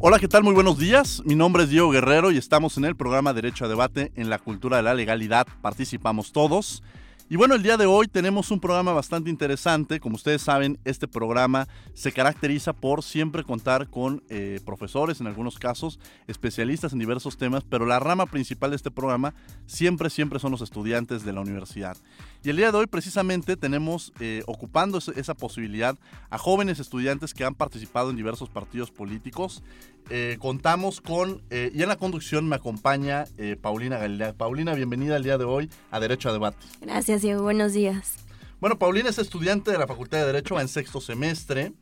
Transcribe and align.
Hola, 0.00 0.20
¿qué 0.20 0.28
tal? 0.28 0.44
Muy 0.44 0.54
buenos 0.54 0.78
días. 0.78 1.22
Mi 1.24 1.34
nombre 1.34 1.64
es 1.64 1.70
Diego 1.70 1.90
Guerrero 1.90 2.30
y 2.30 2.38
estamos 2.38 2.78
en 2.78 2.84
el 2.84 2.94
programa 2.94 3.32
Derecho 3.32 3.64
a 3.64 3.68
Debate 3.68 4.12
en 4.14 4.30
la 4.30 4.38
cultura 4.38 4.76
de 4.76 4.84
la 4.84 4.94
legalidad. 4.94 5.48
Participamos 5.60 6.30
todos. 6.30 6.84
Y 7.30 7.36
bueno, 7.36 7.54
el 7.54 7.62
día 7.62 7.76
de 7.76 7.84
hoy 7.84 8.08
tenemos 8.08 8.50
un 8.50 8.58
programa 8.58 8.94
bastante 8.94 9.28
interesante. 9.28 10.00
Como 10.00 10.16
ustedes 10.16 10.40
saben, 10.40 10.78
este 10.86 11.06
programa 11.06 11.68
se 11.92 12.10
caracteriza 12.10 12.72
por 12.72 13.02
siempre 13.02 13.44
contar 13.44 13.88
con 13.90 14.22
eh, 14.30 14.60
profesores, 14.64 15.20
en 15.20 15.26
algunos 15.26 15.58
casos, 15.58 16.00
especialistas 16.26 16.94
en 16.94 17.00
diversos 17.00 17.36
temas, 17.36 17.64
pero 17.64 17.84
la 17.84 17.98
rama 17.98 18.24
principal 18.24 18.70
de 18.70 18.76
este 18.76 18.90
programa 18.90 19.34
siempre, 19.66 20.08
siempre 20.08 20.38
son 20.38 20.52
los 20.52 20.62
estudiantes 20.62 21.22
de 21.22 21.34
la 21.34 21.42
universidad. 21.42 21.98
Y 22.42 22.48
el 22.48 22.56
día 22.56 22.72
de 22.72 22.78
hoy 22.78 22.86
precisamente 22.86 23.58
tenemos 23.58 24.14
eh, 24.20 24.42
ocupando 24.46 24.96
esa 24.96 25.34
posibilidad 25.34 25.98
a 26.30 26.38
jóvenes 26.38 26.80
estudiantes 26.80 27.34
que 27.34 27.44
han 27.44 27.54
participado 27.54 28.08
en 28.08 28.16
diversos 28.16 28.48
partidos 28.48 28.90
políticos. 28.90 29.62
Eh, 30.08 30.38
contamos 30.40 31.02
con, 31.02 31.42
y 31.50 31.82
en 31.82 31.88
la 31.88 31.96
conducción 31.96 32.48
me 32.48 32.56
acompaña 32.56 33.26
Paulina 33.60 33.98
Galilea. 33.98 34.32
Paulina, 34.32 34.72
bienvenida 34.72 35.18
el 35.18 35.24
día 35.24 35.36
de 35.36 35.44
hoy 35.44 35.68
a 35.90 36.00
Derecho 36.00 36.30
a 36.30 36.32
Debate. 36.32 36.56
Gracias, 36.80 37.17
Buenos 37.18 37.72
días. 37.72 38.14
Bueno, 38.60 38.78
Paulina 38.78 39.10
es 39.10 39.18
estudiante 39.18 39.72
de 39.72 39.78
la 39.78 39.88
Facultad 39.88 40.18
de 40.18 40.26
Derecho, 40.26 40.60
en 40.60 40.68
sexto 40.68 41.00
semestre. 41.00 41.72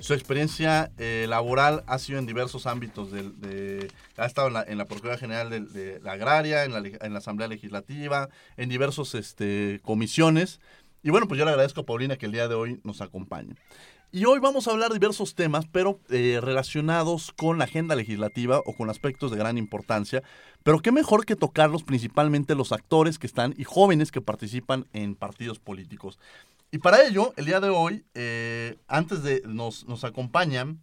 Su 0.00 0.12
experiencia 0.12 0.90
laboral 1.28 1.84
ha 1.86 2.00
sido 2.00 2.18
en 2.18 2.26
diversos 2.26 2.66
ámbitos. 2.66 3.12
De, 3.12 3.88
ha 4.16 4.26
estado 4.26 4.48
en 4.66 4.78
la, 4.78 4.84
Procuraduría 4.86 5.18
General 5.18 5.50
de, 5.72 6.00
la 6.02 6.12
Agraria, 6.12 6.64
en 6.64 6.72
la, 6.72 6.78
en 6.80 7.12
la, 7.12 7.20
Asamblea 7.20 7.46
Legislativa, 7.46 8.28
en 8.56 8.68
diversas 8.68 9.14
este, 9.14 9.80
comisiones. 9.84 10.58
Y 11.04 11.10
bueno, 11.10 11.28
pues 11.28 11.38
yo 11.38 11.44
le 11.44 11.52
agradezco 11.52 11.82
a 11.82 11.86
Paulina 11.86 12.16
que 12.16 12.26
el 12.26 12.32
día 12.32 12.48
de 12.48 12.56
hoy 12.56 12.80
nos 12.82 13.00
acompañe. 13.00 13.54
Y 14.14 14.26
hoy 14.26 14.40
vamos 14.40 14.68
a 14.68 14.72
hablar 14.72 14.90
de 14.90 14.96
diversos 14.96 15.34
temas, 15.34 15.64
pero 15.72 15.98
eh, 16.10 16.38
relacionados 16.42 17.32
con 17.32 17.56
la 17.56 17.64
agenda 17.64 17.96
legislativa 17.96 18.58
o 18.58 18.74
con 18.74 18.90
aspectos 18.90 19.30
de 19.30 19.38
gran 19.38 19.56
importancia. 19.56 20.22
Pero 20.62 20.80
qué 20.80 20.92
mejor 20.92 21.24
que 21.24 21.34
tocarlos 21.34 21.82
principalmente 21.82 22.54
los 22.54 22.72
actores 22.72 23.18
que 23.18 23.26
están 23.26 23.54
y 23.56 23.64
jóvenes 23.64 24.12
que 24.12 24.20
participan 24.20 24.86
en 24.92 25.14
partidos 25.14 25.58
políticos. 25.60 26.18
Y 26.70 26.76
para 26.76 27.02
ello, 27.06 27.32
el 27.38 27.46
día 27.46 27.60
de 27.60 27.70
hoy, 27.70 28.04
eh, 28.12 28.76
antes 28.86 29.22
de 29.22 29.40
nos, 29.46 29.86
nos 29.86 30.04
acompañan, 30.04 30.78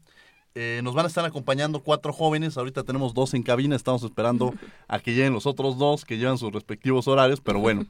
eh, 0.56 0.82
nos 0.84 0.96
van 0.96 1.06
a 1.06 1.08
estar 1.08 1.24
acompañando 1.24 1.84
cuatro 1.84 2.12
jóvenes. 2.12 2.58
Ahorita 2.58 2.84
tenemos 2.84 3.14
dos 3.14 3.36
en 3.36 3.44
cabina. 3.44 3.76
Estamos 3.76 4.02
esperando 4.04 4.56
a 4.88 5.00
que 5.00 5.14
lleguen 5.14 5.34
los 5.34 5.46
otros 5.46 5.78
dos 5.78 6.04
que 6.04 6.18
llevan 6.18 6.40
sus 6.40 6.52
respectivos 6.52 7.08
horarios. 7.08 7.42
Pero 7.42 7.60
bueno, 7.60 7.86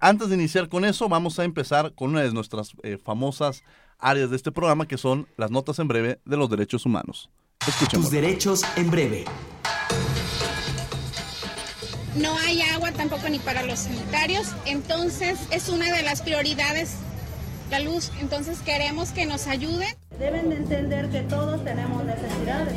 antes 0.00 0.28
de 0.28 0.34
iniciar 0.34 0.68
con 0.68 0.84
eso, 0.84 1.08
vamos 1.08 1.38
a 1.38 1.44
empezar 1.44 1.92
con 1.94 2.10
una 2.10 2.22
de 2.22 2.32
nuestras 2.32 2.72
famosas 3.04 3.62
áreas 3.98 4.30
de 4.30 4.36
este 4.36 4.52
programa 4.52 4.86
que 4.86 4.98
son 4.98 5.26
las 5.36 5.50
notas 5.50 5.78
en 5.78 5.88
breve 5.88 6.20
de 6.24 6.36
los 6.36 6.50
derechos 6.50 6.86
humanos. 6.86 7.30
Escuchemos. 7.66 8.06
Tus 8.06 8.12
derechos 8.12 8.62
en 8.76 8.90
breve. 8.90 9.24
No 12.16 12.36
hay 12.38 12.62
agua 12.62 12.92
tampoco 12.92 13.28
ni 13.28 13.38
para 13.38 13.62
los 13.62 13.80
sanitarios, 13.80 14.54
entonces 14.64 15.38
es 15.50 15.68
una 15.68 15.92
de 15.94 16.02
las 16.02 16.22
prioridades 16.22 16.96
la 17.70 17.80
luz, 17.80 18.12
entonces 18.20 18.60
queremos 18.60 19.10
que 19.10 19.26
nos 19.26 19.46
ayuden. 19.46 19.88
Deben 20.18 20.50
de 20.50 20.56
entender 20.56 21.10
que 21.10 21.20
todos 21.22 21.62
tenemos 21.64 22.04
necesidades 22.04 22.72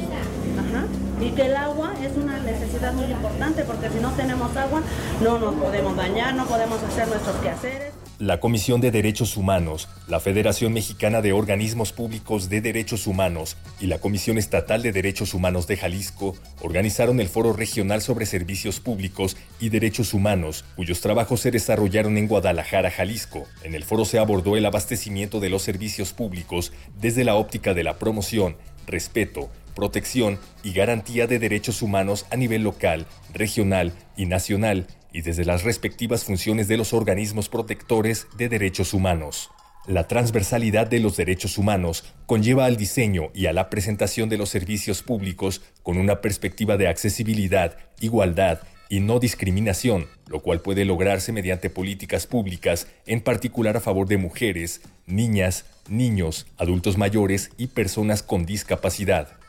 Y 1.22 1.32
que 1.32 1.48
el 1.48 1.56
agua 1.56 1.94
es 2.02 2.16
una 2.16 2.40
necesidad 2.40 2.94
muy 2.94 3.06
importante 3.06 3.64
porque 3.64 3.90
si 3.90 4.00
no 4.00 4.12
tenemos 4.12 4.56
agua 4.56 4.82
no 5.22 5.38
nos 5.40 5.56
podemos 5.56 5.96
bañar, 5.96 6.34
no 6.36 6.46
podemos 6.46 6.82
hacer 6.84 7.08
nuestros 7.08 7.36
quehaceres. 7.38 7.94
La 8.20 8.42
Comisión 8.42 8.82
de 8.82 8.92
Derechos 8.92 9.38
Humanos, 9.38 9.88
la 10.10 10.20
Federación 10.20 10.74
Mexicana 10.74 11.22
de 11.22 11.32
Organismos 11.32 11.94
Públicos 11.94 12.50
de 12.50 12.60
Derechos 12.60 13.08
Humanos 13.08 13.56
y 13.80 13.88
la 13.88 14.00
Comisión 14.00 14.38
Estatal 14.38 14.82
de 14.82 14.92
Derechos 14.92 15.34
Humanos 15.34 15.68
de 15.68 15.78
Jalisco 15.78 16.36
organizaron 16.62 17.22
el 17.22 17.30
Foro 17.30 17.54
Regional 17.54 18.02
sobre 18.02 18.26
Servicios 18.26 18.82
Públicos 18.82 19.38
y 19.62 19.70
Derechos 19.70 20.14
Humanos, 20.14 20.66
cuyos 20.76 21.00
trabajos 21.00 21.40
se 21.40 21.52
desarrollaron 21.52 22.18
en 22.18 22.28
Guadalajara, 22.28 22.92
Jalisco. 22.92 23.46
En 23.64 23.74
el 23.74 23.86
foro 23.86 24.04
se 24.04 24.20
abordó 24.20 24.58
el 24.58 24.66
abastecimiento 24.66 25.40
de 25.40 25.50
los 25.50 25.62
servicios 25.62 26.12
públicos 26.12 26.74
desde 27.00 27.24
la 27.24 27.36
óptica 27.36 27.74
de 27.74 27.84
la 27.84 28.00
promoción, 28.00 28.58
respeto, 28.86 29.50
protección 29.80 30.40
y 30.62 30.74
garantía 30.74 31.26
de 31.26 31.40
derechos 31.40 31.82
humanos 31.82 32.26
a 32.32 32.36
nivel 32.36 32.64
local, 32.64 33.06
regional 33.34 33.94
y 34.18 34.26
nacional 34.26 34.88
y 35.14 35.22
desde 35.22 35.46
las 35.46 35.64
respectivas 35.64 36.26
funciones 36.26 36.68
de 36.68 36.76
los 36.76 36.92
organismos 36.92 37.48
protectores 37.48 38.28
de 38.38 38.50
derechos 38.50 38.94
humanos. 38.94 39.52
La 39.88 40.06
transversalidad 40.06 40.88
de 40.88 41.00
los 41.00 41.16
derechos 41.16 41.58
humanos 41.58 42.04
conlleva 42.26 42.66
al 42.66 42.76
diseño 42.76 43.30
y 43.34 43.46
a 43.46 43.54
la 43.54 43.70
presentación 43.70 44.28
de 44.28 44.38
los 44.38 44.50
servicios 44.50 45.02
públicos 45.02 45.62
con 45.82 45.98
una 45.98 46.20
perspectiva 46.20 46.76
de 46.76 46.90
accesibilidad, 46.90 47.78
igualdad 48.02 48.60
y 48.90 49.00
no 49.00 49.20
discriminación, 49.20 50.08
lo 50.28 50.42
cual 50.42 50.60
puede 50.60 50.84
lograrse 50.84 51.32
mediante 51.32 51.70
políticas 51.70 52.28
públicas, 52.28 52.88
en 53.06 53.22
particular 53.22 53.78
a 53.78 53.80
favor 53.80 54.10
de 54.10 54.18
mujeres, 54.18 54.82
niñas, 55.06 55.64
niños, 55.88 56.48
adultos 56.58 56.98
mayores 56.98 57.52
y 57.58 57.68
personas 57.68 58.24
con 58.24 58.46
discapacidad. 58.46 59.40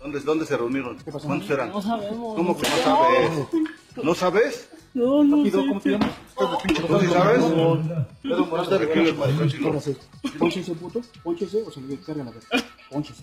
¿Dónde, 0.00 0.20
¿Dónde 0.20 0.46
se 0.46 0.56
reunieron? 0.56 0.98
¿Cuántos 0.98 1.50
eran? 1.50 1.70
No 1.70 1.82
sabemos. 1.82 2.36
¿Cómo 2.36 2.56
que 2.56 2.68
no 2.68 2.76
sabes? 2.76 3.30
¿No 4.02 4.14
sabes? 4.14 4.68
No, 4.94 5.22
no 5.24 5.44
sé. 5.44 5.50
¿Cómo 5.52 5.80
te 5.80 5.90
llamas? 5.90 6.10
¿No 6.88 7.00
sabes? 7.00 7.42
Pedro 8.22 8.46
Morales 8.46 8.70
de 8.70 8.78
Riquelme, 8.78 9.12
Pónchese, 9.12 9.96
Pónchese, 10.38 10.74
puto. 10.74 11.00
Pónchese 11.22 11.62
o 11.62 11.70
se 11.70 11.80
le 11.82 11.96
carga 11.98 12.24
la 12.24 12.32
cara. 12.32 12.64
Pónchese. 12.90 13.22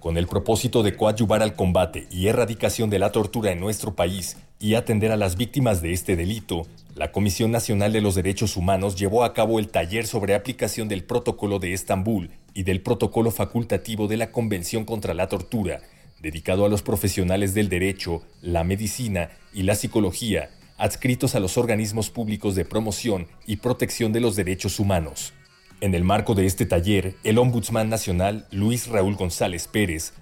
Con 0.00 0.16
el 0.16 0.26
propósito 0.26 0.82
de 0.82 0.96
coadyuvar 0.96 1.42
al 1.42 1.54
combate 1.54 2.06
y 2.10 2.28
erradicación 2.28 2.88
de 2.88 2.98
la 2.98 3.12
tortura 3.12 3.52
en 3.52 3.60
nuestro 3.60 3.94
país 3.94 4.38
y 4.58 4.76
atender 4.76 5.12
a 5.12 5.18
las 5.18 5.36
víctimas 5.36 5.82
de 5.82 5.92
este 5.92 6.16
delito, 6.16 6.66
la 6.94 7.12
Comisión 7.12 7.50
Nacional 7.50 7.92
de 7.92 8.00
los 8.00 8.14
Derechos 8.14 8.56
Humanos 8.56 8.96
llevó 8.96 9.24
a 9.24 9.34
cabo 9.34 9.58
el 9.58 9.68
taller 9.68 10.06
sobre 10.06 10.34
aplicación 10.34 10.88
del 10.88 11.04
Protocolo 11.04 11.58
de 11.58 11.74
Estambul 11.74 12.30
y 12.54 12.62
del 12.62 12.80
Protocolo 12.80 13.30
Facultativo 13.30 14.08
de 14.08 14.16
la 14.16 14.32
Convención 14.32 14.86
contra 14.86 15.12
la 15.12 15.28
Tortura, 15.28 15.82
dedicado 16.22 16.64
a 16.64 16.70
los 16.70 16.80
profesionales 16.80 17.52
del 17.52 17.68
derecho, 17.68 18.22
la 18.40 18.64
medicina 18.64 19.28
y 19.52 19.64
la 19.64 19.74
psicología, 19.74 20.48
adscritos 20.78 21.34
a 21.34 21.40
los 21.40 21.58
organismos 21.58 22.08
públicos 22.08 22.54
de 22.54 22.64
promoción 22.64 23.26
y 23.46 23.56
protección 23.56 24.14
de 24.14 24.20
los 24.20 24.34
derechos 24.34 24.80
humanos. 24.80 25.34
En 25.80 25.94
el 25.94 26.04
marco 26.04 26.34
de 26.34 26.46
este 26.46 26.66
taller, 26.66 27.14
el 27.24 27.38
Ombudsman 27.38 27.88
Nacional, 27.88 28.46
Luis 28.50 28.86
Raúl 28.86 29.16
González 29.16 29.68
Pérez, 29.68 30.12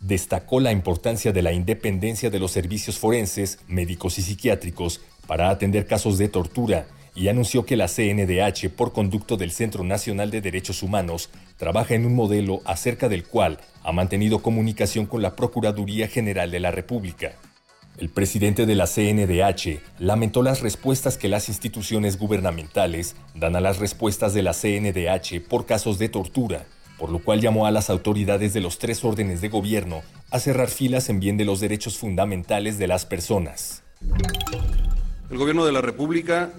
destacó 0.00 0.60
la 0.60 0.72
importancia 0.72 1.32
de 1.32 1.42
la 1.42 1.52
independencia 1.52 2.30
de 2.30 2.38
los 2.38 2.52
servicios 2.52 2.98
forenses, 2.98 3.58
médicos 3.68 4.18
y 4.18 4.22
psiquiátricos 4.22 5.00
para 5.26 5.50
atender 5.50 5.86
casos 5.86 6.16
de 6.16 6.28
tortura 6.28 6.86
y 7.14 7.28
anunció 7.28 7.66
que 7.66 7.76
la 7.76 7.88
CNDH, 7.88 8.70
por 8.70 8.92
conducto 8.92 9.36
del 9.36 9.50
Centro 9.50 9.84
Nacional 9.84 10.30
de 10.30 10.40
Derechos 10.40 10.82
Humanos, 10.82 11.28
trabaja 11.58 11.94
en 11.94 12.06
un 12.06 12.14
modelo 12.14 12.60
acerca 12.64 13.08
del 13.08 13.24
cual 13.24 13.58
ha 13.82 13.92
mantenido 13.92 14.40
comunicación 14.40 15.06
con 15.06 15.20
la 15.20 15.34
Procuraduría 15.36 16.08
General 16.08 16.50
de 16.50 16.60
la 16.60 16.70
República. 16.70 17.32
El 18.00 18.08
presidente 18.08 18.64
de 18.64 18.74
la 18.74 18.86
CNDH 18.86 19.82
lamentó 19.98 20.42
las 20.42 20.62
respuestas 20.62 21.18
que 21.18 21.28
las 21.28 21.50
instituciones 21.50 22.18
gubernamentales 22.18 23.14
dan 23.34 23.56
a 23.56 23.60
las 23.60 23.78
respuestas 23.78 24.32
de 24.32 24.42
la 24.42 24.54
CNDH 24.54 25.46
por 25.46 25.66
casos 25.66 25.98
de 25.98 26.08
tortura, 26.08 26.64
por 26.98 27.10
lo 27.10 27.18
cual 27.18 27.42
llamó 27.42 27.66
a 27.66 27.70
las 27.70 27.90
autoridades 27.90 28.54
de 28.54 28.62
los 28.62 28.78
tres 28.78 29.04
órdenes 29.04 29.42
de 29.42 29.50
gobierno 29.50 30.00
a 30.30 30.38
cerrar 30.38 30.70
filas 30.70 31.10
en 31.10 31.20
bien 31.20 31.36
de 31.36 31.44
los 31.44 31.60
derechos 31.60 31.98
fundamentales 31.98 32.78
de 32.78 32.86
las 32.86 33.04
personas. 33.04 33.82
El 35.30 35.36
gobierno 35.36 35.66
de 35.66 35.72
la 35.72 35.82
República 35.82 36.52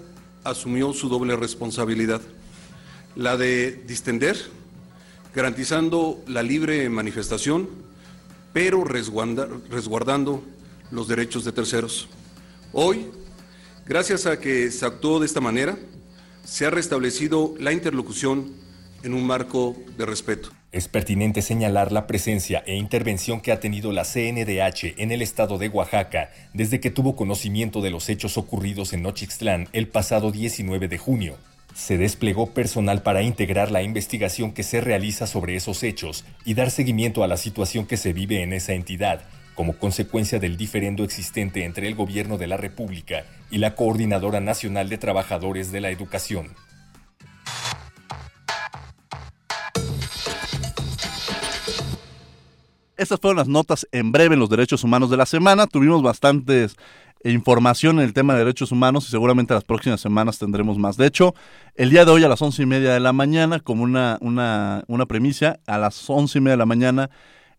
asumió 0.44 0.94
su 0.94 1.10
doble 1.10 1.36
responsabilidad, 1.36 2.22
la 3.16 3.36
de 3.36 3.72
distender, 3.88 4.38
garantizando 5.34 6.22
la 6.28 6.44
libre 6.44 6.88
manifestación, 6.92 7.68
pero 8.54 8.84
resguardando 8.84 10.44
los 10.92 11.08
derechos 11.08 11.46
de 11.46 11.52
terceros. 11.52 12.08
Hoy, 12.74 13.08
gracias 13.86 14.26
a 14.26 14.40
que 14.40 14.72
se 14.72 14.86
actuó 14.86 15.20
de 15.20 15.26
esta 15.26 15.42
manera, 15.42 15.78
se 16.44 16.66
ha 16.66 16.70
restablecido 16.70 17.56
la 17.60 17.72
interlocución 17.72 18.52
en 19.04 19.14
un 19.14 19.26
marco 19.26 19.76
de 19.98 20.06
respeto. 20.06 20.50
Es 20.72 20.88
pertinente 20.88 21.42
señalar 21.42 21.92
la 21.92 22.08
presencia 22.08 22.64
e 22.66 22.76
intervención 22.76 23.42
que 23.42 23.52
ha 23.52 23.60
tenido 23.60 23.92
la 23.92 24.06
CNDH 24.06 24.96
en 24.98 25.12
el 25.12 25.22
estado 25.22 25.58
de 25.58 25.68
Oaxaca 25.68 26.30
desde 26.54 26.80
que 26.80 26.92
tuvo 26.92 27.16
conocimiento 27.16 27.82
de 27.82 27.90
los 27.90 28.08
hechos 28.08 28.38
ocurridos 28.38 28.94
en 28.94 29.02
Nochixtlán 29.02 29.68
el 29.74 29.90
pasado 29.90 30.32
19 30.32 30.88
de 30.88 30.98
junio. 30.98 31.36
Se 31.76 31.98
desplegó 31.98 32.52
personal 32.52 33.02
para 33.02 33.22
integrar 33.22 33.72
la 33.72 33.82
investigación 33.82 34.54
que 34.54 34.64
se 34.64 34.82
realiza 34.82 35.28
sobre 35.28 35.56
esos 35.56 35.84
hechos 35.84 36.26
y 36.46 36.54
dar 36.54 36.72
seguimiento 36.72 37.24
a 37.24 37.28
la 37.28 37.38
situación 37.38 37.86
que 37.86 37.98
se 37.98 38.14
vive 38.14 38.42
en 38.42 38.54
esa 38.54 38.74
entidad, 38.74 39.24
como 39.56 39.78
consecuencia 39.78 40.40
del 40.40 40.58
diferendo 40.58 41.04
existente 41.04 41.66
entre 41.66 41.88
el 41.88 41.96
Gobierno 41.96 42.38
de 42.38 42.48
la 42.48 42.58
República 42.58 43.26
y 43.50 43.58
la 43.58 43.76
Coordinadora 43.76 44.40
Nacional 44.40 44.90
de 44.90 44.98
Trabajadores 44.98 45.72
de 45.72 45.82
la 45.82 45.90
Educación. 45.90 46.50
Estas 52.98 53.20
fueron 53.20 53.38
las 53.38 53.48
notas 53.48 53.88
en 53.92 54.12
breve 54.12 54.36
en 54.36 54.40
los 54.40 54.50
derechos 54.50 54.84
humanos 54.84 55.10
de 55.10 55.18
la 55.18 55.26
semana. 55.26 55.66
Tuvimos 55.66 56.04
bastantes 56.04 56.76
información 57.24 57.98
en 57.98 58.06
el 58.06 58.14
tema 58.14 58.34
de 58.34 58.40
derechos 58.40 58.72
humanos 58.72 59.08
y 59.08 59.12
seguramente 59.12 59.54
las 59.54 59.64
próximas 59.64 60.02
semanas 60.02 60.38
tendremos 60.38 60.78
más. 60.78 60.98
De 60.98 61.08
hecho, 61.08 61.34
el 61.76 61.90
día 61.90 62.06
de 62.06 62.12
hoy 62.12 62.24
a 62.24 62.30
las 62.30 62.42
once 62.42 62.64
y 62.64 62.66
media 62.66 62.94
de 62.94 63.00
la 63.00 63.14
mañana, 63.14 63.60
como 63.60 63.84
una, 63.84 64.18
una, 64.22 64.84
una 64.88 65.06
premisa, 65.08 65.60
a 65.66 65.78
las 65.78 66.10
once 66.10 66.38
y 66.38 66.42
media 66.42 66.54
de 66.54 66.58
la 66.58 66.66
mañana 66.66 67.10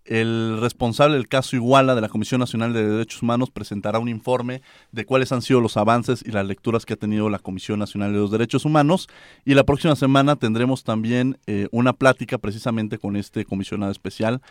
el 0.05 0.59
responsable 0.61 1.17
del 1.17 1.29
caso 1.29 1.57
Iguala 1.57 1.95
de 1.95 2.01
la 2.01 2.09
Comisión 2.09 2.41
Nacional 2.41 2.73
de 2.73 2.87
Derechos 2.87 3.23
Humanos 3.23 3.51
presentará 3.51 3.99
un 3.99 4.09
informe 4.09 4.63
de 4.91 5.05
cuáles 5.05 5.31
han 5.33 5.43
sido 5.43 5.61
los 5.61 5.77
avances 5.77 6.25
y 6.27 6.33
las 6.33 6.47
lecturas 6.47 6.85
que 6.85 6.95
ha 6.95 6.97
tenido 6.97 7.31
la 7.31 7.39
Comisión 7.39 7.79
Nacional 7.79 8.13
de 8.13 8.19
los 8.19 8.31
Derechos 8.31 8.65
Humanos. 8.65 9.09
Y 9.45 9.55
la 9.55 9.65
próxima 9.65 9.95
semana 9.95 10.37
tendremos 10.37 10.85
también 10.85 11.39
eh, 11.47 11.69
una 11.71 11.93
plática 11.93 12.39
precisamente 12.39 12.99
con 12.99 13.17
este 13.17 13.45
comisionado 13.45 13.93
especial 13.93 14.43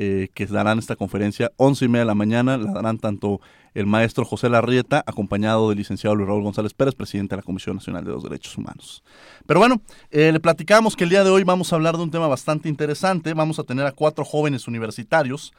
eh, 0.00 0.28
que 0.32 0.46
darán 0.46 0.78
esta 0.78 0.94
conferencia 0.94 1.50
once 1.56 1.86
y 1.86 1.88
media 1.88 2.02
de 2.02 2.06
la 2.06 2.14
mañana. 2.14 2.56
La 2.56 2.72
darán 2.72 2.98
tanto 2.98 3.40
el 3.74 3.84
maestro 3.86 4.24
José 4.24 4.48
Larrieta, 4.48 5.02
acompañado 5.04 5.70
del 5.70 5.78
licenciado 5.78 6.14
Luis 6.14 6.28
Raúl 6.28 6.44
González 6.44 6.72
Pérez, 6.72 6.94
presidente 6.94 7.34
de 7.34 7.38
la 7.38 7.42
Comisión 7.42 7.74
Nacional 7.74 8.04
de 8.04 8.12
los 8.12 8.22
Derechos 8.22 8.56
Humanos. 8.56 9.02
Pero 9.44 9.58
bueno, 9.58 9.80
eh, 10.12 10.30
le 10.30 10.38
platicamos 10.38 10.94
que 10.94 11.02
el 11.02 11.10
día 11.10 11.24
de 11.24 11.30
hoy 11.30 11.42
vamos 11.42 11.72
a 11.72 11.76
hablar 11.76 11.96
de 11.96 12.04
un 12.04 12.12
tema 12.12 12.28
bastante 12.28 12.68
interesante. 12.68 13.34
Vamos 13.34 13.58
a 13.58 13.64
tener 13.64 13.86
a 13.86 13.90
cuatro 13.90 14.24
jóvenes 14.24 14.68
universitarios 14.68 15.52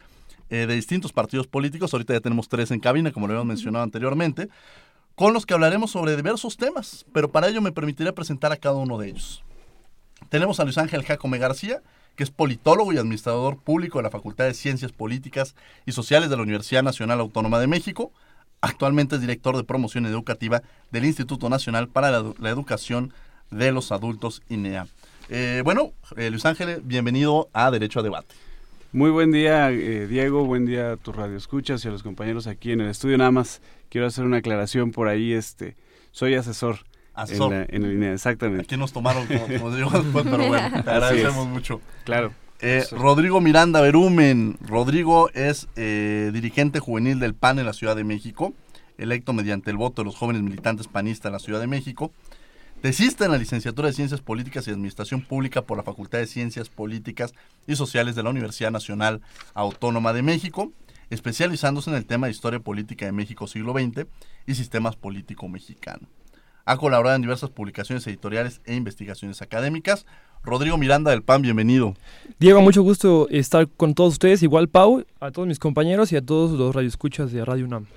eh, 0.50 0.65
de 0.65 0.74
distintos 0.74 1.12
partidos 1.12 1.45
políticos. 1.45 1.92
Ahorita 1.94 2.13
ya 2.13 2.21
tenemos 2.21 2.47
tres 2.47 2.71
en 2.71 2.80
cabina, 2.80 3.12
como 3.12 3.27
lo 3.27 3.33
habíamos 3.33 3.47
mencionado 3.47 3.83
anteriormente, 3.83 4.47
con 5.15 5.33
los 5.33 5.45
que 5.45 5.53
hablaremos 5.53 5.92
sobre 5.92 6.15
diversos 6.15 6.56
temas. 6.56 7.06
Pero 7.12 7.30
para 7.30 7.50
ello 7.50 7.62
me 7.62 7.74
permitiré 7.74 8.13
presentar 8.13 8.53
a 8.53 8.57
cada 8.57 8.75
uno 8.75 8.97
de 8.97 9.09
ellos. 9.09 9.44
Tenemos 10.30 10.62
a 10.62 10.63
Luis 10.63 10.77
Ángel 10.77 11.03
Jacome 11.03 11.39
García, 11.39 11.81
que 12.19 12.24
es 12.25 12.31
politólogo 12.31 12.92
y 12.92 12.98
administrador 12.98 13.60
público 13.60 13.98
de 13.98 14.04
la 14.04 14.10
Facultad 14.10 14.44
de 14.44 14.54
Ciencias 14.54 14.92
Políticas 14.92 15.56
y 15.86 15.94
Sociales 15.94 16.30
de 16.30 16.36
la 16.36 16.42
Universidad 16.44 16.83
Nacional 16.83 17.21
Autónoma 17.21 17.62
de 17.62 17.68
México. 17.68 18.12
Actualmente 18.60 19.16
es 19.16 19.21
director 19.21 19.56
de 19.56 19.63
promoción 19.63 20.06
educativa 20.06 20.62
del 20.92 21.06
Instituto 21.06 21.48
Nacional 21.48 21.88
para 21.88 22.12
la, 22.12 22.50
Educación 22.50 23.13
de 23.51 23.71
los 23.71 23.94
Adultos 23.94 24.42
INEA. 24.50 24.88
Eh, 25.30 25.62
bueno, 25.63 25.94
eh, 26.18 26.30
Luis 26.30 26.45
Ángel, 26.45 26.81
bienvenido 26.83 27.48
a 27.54 27.71
Derecho 27.71 28.01
a 28.01 28.04
Debate. 28.04 28.36
Muy 28.92 29.12
buen 29.12 29.31
día, 29.31 29.71
eh, 29.71 30.06
Diego. 30.06 30.44
Buen 30.44 30.66
día 30.66 30.92
a 30.92 30.98
tus 30.98 31.16
radioescuchas 31.16 31.86
y 31.86 31.88
a 31.88 31.92
los 31.92 32.04
compañeros 32.04 32.48
aquí 32.48 32.74
en 32.74 32.81
el 32.81 32.89
estudio. 32.89 33.18
Nada 33.18 33.31
más 33.31 33.62
quiero 33.88 34.07
hacer 34.07 34.25
una 34.25 34.39
aclaración 34.39 34.92
por 34.92 35.07
ahí. 35.07 35.31
Este, 35.31 35.77
soy 36.12 36.36
asesor 36.36 36.80
en, 37.27 37.83
el 37.83 37.94
INEA, 37.94 38.13
exactamente. 38.13 38.63
Aquí 38.63 38.77
nos 38.77 38.94
tomaron 38.94 39.27
como, 39.27 39.75
digo 39.75 39.89
después, 39.94 40.25
pero 40.30 40.48
bueno, 40.48 40.83
te 40.83 40.89
agradecemos 40.89 41.48
mucho. 41.48 41.81
Claro. 42.04 42.31
Eh, 42.62 42.83
Rodrigo 42.92 43.39
Miranda 43.39 43.80
Berumen. 43.81 44.57
Rodrigo 44.62 45.30
es 45.33 45.68
eh, 45.75 46.30
dirigente 46.33 46.80
juvenil 46.80 47.19
del 47.19 47.33
PAN 47.33 47.60
en 47.60 47.66
la 47.66 47.74
Ciudad 47.74 47.95
de 47.95 48.04
México, 48.04 48.54
electo 48.98 49.31
mediante 49.31 49.71
el 49.71 49.77
voto 49.77 50.01
de 50.01 50.07
los 50.07 50.16
jóvenes 50.16 50.42
militantes 50.42 50.88
panistas 50.88 51.30
en 51.30 51.33
la 51.33 51.39
Ciudad 51.39 51.62
de 51.62 51.68
México. 51.68 52.12
Desiste 52.81 53.25
en 53.25 53.31
la 53.31 53.38
licenciatura 53.38 53.89
de 53.89 53.94
Ciencias 53.94 54.21
Políticas 54.21 54.68
y 54.68 54.71
Administración 54.71 55.21
Pública 55.21 55.63
por 55.63 55.77
la 55.77 55.83
Facultad 55.83 56.19
de 56.19 56.27
Ciencias 56.27 56.69
Políticas 56.69 57.33
y 57.68 57.75
Sociales 57.75 58.16
de 58.16 58.24
la 58.24 58.30
Universidad 58.30 58.71
Nacional 58.71 59.21
Autónoma 59.54 60.13
de 60.13 60.21
México, 60.21 60.71
especializándose 61.10 61.89
en 61.89 61.98
el 61.98 62.06
tema 62.06 62.27
de 62.27 62.31
Historia 62.31 62.60
Política 62.60 63.06
de 63.06 63.12
México 63.12 63.48
siglo 63.48 63.74
XX 63.74 64.06
y 64.48 64.56
Sistemas 64.56 64.95
Político 64.95 65.48
Mexicano. 65.50 66.07
Ha 66.69 66.77
colaborado 66.77 67.16
en 67.16 67.24
diversas 67.24 67.50
publicaciones 67.50 68.06
editoriales 68.06 68.62
e 68.63 68.75
investigaciones 68.75 69.42
académicas. 69.42 70.06
Rodrigo 70.44 70.77
Miranda 70.77 71.10
del 71.10 71.24
PAN, 71.24 71.42
bienvenido. 71.42 71.95
Diego, 72.39 72.62
mucho 72.62 72.83
gusto 72.83 73.27
estar 73.31 73.68
con 73.69 73.95
todos 73.95 74.13
ustedes, 74.13 74.44
igual 74.44 74.69
Pau, 74.69 75.04
a 75.19 75.31
todos 75.31 75.48
mis 75.48 75.57
compañeros 75.57 76.12
y 76.12 76.16
a 76.16 76.21
todos 76.21 76.51
los 76.51 76.75
radioescuchas 76.75 77.31
de 77.31 77.44
Radio 77.44 77.66
UNAM. 77.66 77.88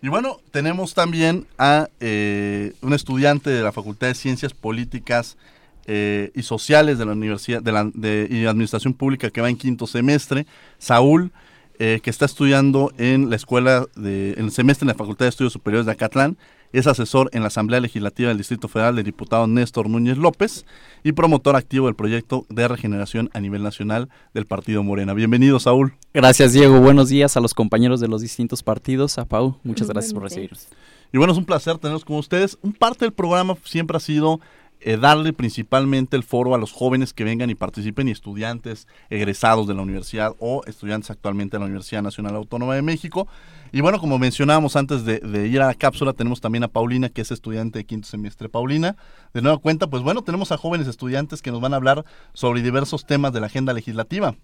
Y 0.00 0.08
bueno, 0.08 0.38
tenemos 0.52 0.94
también 0.94 1.46
a 1.58 1.90
eh, 2.00 2.72
un 2.80 2.94
estudiante 2.94 3.50
de 3.50 3.62
la 3.62 3.72
Facultad 3.72 4.06
de 4.06 4.14
Ciencias 4.14 4.54
Políticas 4.54 5.36
eh, 5.84 6.30
y 6.34 6.44
Sociales 6.44 6.96
de 6.96 7.04
la 7.04 7.12
Universidad 7.12 7.60
de, 7.60 7.72
la, 7.72 7.90
de 7.92 8.26
y 8.30 8.46
Administración 8.46 8.94
Pública 8.94 9.28
que 9.28 9.42
va 9.42 9.50
en 9.50 9.58
quinto 9.58 9.86
semestre, 9.86 10.46
Saúl, 10.78 11.30
eh, 11.78 12.00
que 12.02 12.08
está 12.08 12.24
estudiando 12.24 12.90
en 12.96 13.28
la 13.28 13.36
escuela, 13.36 13.84
de, 13.96 14.32
en 14.38 14.46
el 14.46 14.50
semestre 14.50 14.84
en 14.84 14.88
la 14.88 14.94
Facultad 14.94 15.26
de 15.26 15.28
Estudios 15.28 15.52
Superiores 15.52 15.84
de 15.84 15.92
Acatlán 15.92 16.38
es 16.72 16.86
asesor 16.86 17.30
en 17.32 17.42
la 17.42 17.48
Asamblea 17.48 17.80
Legislativa 17.80 18.28
del 18.28 18.38
Distrito 18.38 18.68
Federal 18.68 18.96
del 18.96 19.04
diputado 19.04 19.46
Néstor 19.46 19.88
Núñez 19.88 20.18
López 20.18 20.66
y 21.02 21.12
promotor 21.12 21.56
activo 21.56 21.86
del 21.86 21.94
proyecto 21.94 22.46
de 22.48 22.68
regeneración 22.68 23.30
a 23.32 23.40
nivel 23.40 23.62
nacional 23.62 24.08
del 24.34 24.46
Partido 24.46 24.82
Morena. 24.82 25.14
Bienvenido, 25.14 25.60
Saúl. 25.60 25.94
Gracias, 26.12 26.52
Diego. 26.52 26.80
Buenos 26.80 27.08
días 27.08 27.36
a 27.36 27.40
los 27.40 27.54
compañeros 27.54 28.00
de 28.00 28.08
los 28.08 28.20
distintos 28.20 28.62
partidos. 28.62 29.18
A 29.18 29.24
Pau, 29.24 29.58
muchas 29.64 29.88
gracias 29.88 30.12
por 30.12 30.24
recibirnos. 30.24 30.68
Y 31.12 31.18
bueno, 31.18 31.32
es 31.32 31.38
un 31.38 31.46
placer 31.46 31.78
tenerlos 31.78 32.04
con 32.04 32.16
ustedes. 32.16 32.58
Un 32.62 32.72
parte 32.72 33.04
del 33.04 33.12
programa 33.12 33.56
siempre 33.64 33.96
ha 33.96 34.00
sido 34.00 34.40
eh, 34.80 34.96
darle 34.96 35.32
principalmente 35.32 36.16
el 36.16 36.22
foro 36.22 36.54
a 36.54 36.58
los 36.58 36.70
jóvenes 36.70 37.12
que 37.12 37.24
vengan 37.24 37.50
y 37.50 37.56
participen 37.56 38.06
y 38.06 38.12
estudiantes 38.12 38.86
egresados 39.10 39.66
de 39.66 39.74
la 39.74 39.82
universidad 39.82 40.36
o 40.38 40.62
estudiantes 40.66 41.10
actualmente 41.10 41.56
de 41.56 41.60
la 41.60 41.66
Universidad 41.66 42.02
Nacional 42.02 42.36
Autónoma 42.36 42.76
de 42.76 42.82
México. 42.82 43.26
Y 43.72 43.80
bueno, 43.80 43.98
como 43.98 44.18
mencionábamos 44.18 44.76
antes 44.76 45.04
de, 45.04 45.46
ir 45.46 45.60
a 45.60 45.66
la 45.66 45.74
cápsula, 45.74 46.12
tenemos 46.12 46.40
también 46.40 46.64
a 46.64 46.68
Paulina, 46.68 47.08
que 47.08 47.20
es 47.20 47.30
estudiante 47.30 47.80
de 47.80 47.84
quinto 47.84 48.08
semestre. 48.08 48.48
Paulina, 48.48 48.96
de 49.34 49.42
nueva 49.42 49.58
cuenta, 49.58 49.88
pues 49.88 50.02
bueno, 50.02 50.22
tenemos 50.22 50.52
a 50.52 50.56
jóvenes 50.56 50.86
estudiantes 50.86 51.42
que 51.42 51.50
nos 51.50 51.60
van 51.60 51.74
a 51.74 51.76
hablar 51.76 52.04
sobre 52.32 52.62
diversos 52.62 53.04
temas 53.04 53.32
de 53.32 53.40
la 53.40 53.46
agenda 53.46 53.72
legislativa. 53.72 54.34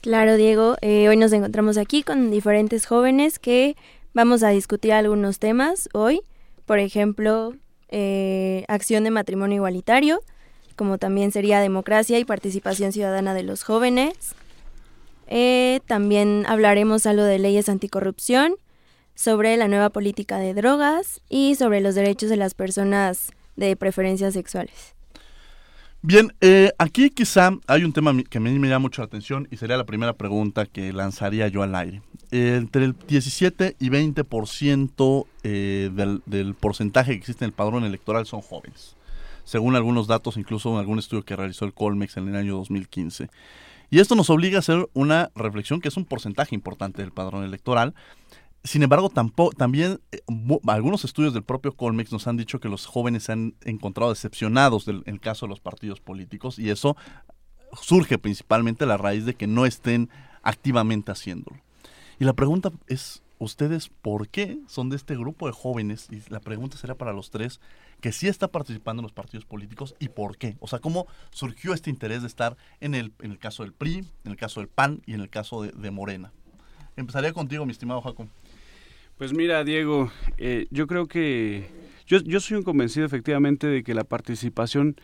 Claro, 0.00 0.36
Diego, 0.36 0.76
eh, 0.80 1.08
hoy 1.08 1.16
nos 1.16 1.32
encontramos 1.32 1.78
aquí 1.78 2.02
con 2.02 2.30
diferentes 2.30 2.86
jóvenes 2.86 3.38
que 3.38 3.76
vamos 4.14 4.42
a 4.42 4.48
discutir 4.48 4.92
algunos 4.92 5.38
temas 5.38 5.88
hoy. 5.92 6.22
Por 6.66 6.80
ejemplo, 6.80 7.54
eh, 7.88 8.64
acción 8.68 9.04
de 9.04 9.10
matrimonio 9.10 9.56
igualitario, 9.56 10.20
como 10.74 10.98
también 10.98 11.30
sería 11.30 11.60
democracia 11.60 12.18
y 12.18 12.24
participación 12.24 12.92
ciudadana 12.92 13.34
de 13.34 13.44
los 13.44 13.62
jóvenes. 13.62 14.34
Eh, 15.28 15.80
también 15.86 16.44
hablaremos 16.48 17.06
algo 17.06 17.22
de 17.22 17.38
leyes 17.38 17.68
anticorrupción, 17.68 18.54
sobre 19.14 19.56
la 19.56 19.68
nueva 19.68 19.90
política 19.90 20.38
de 20.38 20.54
drogas 20.54 21.20
y 21.28 21.54
sobre 21.54 21.80
los 21.80 21.94
derechos 21.94 22.30
de 22.30 22.36
las 22.36 22.54
personas 22.54 23.30
de 23.56 23.76
preferencias 23.76 24.34
sexuales. 24.34 24.94
Bien, 26.04 26.34
eh, 26.40 26.72
aquí 26.78 27.10
quizá 27.10 27.52
hay 27.68 27.84
un 27.84 27.92
tema 27.92 28.12
que 28.28 28.38
a 28.38 28.40
mí 28.40 28.58
me 28.58 28.68
llama 28.68 28.80
mucho 28.80 29.02
la 29.02 29.06
atención 29.06 29.46
y 29.52 29.56
sería 29.56 29.76
la 29.76 29.84
primera 29.84 30.14
pregunta 30.14 30.66
que 30.66 30.92
lanzaría 30.92 31.46
yo 31.46 31.62
al 31.62 31.76
aire. 31.76 32.02
entre 32.32 32.86
el 32.86 32.96
17 33.06 33.76
y 33.78 33.88
20% 33.88 35.26
eh, 35.44 35.90
del, 35.94 36.22
del 36.26 36.54
porcentaje 36.54 37.12
que 37.12 37.18
existe 37.18 37.44
en 37.44 37.50
el 37.50 37.54
padrón 37.54 37.84
electoral 37.84 38.26
son 38.26 38.40
jóvenes, 38.40 38.96
según 39.44 39.76
algunos 39.76 40.08
datos, 40.08 40.36
incluso 40.36 40.72
en 40.72 40.78
algún 40.78 40.98
estudio 40.98 41.24
que 41.24 41.36
realizó 41.36 41.66
el 41.66 41.72
Colmex 41.72 42.16
en 42.16 42.28
el 42.28 42.34
año 42.34 42.56
2015. 42.56 43.28
Y 43.90 44.00
esto 44.00 44.16
nos 44.16 44.30
obliga 44.30 44.56
a 44.56 44.60
hacer 44.60 44.88
una 44.94 45.30
reflexión 45.36 45.80
que 45.80 45.88
es 45.88 45.96
un 45.96 46.06
porcentaje 46.06 46.54
importante 46.54 47.02
del 47.02 47.12
padrón 47.12 47.44
electoral, 47.44 47.94
sin 48.64 48.82
embargo, 48.82 49.08
tampoco, 49.08 49.52
también 49.56 50.00
eh, 50.12 50.20
algunos 50.68 51.04
estudios 51.04 51.34
del 51.34 51.42
propio 51.42 51.74
Colmex 51.74 52.12
nos 52.12 52.26
han 52.26 52.36
dicho 52.36 52.60
que 52.60 52.68
los 52.68 52.86
jóvenes 52.86 53.24
se 53.24 53.32
han 53.32 53.54
encontrado 53.64 54.10
decepcionados 54.10 54.86
del, 54.86 55.02
el 55.06 55.20
caso 55.20 55.46
de 55.46 55.50
los 55.50 55.60
partidos 55.60 56.00
políticos 56.00 56.58
y 56.58 56.70
eso 56.70 56.96
surge 57.80 58.18
principalmente 58.18 58.84
a 58.84 58.86
la 58.86 58.96
raíz 58.96 59.24
de 59.24 59.34
que 59.34 59.46
no 59.46 59.66
estén 59.66 60.10
activamente 60.42 61.10
haciéndolo. 61.10 61.60
Y 62.20 62.24
la 62.24 62.34
pregunta 62.34 62.70
es, 62.86 63.22
¿ustedes 63.38 63.88
por 63.88 64.28
qué 64.28 64.58
son 64.68 64.90
de 64.90 64.96
este 64.96 65.16
grupo 65.16 65.46
de 65.46 65.52
jóvenes? 65.52 66.08
Y 66.10 66.22
la 66.30 66.40
pregunta 66.40 66.76
será 66.76 66.94
para 66.94 67.12
los 67.12 67.30
tres, 67.30 67.60
que 68.00 68.12
sí 68.12 68.28
está 68.28 68.48
participando 68.48 69.00
en 69.00 69.04
los 69.04 69.12
partidos 69.12 69.44
políticos 69.44 69.96
y 69.98 70.08
por 70.08 70.36
qué. 70.36 70.56
O 70.60 70.68
sea, 70.68 70.78
¿cómo 70.78 71.06
surgió 71.30 71.74
este 71.74 71.90
interés 71.90 72.22
de 72.22 72.28
estar 72.28 72.56
en 72.80 72.94
el, 72.94 73.12
en 73.20 73.32
el 73.32 73.38
caso 73.38 73.64
del 73.64 73.72
PRI, 73.72 74.06
en 74.24 74.30
el 74.30 74.36
caso 74.36 74.60
del 74.60 74.68
PAN 74.68 75.02
y 75.06 75.14
en 75.14 75.20
el 75.20 75.30
caso 75.30 75.62
de, 75.62 75.72
de 75.72 75.90
Morena? 75.90 76.32
Empezaría 76.96 77.32
contigo, 77.32 77.64
mi 77.64 77.72
estimado 77.72 78.02
Jacob. 78.02 78.28
Pues 79.18 79.32
mira, 79.32 79.62
Diego, 79.64 80.10
eh, 80.38 80.66
yo 80.70 80.86
creo 80.86 81.06
que 81.06 81.66
yo, 82.06 82.18
yo 82.18 82.40
soy 82.40 82.56
un 82.56 82.62
convencido 82.62 83.06
efectivamente 83.06 83.66
de 83.66 83.84
que 83.84 83.94
la 83.94 84.04
participación 84.04 84.96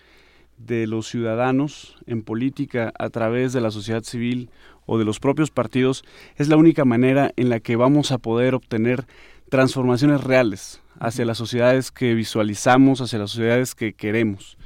de 0.56 0.86
los 0.86 1.08
ciudadanos 1.08 1.96
en 2.06 2.22
política 2.22 2.92
a 2.98 3.10
través 3.10 3.52
de 3.52 3.60
la 3.60 3.70
sociedad 3.70 4.02
civil 4.02 4.50
o 4.86 4.98
de 4.98 5.04
los 5.04 5.20
propios 5.20 5.50
partidos 5.50 6.04
es 6.36 6.48
la 6.48 6.56
única 6.56 6.84
manera 6.84 7.32
en 7.36 7.48
la 7.48 7.60
que 7.60 7.76
vamos 7.76 8.10
a 8.10 8.18
poder 8.18 8.54
obtener 8.54 9.06
transformaciones 9.48 10.22
reales 10.24 10.82
hacia 10.98 11.24
las 11.24 11.38
sociedades 11.38 11.90
que 11.90 12.14
visualizamos, 12.14 13.00
hacia 13.00 13.18
las 13.18 13.30
sociedades 13.30 13.74
que 13.74 13.92
queremos. 13.92 14.58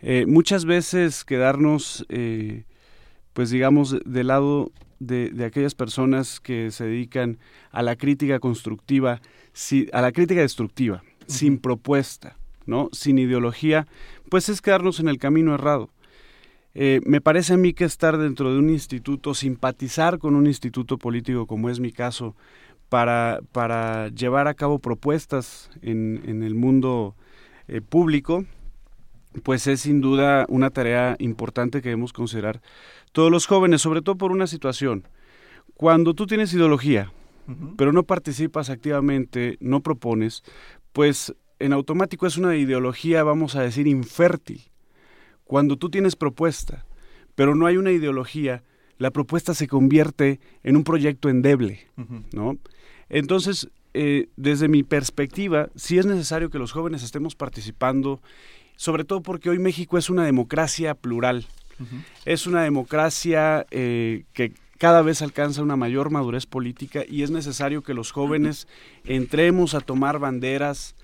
Eh, 0.00 0.24
muchas 0.26 0.64
veces 0.64 1.24
quedarnos, 1.24 2.06
eh, 2.08 2.64
pues 3.32 3.50
digamos, 3.50 3.96
del 4.04 4.28
lado 4.28 4.70
de, 5.06 5.44
aquellas 5.44 5.74
personas 5.74 6.40
que 6.40 6.70
se 6.70 6.84
dedican 6.84 7.38
a 7.70 7.82
la 7.82 7.96
crítica 7.96 8.38
constructiva, 8.38 9.20
a 9.92 10.00
la 10.00 10.12
crítica 10.12 10.40
destructiva, 10.40 11.02
sin 11.26 11.58
propuesta, 11.58 12.36
¿no? 12.66 12.88
sin 12.92 13.18
ideología, 13.18 13.86
pues 14.28 14.48
es 14.48 14.60
quedarnos 14.60 15.00
en 15.00 15.08
el 15.08 15.18
camino 15.18 15.54
errado. 15.54 15.90
Eh, 16.74 17.00
me 17.06 17.20
parece 17.20 17.54
a 17.54 17.56
mí 17.56 17.72
que 17.72 17.84
estar 17.84 18.18
dentro 18.18 18.52
de 18.52 18.58
un 18.58 18.68
instituto, 18.68 19.32
simpatizar 19.34 20.18
con 20.18 20.34
un 20.34 20.46
instituto 20.46 20.98
político, 20.98 21.46
como 21.46 21.70
es 21.70 21.78
mi 21.78 21.92
caso, 21.92 22.34
para, 22.88 23.40
para 23.52 24.08
llevar 24.08 24.48
a 24.48 24.54
cabo 24.54 24.78
propuestas 24.78 25.70
en, 25.82 26.22
en 26.26 26.42
el 26.42 26.54
mundo 26.54 27.14
eh, 27.68 27.80
público, 27.80 28.44
pues 29.42 29.66
es 29.66 29.80
sin 29.80 30.00
duda 30.00 30.46
una 30.48 30.70
tarea 30.70 31.16
importante 31.18 31.82
que 31.82 31.88
debemos 31.90 32.12
considerar 32.12 32.62
todos 33.12 33.30
los 33.30 33.46
jóvenes, 33.46 33.82
sobre 33.82 34.02
todo 34.02 34.16
por 34.16 34.32
una 34.32 34.46
situación. 34.46 35.08
Cuando 35.74 36.14
tú 36.14 36.26
tienes 36.26 36.52
ideología, 36.54 37.12
pero 37.76 37.92
no 37.92 38.04
participas 38.04 38.70
activamente, 38.70 39.56
no 39.60 39.80
propones, 39.80 40.42
pues 40.92 41.34
en 41.58 41.72
automático 41.72 42.26
es 42.26 42.36
una 42.36 42.56
ideología, 42.56 43.22
vamos 43.22 43.56
a 43.56 43.62
decir, 43.62 43.86
infértil. 43.86 44.62
Cuando 45.44 45.76
tú 45.76 45.90
tienes 45.90 46.16
propuesta, 46.16 46.86
pero 47.34 47.54
no 47.54 47.66
hay 47.66 47.76
una 47.76 47.92
ideología, 47.92 48.62
la 48.98 49.10
propuesta 49.10 49.54
se 49.54 49.66
convierte 49.66 50.40
en 50.62 50.76
un 50.76 50.84
proyecto 50.84 51.28
endeble, 51.28 51.86
¿no? 52.32 52.56
Entonces, 53.08 53.68
eh, 53.92 54.28
desde 54.36 54.68
mi 54.68 54.82
perspectiva, 54.82 55.68
sí 55.74 55.98
es 55.98 56.06
necesario 56.06 56.50
que 56.50 56.58
los 56.58 56.72
jóvenes 56.72 57.02
estemos 57.02 57.34
participando, 57.34 58.20
sobre 58.76 59.04
todo 59.04 59.20
porque 59.22 59.50
hoy 59.50 59.58
México 59.58 59.98
es 59.98 60.10
una 60.10 60.24
democracia 60.24 60.94
plural, 60.94 61.46
es 62.24 62.46
una 62.46 62.62
democracia 62.62 63.66
eh, 63.70 64.24
que 64.32 64.52
cada 64.78 65.02
vez 65.02 65.22
alcanza 65.22 65.62
una 65.62 65.76
mayor 65.76 66.10
madurez 66.10 66.46
política 66.46 67.02
y 67.08 67.22
es 67.22 67.30
necesario 67.30 67.82
que 67.82 67.94
los 67.94 68.12
jóvenes 68.12 68.68
entremos 69.04 69.74
a 69.74 69.80
tomar 69.80 70.18
banderas, 70.18 70.94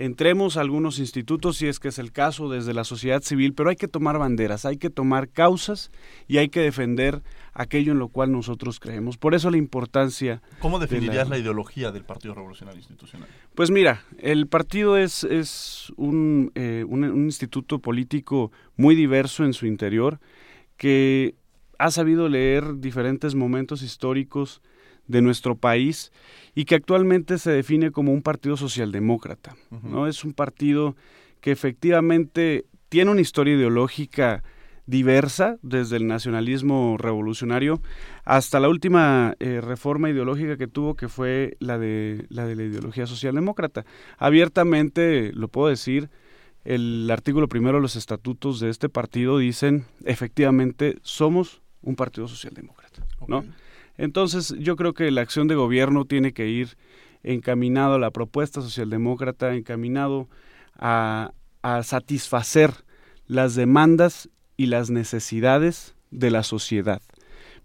entremos 0.00 0.56
a 0.56 0.62
algunos 0.62 0.98
institutos, 0.98 1.58
si 1.58 1.66
es 1.66 1.78
que 1.78 1.88
es 1.88 1.98
el 1.98 2.10
caso, 2.10 2.48
desde 2.48 2.72
la 2.72 2.84
sociedad 2.84 3.20
civil, 3.22 3.52
pero 3.52 3.68
hay 3.68 3.76
que 3.76 3.86
tomar 3.86 4.18
banderas, 4.18 4.64
hay 4.64 4.78
que 4.78 4.88
tomar 4.88 5.28
causas 5.28 5.90
y 6.26 6.38
hay 6.38 6.48
que 6.48 6.60
defender 6.60 7.22
aquello 7.52 7.92
en 7.92 7.98
lo 7.98 8.08
cual 8.08 8.32
nosotros 8.32 8.80
creemos. 8.80 9.18
Por 9.18 9.34
eso 9.34 9.50
la 9.50 9.58
importancia... 9.58 10.40
¿Cómo 10.60 10.78
definirías 10.78 11.28
la... 11.28 11.36
ideología 11.36 11.92
del 11.92 12.04
Partido 12.04 12.34
Revolucionario 12.34 12.78
Institucional? 12.78 13.28
Pues 13.54 13.70
mira, 13.70 14.02
el 14.16 14.46
partido 14.46 14.96
es, 14.96 15.22
es 15.24 15.92
un, 15.96 16.50
eh, 16.54 16.86
un, 16.88 17.04
un 17.04 17.24
instituto 17.26 17.80
político 17.80 18.52
muy 18.78 18.94
diverso 18.94 19.44
en 19.44 19.52
su 19.52 19.66
interior, 19.66 20.18
que 20.78 21.34
ha 21.78 21.90
sabido 21.90 22.30
leer 22.30 22.80
diferentes 22.80 23.34
momentos 23.34 23.82
históricos 23.82 24.62
de 25.10 25.22
nuestro 25.22 25.56
país 25.56 26.12
y 26.54 26.64
que 26.64 26.76
actualmente 26.76 27.38
se 27.38 27.50
define 27.50 27.90
como 27.90 28.12
un 28.12 28.22
partido 28.22 28.56
socialdemócrata. 28.56 29.56
¿no? 29.82 30.06
Es 30.06 30.24
un 30.24 30.32
partido 30.32 30.96
que 31.40 31.50
efectivamente 31.50 32.66
tiene 32.88 33.10
una 33.10 33.20
historia 33.20 33.54
ideológica 33.54 34.42
diversa, 34.86 35.56
desde 35.62 35.96
el 35.96 36.08
nacionalismo 36.08 36.96
revolucionario 36.98 37.80
hasta 38.24 38.58
la 38.58 38.68
última 38.68 39.34
eh, 39.38 39.60
reforma 39.60 40.10
ideológica 40.10 40.56
que 40.56 40.66
tuvo, 40.66 40.94
que 40.94 41.08
fue 41.08 41.56
la 41.60 41.78
de, 41.78 42.26
la 42.28 42.44
de 42.44 42.56
la 42.56 42.64
ideología 42.64 43.06
socialdemócrata. 43.06 43.84
Abiertamente, 44.18 45.32
lo 45.32 45.46
puedo 45.46 45.68
decir, 45.68 46.10
el 46.64 47.08
artículo 47.10 47.48
primero 47.48 47.78
de 47.78 47.82
los 47.82 47.94
estatutos 47.94 48.58
de 48.58 48.68
este 48.68 48.88
partido 48.88 49.38
dicen, 49.38 49.86
efectivamente, 50.04 50.98
somos 51.02 51.62
un 51.82 51.94
partido 51.94 52.26
socialdemócrata, 52.26 53.06
¿no? 53.28 53.44
Entonces, 54.00 54.54
yo 54.58 54.76
creo 54.76 54.94
que 54.94 55.10
la 55.10 55.20
acción 55.20 55.46
de 55.46 55.54
gobierno 55.54 56.06
tiene 56.06 56.32
que 56.32 56.48
ir 56.48 56.78
encaminado 57.22 57.96
a 57.96 57.98
la 57.98 58.10
propuesta 58.10 58.62
socialdemócrata, 58.62 59.54
encaminado 59.54 60.26
a, 60.74 61.32
satisfacer 61.82 62.72
las 63.26 63.54
demandas 63.54 64.30
y 64.56 64.66
las 64.66 64.88
necesidades 64.88 65.94
de 66.10 66.30
la 66.30 66.42
sociedad. 66.42 67.02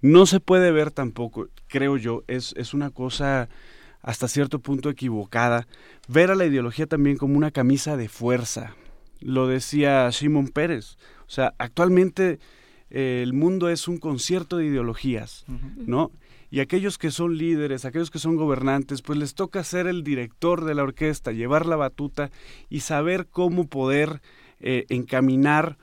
No 0.02 0.26
se 0.26 0.42
puede 0.42 0.72
ver 0.72 0.92
tampoco, 0.92 1.48
creo 1.68 1.96
yo, 1.96 2.24
es, 2.28 2.54
es 2.58 2.74
una 2.74 2.90
cosa 2.90 3.48
hasta 4.02 4.28
cierto 4.28 4.60
punto 4.60 4.90
equivocada, 4.90 5.70
ver 6.10 6.32
a 6.32 6.36
la 6.36 6.46
ideología 6.46 6.86
también 6.86 7.16
como 7.16 7.38
una 7.38 7.52
camisa 7.52 7.96
de 7.96 8.10
fuerza. 8.10 8.76
Lo 9.22 9.48
decía 9.48 10.12
Simón 10.12 10.50
Pérez. 10.50 10.98
O 11.22 11.32
sea, 11.32 11.54
actualmente 11.58 12.40
eh, 12.90 13.22
el 13.24 13.32
mundo 13.32 13.70
es 13.70 13.88
un 13.88 13.98
concierto 13.98 14.58
de 14.58 14.66
ideologías, 14.66 15.46
¿no? 15.78 16.12
Y 16.50 16.60
aquellos 16.60 16.98
que 16.98 17.12
son 17.12 17.38
líderes, 17.38 17.86
aquellos 17.86 18.12
que 18.12 18.20
son 18.20 18.36
gobernantes, 18.36 19.02
pues 19.02 19.20
les 19.20 19.36
toca 19.36 19.64
ser 19.64 19.88
el 19.88 20.04
director 20.04 20.64
de 20.66 20.76
la 20.76 20.84
orquesta, 20.84 21.32
llevar 21.32 21.66
la 21.66 21.76
batuta 21.76 22.32
y 22.70 22.82
saber 22.82 23.28
cómo 23.28 23.68
poder 23.68 24.22
eh, 24.60 24.86
encaminar 24.90 25.78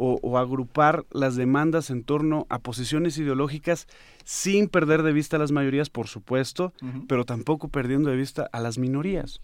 o, 0.00 0.38
agrupar 0.38 1.04
las 1.10 1.34
demandas 1.34 1.90
en 1.90 2.04
torno 2.04 2.46
a 2.50 2.60
posiciones 2.60 3.18
ideológicas 3.18 3.88
sin 4.24 4.68
perder 4.68 5.02
de 5.02 5.12
vista 5.12 5.36
a 5.36 5.40
las 5.40 5.50
mayorías, 5.50 5.90
por 5.90 6.06
supuesto, 6.06 6.72
pero 7.08 7.24
tampoco 7.24 7.66
perdiendo 7.66 8.08
de 8.08 8.16
vista 8.16 8.48
a 8.52 8.60
las 8.60 8.78
minorías. 8.78 9.40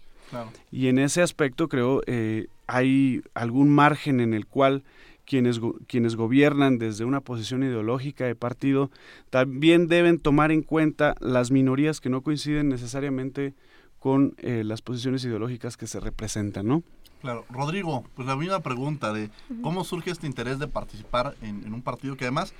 Y 0.71 0.87
en 0.87 0.99
ese 0.99 1.21
aspecto 1.21 1.67
creo 1.67 2.01
eh, 2.07 2.47
hay 2.67 3.21
algún 3.33 3.69
margen 3.69 4.19
en 4.21 4.33
el 4.33 4.45
cual 4.45 4.83
quienes, 5.25 5.59
quienes 5.87 6.15
gobiernan 6.15 6.77
desde 6.77 7.05
una 7.05 7.21
posición 7.21 7.63
ideológica 7.63 8.25
de 8.25 8.35
partido 8.35 8.91
también 9.29 9.87
deben 9.87 10.19
tomar 10.19 10.51
en 10.51 10.61
cuenta 10.61 11.15
las 11.19 11.51
minorías 11.51 11.99
que 11.99 12.09
no 12.09 12.21
coinciden 12.21 12.69
necesariamente 12.69 13.53
con 13.99 14.35
eh, 14.37 14.63
las 14.63 14.81
posiciones 14.81 15.25
ideológicas 15.25 15.77
que 15.77 15.87
se 15.87 15.99
representan, 15.99 16.67
¿no? 16.67 16.83
Claro. 17.21 17.43
Rodrigo, 17.49 18.03
pues 18.15 18.27
la 18.27 18.35
misma 18.35 18.59
pregunta 18.59 19.11
de 19.11 19.31
cómo 19.63 19.83
surge 19.83 20.11
este 20.11 20.27
interés 20.27 20.59
de 20.59 20.67
participar 20.67 21.35
en, 21.41 21.73
un 21.73 21.81
partido 21.81 22.15
que 22.15 22.25
además 22.25 22.53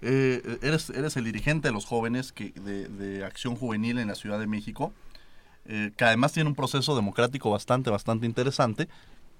eh, 0.00 0.58
eres, 0.62 0.90
eres 0.90 1.16
el 1.16 1.24
dirigente 1.24 1.68
de 1.68 1.74
los 1.74 1.86
jóvenes 1.86 2.30
que, 2.30 2.50
de, 2.52 3.24
Acción 3.24 3.56
Juvenil 3.56 3.98
en 3.98 4.06
la 4.06 4.14
Ciudad 4.14 4.38
de 4.38 4.46
México, 4.46 4.92
eh, 5.64 5.90
que 5.96 6.04
además 6.04 6.32
tiene 6.32 6.48
un 6.48 6.54
proceso 6.54 6.94
democrático 6.94 7.50
bastante, 7.50 7.90
bastante 7.90 8.26
interesante 8.26 8.88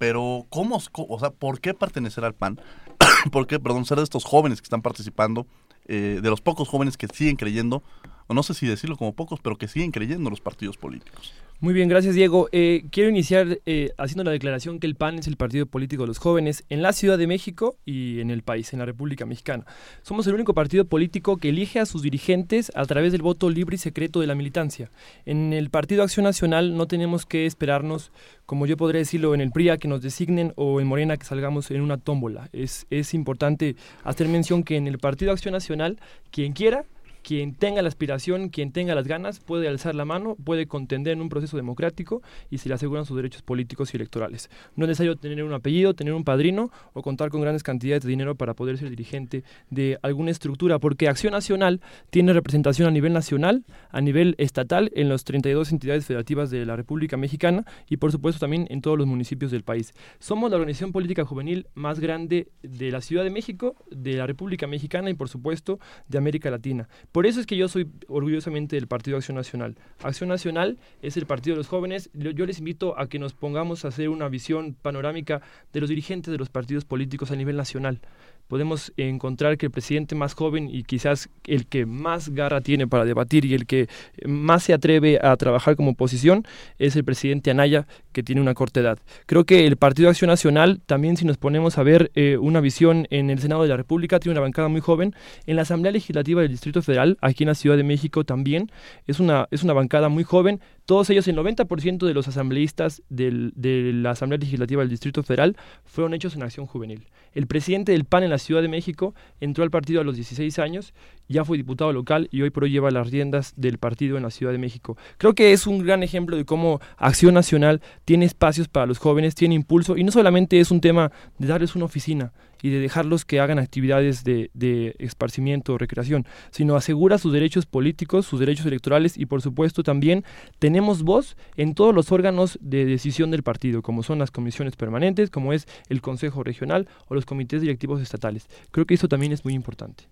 pero 0.03 0.45
¿cómo, 0.49 0.81
o 0.91 1.19
sea, 1.19 1.29
por 1.29 1.61
qué 1.61 1.73
pertenecer 1.73 2.25
al 2.25 2.33
PAN? 2.33 2.59
¿Por 3.31 3.47
qué, 3.47 3.57
perdón, 3.57 3.85
ser 3.85 3.99
de 3.99 4.03
estos 4.03 4.25
jóvenes 4.25 4.59
que 4.59 4.65
están 4.65 4.81
participando, 4.81 5.47
eh, 5.87 6.19
de 6.21 6.29
los 6.29 6.41
pocos 6.41 6.67
jóvenes 6.67 6.97
que 6.97 7.07
siguen 7.07 7.37
creyendo, 7.37 7.83
o 8.27 8.33
no 8.33 8.43
sé 8.43 8.53
si 8.53 8.67
decirlo 8.67 8.97
como 8.97 9.13
pocos, 9.13 9.39
pero 9.41 9.57
que 9.57 9.69
siguen 9.69 9.91
creyendo 9.91 10.27
en 10.27 10.31
los 10.31 10.41
partidos 10.41 10.75
políticos? 10.75 11.31
Muy 11.59 11.73
bien, 11.73 11.87
gracias 11.87 12.13
Diego. 12.13 12.49
Eh, 12.51 12.83
quiero 12.91 13.09
iniciar 13.09 13.59
eh, 13.65 13.93
haciendo 13.97 14.25
la 14.25 14.31
declaración 14.31 14.79
que 14.79 14.87
el 14.87 14.95
PAN 14.95 15.19
es 15.19 15.27
el 15.27 15.37
partido 15.37 15.65
político 15.65 16.03
de 16.03 16.07
los 16.07 16.17
jóvenes 16.17 16.65
en 16.67 16.81
la 16.81 16.91
Ciudad 16.91 17.17
de 17.17 17.25
México 17.25 17.77
y 17.85 18.19
en 18.19 18.31
el 18.31 18.41
país, 18.41 18.73
en 18.73 18.79
la 18.79 18.85
República 18.85 19.25
Mexicana. 19.25 19.65
Somos 20.01 20.27
el 20.27 20.33
único 20.33 20.53
partido 20.53 20.83
político 20.83 21.37
que 21.37 21.49
elige 21.49 21.79
a 21.79 21.85
sus 21.85 22.01
dirigentes 22.01 22.69
a 22.75 22.85
través 22.85 23.13
del 23.13 23.21
voto 23.21 23.49
libre 23.49 23.75
y 23.75 23.79
secreto 23.79 24.19
de 24.19 24.27
la 24.27 24.35
militancia. 24.35 24.91
En 25.25 25.53
el 25.53 25.69
Partido 25.69 26.03
Acción 26.03 26.25
Nacional 26.25 26.75
no 26.75 26.85
tenemos 26.87 27.25
que 27.25 27.45
esperarnos, 27.45 28.11
como 28.45 28.65
yo 28.65 28.75
podría 28.75 28.99
decirlo, 28.99 29.33
en 29.33 29.39
el 29.39 29.51
PRI 29.51 29.69
a 29.69 29.77
que 29.77 29.87
nos 29.87 30.01
designen 30.01 30.51
o 30.57 30.81
en 30.81 30.87
Morena 30.87 31.15
que 31.15 31.25
salgamos 31.25 31.71
en 31.71 31.79
una 31.79 31.97
tómbola. 31.97 32.49
Es, 32.51 32.87
es 32.89 33.13
importante 33.13 33.77
hacer 34.03 34.27
mención 34.27 34.63
que 34.63 34.75
en 34.75 34.87
el 34.87 34.97
Partido 34.97 35.31
Acción 35.31 35.53
Nacional, 35.53 35.97
quien 36.29 36.51
quiera 36.51 36.83
quien 37.23 37.55
tenga 37.55 37.81
la 37.81 37.87
aspiración, 37.87 38.49
quien 38.49 38.71
tenga 38.71 38.93
las 38.93 39.07
ganas, 39.07 39.39
puede 39.39 39.67
alzar 39.67 39.95
la 39.95 40.05
mano, 40.05 40.35
puede 40.43 40.67
contender 40.67 41.13
en 41.13 41.21
un 41.21 41.29
proceso 41.29 41.57
democrático 41.57 42.21
y 42.51 42.57
se 42.59 42.69
le 42.69 42.75
aseguran 42.75 43.05
sus 43.05 43.15
derechos 43.15 43.41
políticos 43.41 43.93
y 43.93 43.97
electorales. 43.97 44.49
No 44.75 44.85
es 44.85 44.89
necesario 44.89 45.15
tener 45.15 45.43
un 45.43 45.53
apellido, 45.53 45.93
tener 45.93 46.13
un 46.13 46.23
padrino 46.23 46.69
o 46.91 47.01
contar 47.01 47.29
con 47.29 47.41
grandes 47.41 47.63
cantidades 47.63 48.03
de 48.03 48.09
dinero 48.09 48.35
para 48.35 48.53
poder 48.53 48.77
ser 48.77 48.89
dirigente 48.89 49.43
de 49.69 49.97
alguna 50.01 50.31
estructura, 50.31 50.79
porque 50.79 51.07
Acción 51.07 51.31
Nacional 51.31 51.81
tiene 52.09 52.33
representación 52.33 52.87
a 52.87 52.91
nivel 52.91 53.13
nacional, 53.13 53.63
a 53.89 54.01
nivel 54.01 54.35
estatal, 54.37 54.91
en 54.93 55.07
las 55.09 55.23
32 55.23 55.71
entidades 55.71 56.05
federativas 56.05 56.49
de 56.49 56.65
la 56.65 56.75
República 56.75 57.15
Mexicana 57.15 57.65
y 57.89 57.97
por 57.97 58.11
supuesto 58.11 58.41
también 58.41 58.67
en 58.69 58.81
todos 58.81 58.97
los 58.97 59.07
municipios 59.07 59.51
del 59.51 59.63
país. 59.63 59.93
Somos 60.19 60.51
la 60.51 60.57
organización 60.57 60.91
política 60.91 61.23
juvenil 61.23 61.67
más 61.73 61.99
grande 61.99 62.49
de 62.61 62.91
la 62.91 62.99
Ciudad 62.99 63.23
de 63.23 63.29
México, 63.29 63.75
de 63.89 64.13
la 64.15 64.27
República 64.27 64.67
Mexicana 64.67 65.09
y 65.09 65.13
por 65.13 65.29
supuesto 65.29 65.79
de 66.09 66.17
América 66.17 66.51
Latina 66.51 66.89
Por 67.13 67.27
eso 67.27 67.39
es 67.39 67.45
que 67.45 67.55
yo 67.55 67.67
soy 67.67 67.91
orgullosamente 68.07 68.75
del 68.75 68.87
Partido 68.87 69.17
Acción 69.17 69.37
Nacional. 69.37 69.75
Acción 70.01 70.29
Nacional 70.29 70.79
es 71.03 71.15
el 71.15 71.27
partido 71.27 71.53
de 71.53 71.59
los 71.59 71.67
jóvenes. 71.67 72.09
Yo 72.15 72.45
les 72.47 72.57
invito 72.57 72.99
a 72.99 73.07
que 73.07 73.19
nos 73.19 73.35
pongamos 73.35 73.85
a 73.85 73.89
hacer 73.89 74.09
una 74.09 74.29
visión 74.29 74.73
panorámica 74.73 75.43
de 75.71 75.79
los 75.79 75.89
dirigentes 75.89 76.31
de 76.31 76.39
los 76.39 76.49
partidos 76.49 76.85
políticos 76.85 77.29
a 77.29 77.35
nivel 77.35 77.55
nacional 77.55 78.01
podemos 78.47 78.93
encontrar 78.97 79.57
que 79.57 79.65
el 79.67 79.71
presidente 79.71 80.15
más 80.15 80.33
joven 80.33 80.69
y 80.71 80.83
quizás 80.83 81.29
el 81.45 81.65
que 81.65 81.85
más 81.85 82.29
garra 82.29 82.61
tiene 82.61 82.87
para 82.87 83.05
debatir 83.05 83.45
y 83.45 83.53
el 83.53 83.65
que 83.65 83.87
más 84.25 84.63
se 84.63 84.73
atreve 84.73 85.19
a 85.21 85.35
trabajar 85.37 85.75
como 85.75 85.91
oposición 85.91 86.45
es 86.77 86.95
el 86.95 87.03
presidente 87.03 87.51
Anaya, 87.51 87.87
que 88.11 88.23
tiene 88.23 88.41
una 88.41 88.53
corta 88.53 88.79
edad. 88.79 88.99
Creo 89.25 89.45
que 89.45 89.65
el 89.65 89.77
Partido 89.77 90.09
Acción 90.09 90.29
Nacional, 90.29 90.81
también 90.85 91.17
si 91.17 91.25
nos 91.25 91.37
ponemos 91.37 91.77
a 91.77 91.83
ver 91.83 92.11
eh, 92.15 92.37
una 92.37 92.61
visión 92.61 93.07
en 93.09 93.29
el 93.29 93.39
Senado 93.39 93.63
de 93.63 93.69
la 93.69 93.77
República, 93.77 94.19
tiene 94.19 94.33
una 94.33 94.41
bancada 94.41 94.67
muy 94.67 94.81
joven. 94.81 95.15
En 95.45 95.55
la 95.55 95.63
Asamblea 95.63 95.91
Legislativa 95.91 96.41
del 96.41 96.51
Distrito 96.51 96.81
Federal, 96.81 97.17
aquí 97.21 97.43
en 97.43 97.49
la 97.49 97.55
Ciudad 97.55 97.77
de 97.77 97.83
México 97.83 98.23
también, 98.23 98.71
es 99.07 99.19
una, 99.19 99.47
es 99.51 99.63
una 99.63 99.73
bancada 99.73 100.09
muy 100.09 100.23
joven. 100.23 100.61
Todos 100.85 101.09
ellos, 101.09 101.27
el 101.27 101.37
90% 101.37 102.05
de 102.05 102.13
los 102.13 102.27
asambleístas 102.27 103.01
del, 103.09 103.53
de 103.55 103.91
la 103.93 104.11
Asamblea 104.11 104.39
Legislativa 104.39 104.81
del 104.81 104.89
Distrito 104.89 105.23
Federal 105.23 105.55
fueron 105.85 106.13
hechos 106.13 106.35
en 106.35 106.43
acción 106.43 106.65
juvenil. 106.65 107.07
El 107.33 107.47
presidente 107.47 107.93
del 107.93 108.05
PAN 108.05 108.23
en 108.23 108.29
la 108.33 108.39
Ciudad 108.39 108.61
de 108.61 108.67
México 108.67 109.13
entró 109.39 109.63
al 109.63 109.71
partido 109.71 110.01
a 110.01 110.03
los 110.03 110.15
16 110.15 110.59
años, 110.59 110.93
ya 111.29 111.45
fue 111.45 111.57
diputado 111.57 111.93
local 111.93 112.27
y 112.31 112.41
hoy 112.41 112.49
por 112.49 112.63
hoy 112.63 112.71
lleva 112.71 112.91
las 112.91 113.09
riendas 113.09 113.53
del 113.55 113.77
partido 113.77 114.17
en 114.17 114.23
la 114.23 114.31
Ciudad 114.31 114.51
de 114.51 114.57
México. 114.57 114.97
Creo 115.17 115.33
que 115.35 115.53
es 115.53 115.67
un 115.67 115.83
gran 115.83 116.03
ejemplo 116.03 116.35
de 116.35 116.45
cómo 116.45 116.81
Acción 116.97 117.35
Nacional 117.35 117.81
tiene 118.05 118.25
espacios 118.25 118.67
para 118.67 118.85
los 118.85 118.97
jóvenes, 118.97 119.35
tiene 119.35 119.55
impulso 119.55 119.97
y 119.97 120.03
no 120.03 120.11
solamente 120.11 120.59
es 120.59 120.71
un 120.71 120.81
tema 120.81 121.11
de 121.37 121.47
darles 121.47 121.75
una 121.75 121.85
oficina, 121.85 122.33
y 122.63 122.69
de 122.69 122.79
dejarlos 122.79 123.25
que 123.25 123.41
hagan 123.41 123.59
actividades 123.59 124.23
de, 124.23 124.49
de 124.53 124.95
esparcimiento 124.97 125.73
o 125.73 125.77
recreación, 125.77 126.25
sino 126.49 126.77
asegura 126.77 127.17
sus 127.17 127.33
derechos 127.33 127.65
políticos, 127.65 128.25
sus 128.25 128.39
derechos 128.39 128.65
electorales 128.65 129.17
y 129.17 129.25
por 129.25 129.41
supuesto 129.41 129.83
también 129.83 130.23
tenemos 130.59 131.03
voz 131.03 131.35
en 131.57 131.75
todos 131.75 131.93
los 131.93 132.13
órganos 132.13 132.57
de 132.61 132.85
decisión 132.85 133.31
del 133.31 133.43
partido, 133.43 133.81
como 133.81 134.01
son 134.01 134.17
las 134.17 134.31
comisiones 134.31 134.77
permanentes, 134.77 135.29
como 135.29 135.51
es 135.51 135.67
el 135.89 136.01
Consejo 136.01 136.41
Regional 136.41 136.87
o 137.09 137.15
los 137.15 137.25
comités 137.25 137.61
directivos 137.61 138.01
estatales. 138.01 138.22
Creo 138.71 138.85
que 138.85 138.93
eso 138.93 139.07
también 139.07 139.31
es 139.31 139.43
muy 139.43 139.53
importante. 139.53 140.05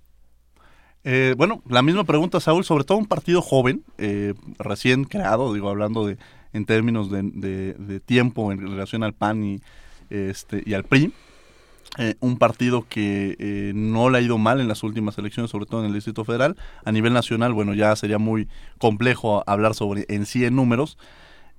Eh, 1.04 1.34
bueno, 1.38 1.64
la 1.68 1.82
misma 1.82 2.04
pregunta, 2.04 2.40
Saúl, 2.40 2.64
sobre 2.64 2.84
todo 2.84 2.98
un 2.98 3.08
partido 3.08 3.42
joven, 3.42 3.84
eh, 3.98 4.34
recién 4.60 5.06
creado, 5.06 5.54
digo, 5.54 5.70
hablando 5.70 6.06
de 6.06 6.18
en 6.54 6.66
términos 6.66 7.10
de, 7.10 8.02
tiempo 8.06 8.52
en 8.52 8.60
relación 8.60 9.04
al 9.04 9.14
PAN 9.14 9.44
y, 9.44 9.62
este, 10.10 10.62
y 10.66 10.74
al 10.74 10.84
PRI. 10.84 11.14
Eh, 11.98 12.16
un 12.20 12.38
partido 12.38 12.86
que 12.88 13.72
no 13.74 14.10
le 14.10 14.18
ha 14.18 14.22
ido 14.22 14.38
mal 14.38 14.60
en 14.60 14.68
las 14.68 14.84
últimas 14.84 15.18
elecciones, 15.18 15.52
sobre 15.52 15.66
todo 15.66 15.82
en 15.82 15.88
el 15.88 15.94
Distrito 15.94 16.26
Federal. 16.26 16.58
A 16.84 16.92
nivel 16.92 17.14
nacional, 17.14 17.54
bueno, 17.54 17.74
ya 17.74 17.96
sería 17.96 18.18
muy 18.18 18.50
complejo 18.80 19.44
hablar 19.48 19.76
sobre 19.76 20.06
en 20.10 20.26
sí 20.26 20.44
en 20.44 20.58
números. 20.58 20.98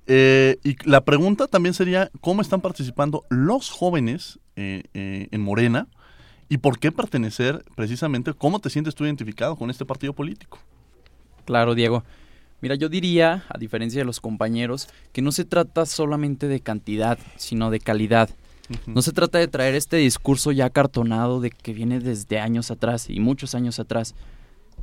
Y 0.07 0.75
la 0.85 1.01
pregunta 1.05 1.47
también 1.47 1.73
sería, 1.73 2.11
¿cómo 2.21 2.43
están 2.43 2.61
participando 2.61 3.25
los 3.29 3.71
jóvenes 3.71 4.39
en 4.55 5.41
Morena? 5.41 5.87
¿Y 6.53 6.59
por 6.59 6.77
qué 6.77 6.91
pertenecer 6.91 7.65
precisamente? 7.75 8.31
¿Cómo 8.31 8.59
te 8.59 8.69
sientes 8.69 8.93
tú 8.93 9.05
identificado 9.05 9.55
con 9.55 9.71
este 9.71 9.85
partido 9.85 10.13
político? 10.13 10.59
Claro, 11.45 11.73
Diego. 11.73 12.03
Mira, 12.61 12.75
yo 12.75 12.89
diría, 12.89 13.43
a 13.49 13.57
diferencia 13.57 14.01
de 14.01 14.05
los 14.05 14.21
compañeros, 14.21 14.87
que 15.13 15.23
no 15.23 15.31
se 15.31 15.45
trata 15.45 15.87
solamente 15.87 16.47
de 16.47 16.59
cantidad, 16.59 17.17
sino 17.37 17.71
de 17.71 17.79
calidad. 17.79 18.29
No 18.85 19.01
se 19.01 19.13
trata 19.13 19.39
de 19.39 19.47
traer 19.47 19.73
este 19.73 19.97
discurso 19.97 20.51
ya 20.51 20.69
cartonado 20.69 21.41
de 21.41 21.49
que 21.49 21.73
viene 21.73 21.99
desde 21.99 22.39
años 22.39 22.69
atrás 22.69 23.09
y 23.09 23.19
muchos 23.19 23.55
años 23.55 23.79
atrás. 23.79 24.13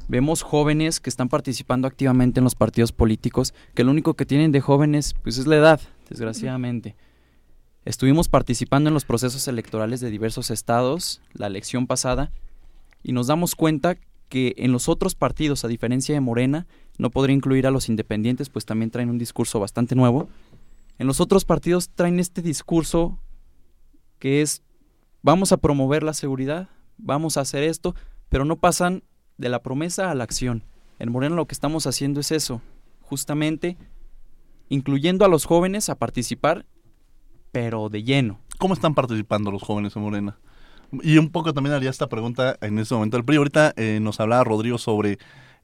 Vemos 0.08 0.42
jóvenes 0.42 0.98
que 0.98 1.08
están 1.08 1.28
participando 1.28 1.86
activamente 1.86 2.40
en 2.40 2.44
los 2.44 2.56
partidos 2.56 2.90
políticos, 2.90 3.54
que 3.76 3.84
lo 3.84 3.92
único 3.92 4.14
que 4.14 4.26
tienen 4.26 4.50
de 4.50 4.60
jóvenes 4.60 5.14
pues 5.22 5.38
es 5.38 5.46
la 5.46 5.54
edad, 5.54 5.80
desgraciadamente. 6.08 6.96
Estuvimos 7.84 8.28
participando 8.28 8.88
en 8.88 8.94
los 8.94 9.06
procesos 9.06 9.48
electorales 9.48 10.00
de 10.00 10.10
diversos 10.10 10.50
estados 10.50 11.22
la 11.32 11.46
elección 11.46 11.86
pasada 11.86 12.30
y 13.02 13.12
nos 13.12 13.26
damos 13.26 13.54
cuenta 13.54 13.96
que 14.28 14.54
en 14.58 14.70
los 14.70 14.88
otros 14.88 15.14
partidos, 15.14 15.64
a 15.64 15.68
diferencia 15.68 16.14
de 16.14 16.20
Morena, 16.20 16.66
no 16.98 17.10
podría 17.10 17.34
incluir 17.34 17.66
a 17.66 17.70
los 17.70 17.88
independientes, 17.88 18.50
pues 18.50 18.66
también 18.66 18.90
traen 18.90 19.08
un 19.08 19.18
discurso 19.18 19.58
bastante 19.58 19.94
nuevo. 19.94 20.28
En 20.98 21.06
los 21.06 21.20
otros 21.20 21.46
partidos 21.46 21.88
traen 21.88 22.20
este 22.20 22.42
discurso 22.42 23.18
que 24.18 24.42
es 24.42 24.62
vamos 25.22 25.50
a 25.52 25.56
promover 25.56 26.02
la 26.02 26.12
seguridad, 26.12 26.68
vamos 26.98 27.38
a 27.38 27.40
hacer 27.40 27.62
esto, 27.62 27.94
pero 28.28 28.44
no 28.44 28.56
pasan 28.56 29.02
de 29.38 29.48
la 29.48 29.62
promesa 29.62 30.10
a 30.10 30.14
la 30.14 30.24
acción. 30.24 30.64
En 30.98 31.10
Morena 31.10 31.34
lo 31.34 31.46
que 31.46 31.54
estamos 31.54 31.86
haciendo 31.86 32.20
es 32.20 32.30
eso, 32.30 32.60
justamente 33.00 33.78
incluyendo 34.68 35.24
a 35.24 35.28
los 35.28 35.46
jóvenes 35.46 35.88
a 35.88 35.94
participar, 35.94 36.66
pero 37.52 37.88
de 37.88 38.02
lleno. 38.02 38.40
¿Cómo 38.58 38.74
están 38.74 38.94
participando 38.94 39.50
los 39.50 39.62
jóvenes 39.62 39.96
en 39.96 40.02
Morena? 40.02 40.38
Y 41.02 41.18
un 41.18 41.30
poco 41.30 41.54
también 41.54 41.74
haría 41.74 41.90
esta 41.90 42.08
pregunta 42.08 42.56
en 42.60 42.78
este 42.78 42.94
momento. 42.94 43.16
El 43.16 43.24
PRI 43.24 43.36
ahorita 43.36 43.72
eh, 43.76 43.98
nos 44.02 44.20
hablaba 44.20 44.44
Rodrigo 44.44 44.76
sobre 44.76 45.12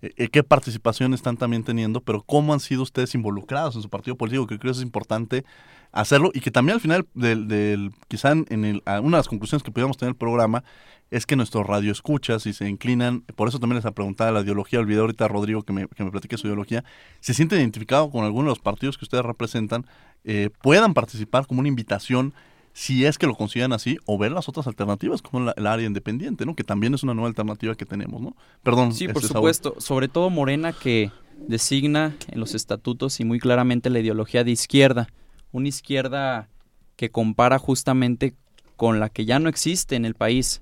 eh, 0.02 0.12
eh, 0.16 0.28
qué 0.28 0.42
participación 0.42 1.14
están 1.14 1.36
también 1.36 1.64
teniendo, 1.64 2.00
pero 2.00 2.22
cómo 2.22 2.52
han 2.52 2.60
sido 2.60 2.82
ustedes 2.82 3.14
involucrados 3.14 3.74
en 3.76 3.82
su 3.82 3.90
partido 3.90 4.16
político, 4.16 4.46
que 4.46 4.58
creo 4.58 4.72
que 4.72 4.78
es 4.78 4.84
importante 4.84 5.44
hacerlo 5.92 6.30
y 6.32 6.40
que 6.40 6.50
también 6.50 6.74
al 6.74 6.80
final 6.80 7.06
del, 7.14 7.48
del 7.48 7.92
quizá 8.08 8.32
en 8.32 8.64
el, 8.64 8.82
una 8.86 9.16
de 9.16 9.20
las 9.20 9.28
conclusiones 9.28 9.62
que 9.62 9.70
pudiéramos 9.70 9.96
tener 9.96 10.10
el 10.10 10.16
programa 10.16 10.62
es 11.10 11.26
que 11.26 11.36
nuestros 11.36 11.66
radioescuchas, 11.66 12.42
si 12.42 12.52
se 12.52 12.68
inclinan, 12.68 13.20
por 13.36 13.48
eso 13.48 13.58
también 13.58 13.76
les 13.76 13.86
ha 13.86 13.92
preguntado 13.92 14.32
la 14.32 14.40
ideología, 14.40 14.80
olvidé 14.80 15.00
ahorita 15.00 15.26
a 15.26 15.28
Rodrigo 15.28 15.62
que 15.62 15.72
me, 15.72 15.86
que 15.88 16.04
me 16.04 16.10
platique 16.10 16.36
su 16.36 16.46
ideología, 16.46 16.84
se 17.20 17.34
sienten 17.34 17.60
identificados 17.60 18.10
con 18.10 18.24
alguno 18.24 18.44
de 18.44 18.50
los 18.50 18.58
partidos 18.58 18.98
que 18.98 19.04
ustedes 19.04 19.24
representan, 19.24 19.86
eh, 20.24 20.50
puedan 20.62 20.94
participar 20.94 21.46
como 21.46 21.60
una 21.60 21.68
invitación 21.68 22.34
si 22.72 23.06
es 23.06 23.16
que 23.16 23.26
lo 23.26 23.34
consideran 23.34 23.72
así, 23.72 23.96
o 24.04 24.18
ver 24.18 24.32
las 24.32 24.50
otras 24.50 24.66
alternativas 24.66 25.22
como 25.22 25.50
el 25.50 25.66
área 25.66 25.86
independiente, 25.86 26.44
¿no? 26.44 26.54
Que 26.54 26.62
también 26.62 26.92
es 26.92 27.02
una 27.02 27.14
nueva 27.14 27.28
alternativa 27.28 27.74
que 27.74 27.86
tenemos, 27.86 28.20
¿no? 28.20 28.36
Perdón. 28.62 28.92
Sí, 28.92 29.08
por 29.08 29.22
supuesto. 29.22 29.76
Sobre 29.78 30.08
todo 30.08 30.28
Morena 30.28 30.74
que 30.74 31.10
designa 31.38 32.14
en 32.28 32.38
los 32.38 32.54
estatutos 32.54 33.18
y 33.18 33.24
muy 33.24 33.38
claramente 33.38 33.88
la 33.88 34.00
ideología 34.00 34.44
de 34.44 34.50
izquierda. 34.50 35.08
Una 35.52 35.68
izquierda 35.68 36.50
que 36.96 37.10
compara 37.10 37.58
justamente 37.58 38.34
con 38.76 39.00
la 39.00 39.08
que 39.08 39.24
ya 39.24 39.38
no 39.38 39.48
existe 39.48 39.96
en 39.96 40.04
el 40.04 40.14
país. 40.14 40.60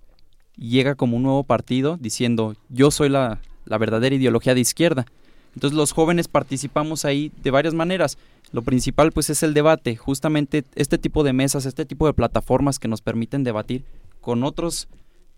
Llega 0.56 0.94
como 0.94 1.16
un 1.16 1.24
nuevo 1.24 1.44
partido 1.44 1.96
diciendo, 2.00 2.54
yo 2.68 2.90
soy 2.90 3.08
la, 3.08 3.40
la 3.64 3.78
verdadera 3.78 4.14
ideología 4.14 4.54
de 4.54 4.60
izquierda. 4.60 5.06
Entonces 5.54 5.76
los 5.76 5.92
jóvenes 5.92 6.28
participamos 6.28 7.04
ahí 7.04 7.32
de 7.42 7.50
varias 7.50 7.74
maneras. 7.74 8.18
Lo 8.52 8.62
principal 8.62 9.12
pues 9.12 9.30
es 9.30 9.42
el 9.42 9.54
debate, 9.54 9.96
justamente 9.96 10.64
este 10.74 10.98
tipo 10.98 11.22
de 11.24 11.32
mesas, 11.32 11.66
este 11.66 11.84
tipo 11.84 12.06
de 12.06 12.12
plataformas 12.12 12.78
que 12.78 12.88
nos 12.88 13.00
permiten 13.00 13.44
debatir 13.44 13.84
con 14.20 14.42
otros, 14.42 14.88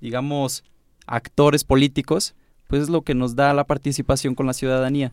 digamos, 0.00 0.64
actores 1.07 1.64
políticos, 1.64 2.35
pues 2.66 2.83
es 2.83 2.88
lo 2.88 3.02
que 3.02 3.14
nos 3.14 3.37
da 3.37 3.52
la 3.55 3.64
participación 3.64 4.35
con 4.35 4.46
la 4.46 4.55
ciudadanía. 4.55 5.12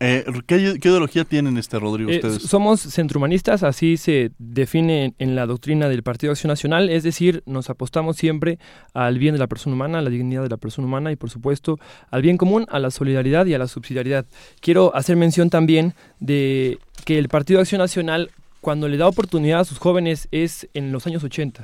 Eh, 0.00 0.24
¿qué, 0.46 0.56
ideología 0.56 1.24
tienen 1.24 1.56
este 1.56 1.78
Rodrigo 1.78 2.10
eh, 2.10 2.16
ustedes? 2.16 2.42
Somos 2.42 2.80
centrohumanistas, 2.80 3.62
así 3.62 3.96
se 3.96 4.30
define 4.38 5.14
en, 5.18 5.36
la 5.36 5.46
doctrina 5.46 5.88
del 5.88 6.02
Partido 6.02 6.32
Acción 6.32 6.48
Nacional, 6.48 6.90
es 6.90 7.02
decir, 7.02 7.42
nos 7.46 7.70
apostamos 7.70 8.16
siempre 8.16 8.58
al 8.92 9.18
bien 9.18 9.34
de 9.34 9.38
la 9.38 9.46
persona 9.46 9.74
humana, 9.74 9.98
a 9.98 10.02
la 10.02 10.10
dignidad 10.10 10.42
de 10.42 10.48
la 10.48 10.56
persona 10.56 10.86
humana 10.86 11.12
y 11.12 11.16
por 11.16 11.30
supuesto 11.30 11.78
al 12.10 12.22
bien 12.22 12.36
común, 12.36 12.66
a 12.68 12.78
la 12.78 12.90
solidaridad 12.90 13.46
y 13.46 13.54
a 13.54 13.58
la 13.58 13.68
subsidiariedad. 13.68 14.26
Quiero 14.60 14.94
hacer 14.94 15.16
mención 15.16 15.50
también 15.50 15.94
de 16.20 16.78
que 17.04 17.18
el 17.18 17.28
Partido 17.28 17.60
Acción 17.60 17.80
Nacional 17.80 18.30
cuando 18.66 18.88
le 18.88 18.96
da 18.96 19.06
oportunidad 19.06 19.60
a 19.60 19.64
sus 19.64 19.78
jóvenes 19.78 20.26
es 20.32 20.68
en 20.74 20.90
los 20.90 21.06
años 21.06 21.22
80. 21.22 21.62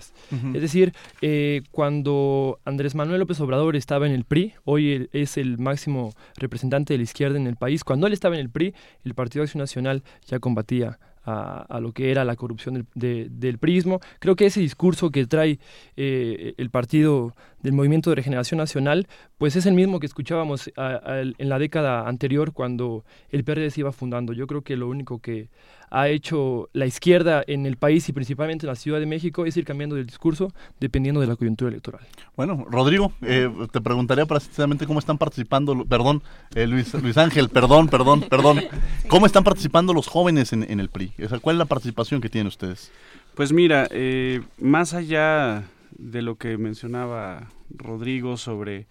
Es 0.54 0.62
decir, 0.62 0.92
eh, 1.20 1.62
cuando 1.72 2.60
Andrés 2.64 2.94
Manuel 2.94 3.18
López 3.18 3.40
Obrador 3.40 3.74
estaba 3.74 4.06
en 4.06 4.12
el 4.12 4.22
PRI, 4.22 4.52
hoy 4.64 5.08
es 5.12 5.36
el 5.36 5.58
máximo 5.58 6.14
representante 6.36 6.94
de 6.94 6.98
la 6.98 7.02
izquierda 7.02 7.38
en 7.38 7.48
el 7.48 7.56
país, 7.56 7.82
cuando 7.82 8.06
él 8.06 8.12
estaba 8.12 8.36
en 8.36 8.42
el 8.42 8.50
PRI, 8.50 8.72
el 9.04 9.14
Partido 9.14 9.42
Acción 9.42 9.58
Nacional 9.58 10.04
ya 10.26 10.38
combatía 10.38 11.00
a, 11.24 11.80
lo 11.80 11.92
que 11.92 12.12
era 12.12 12.24
la 12.24 12.36
corrupción 12.36 12.86
del, 12.94 13.40
del 13.40 13.58
prismo. 13.58 14.00
Creo 14.20 14.36
que 14.36 14.46
ese 14.46 14.60
discurso 14.60 15.10
que 15.10 15.26
trae 15.26 15.58
eh, 15.96 16.54
el 16.56 16.70
partido 16.70 17.34
del 17.62 17.72
Movimiento 17.72 18.10
de 18.10 18.16
Regeneración 18.16 18.58
Nacional, 18.58 19.06
pues 19.38 19.56
es 19.56 19.66
el 19.66 19.74
mismo 19.74 20.00
que 20.00 20.06
escuchábamos 20.06 20.70
en 20.76 21.48
la 21.48 21.58
década 21.58 22.08
anterior 22.08 22.52
cuando 22.52 23.04
el 23.30 23.44
PRD 23.44 23.70
se 23.70 23.80
iba 23.80 23.92
fundando. 23.92 24.32
Yo 24.32 24.46
creo 24.46 24.62
que 24.62 24.76
lo 24.76 24.88
único 24.88 25.20
que 25.20 25.48
ha 25.92 26.08
hecho 26.08 26.70
la 26.72 26.86
izquierda 26.86 27.44
en 27.46 27.66
el 27.66 27.76
país 27.76 28.08
y 28.08 28.12
principalmente 28.12 28.64
en 28.64 28.68
la 28.68 28.76
Ciudad 28.76 28.98
de 28.98 29.04
México 29.04 29.44
es 29.44 29.56
ir 29.58 29.64
cambiando 29.66 29.96
el 29.96 30.06
discurso 30.06 30.52
dependiendo 30.80 31.20
de 31.20 31.26
la 31.26 31.36
coyuntura 31.36 31.70
electoral. 31.70 32.00
Bueno, 32.34 32.64
Rodrigo, 32.70 33.12
eh, 33.20 33.50
te 33.70 33.80
preguntaría 33.82 34.24
precisamente 34.24 34.86
cómo 34.86 34.98
están 34.98 35.18
participando, 35.18 35.84
perdón, 35.84 36.22
eh, 36.54 36.66
Luis, 36.66 36.94
Luis 36.94 37.18
Ángel, 37.18 37.50
perdón, 37.50 37.88
perdón, 37.88 38.22
perdón, 38.22 38.60
¿cómo 39.08 39.26
están 39.26 39.44
participando 39.44 39.92
los 39.92 40.08
jóvenes 40.08 40.54
en, 40.54 40.80
el 40.80 40.88
PRI? 40.88 41.12
¿Cuál 41.42 41.56
es 41.56 41.58
la 41.58 41.66
participación 41.66 42.22
que 42.22 42.30
tienen 42.30 42.46
ustedes? 42.46 42.90
Pues 43.34 43.52
mira, 43.52 43.86
eh, 43.90 44.40
más 44.58 44.94
allá 44.94 45.64
de 45.98 46.22
lo 46.22 46.36
que 46.36 46.58
mencionaba 46.58 47.48
Rodrigo 47.70 48.36
sobre 48.36 48.86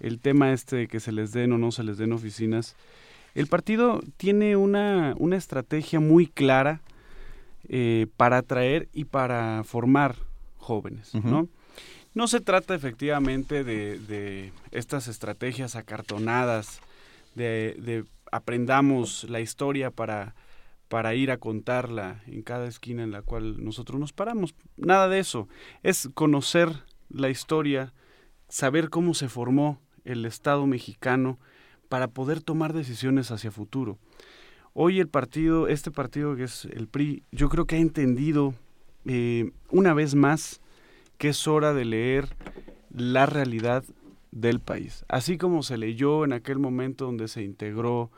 el 0.00 0.18
tema 0.18 0.52
este 0.52 0.76
de 0.76 0.88
que 0.88 1.00
se 1.00 1.12
les 1.12 1.32
den 1.32 1.52
o 1.52 1.58
no 1.58 1.70
se 1.72 1.84
les 1.84 1.98
den 1.98 2.12
oficinas, 2.12 2.76
el 3.34 3.46
partido 3.46 4.02
tiene 4.16 4.56
una, 4.56 5.14
una 5.18 5.36
estrategia 5.36 6.00
muy 6.00 6.26
clara 6.26 6.82
eh, 7.68 8.06
para 8.16 8.38
atraer 8.38 8.88
y 8.92 9.04
para 9.04 9.62
formar 9.64 10.16
jóvenes, 10.58 11.14
¿no? 11.14 11.48
No 12.14 12.28
se 12.28 12.40
trata 12.40 12.74
efectivamente 12.74 13.64
de, 13.64 13.98
de 13.98 14.52
estas 14.70 15.08
estrategias 15.08 15.76
acartonadas, 15.76 16.80
de, 17.34 17.76
de, 17.78 18.04
aprendamos 18.30 19.24
la 19.24 19.40
historia 19.40 19.90
para, 19.90 20.34
para 20.92 21.14
ir 21.14 21.30
a 21.30 21.38
contarla 21.38 22.22
en 22.26 22.42
cada 22.42 22.68
esquina 22.68 23.02
en 23.02 23.12
la 23.12 23.22
cual 23.22 23.64
nosotros 23.64 23.98
nos 23.98 24.12
paramos. 24.12 24.54
Nada 24.76 25.08
de 25.08 25.20
eso. 25.20 25.48
Es 25.82 26.10
conocer 26.12 26.68
la 27.08 27.30
historia, 27.30 27.94
saber 28.50 28.90
cómo 28.90 29.14
se 29.14 29.30
formó 29.30 29.80
el 30.04 30.26
Estado 30.26 30.66
mexicano 30.66 31.38
para 31.88 32.08
poder 32.08 32.42
tomar 32.42 32.74
decisiones 32.74 33.30
hacia 33.30 33.50
futuro. 33.50 33.96
Hoy 34.74 35.00
el 35.00 35.08
partido, 35.08 35.66
este 35.66 35.90
partido 35.90 36.36
que 36.36 36.44
es 36.44 36.66
el 36.66 36.88
PRI, 36.88 37.22
yo 37.32 37.48
creo 37.48 37.64
que 37.64 37.76
ha 37.76 37.80
entendido 37.80 38.52
eh, 39.06 39.50
una 39.70 39.94
vez 39.94 40.14
más 40.14 40.60
que 41.16 41.30
es 41.30 41.48
hora 41.48 41.72
de 41.72 41.86
leer 41.86 42.36
la 42.94 43.24
realidad 43.24 43.82
del 44.30 44.60
país. 44.60 45.06
Así 45.08 45.38
como 45.38 45.62
se 45.62 45.78
leyó 45.78 46.26
en 46.26 46.34
aquel 46.34 46.58
momento 46.58 47.06
donde 47.06 47.28
se 47.28 47.42
integró 47.42 48.10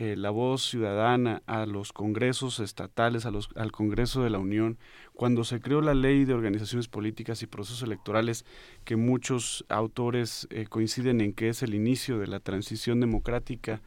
eh, 0.00 0.14
la 0.14 0.30
voz 0.30 0.62
ciudadana 0.62 1.42
a 1.46 1.66
los 1.66 1.92
congresos 1.92 2.60
estatales, 2.60 3.26
a 3.26 3.32
los, 3.32 3.48
al 3.56 3.72
Congreso 3.72 4.22
de 4.22 4.30
la 4.30 4.38
Unión, 4.38 4.78
cuando 5.12 5.42
se 5.42 5.60
creó 5.60 5.80
la 5.80 5.92
ley 5.92 6.24
de 6.24 6.34
organizaciones 6.34 6.86
políticas 6.86 7.42
y 7.42 7.48
procesos 7.48 7.82
electorales, 7.82 8.44
que 8.84 8.94
muchos 8.94 9.64
autores 9.68 10.46
eh, 10.50 10.66
coinciden 10.68 11.20
en 11.20 11.32
que 11.32 11.48
es 11.48 11.64
el 11.64 11.74
inicio 11.74 12.20
de 12.20 12.28
la 12.28 12.38
transición 12.38 13.00
democrática, 13.00 13.82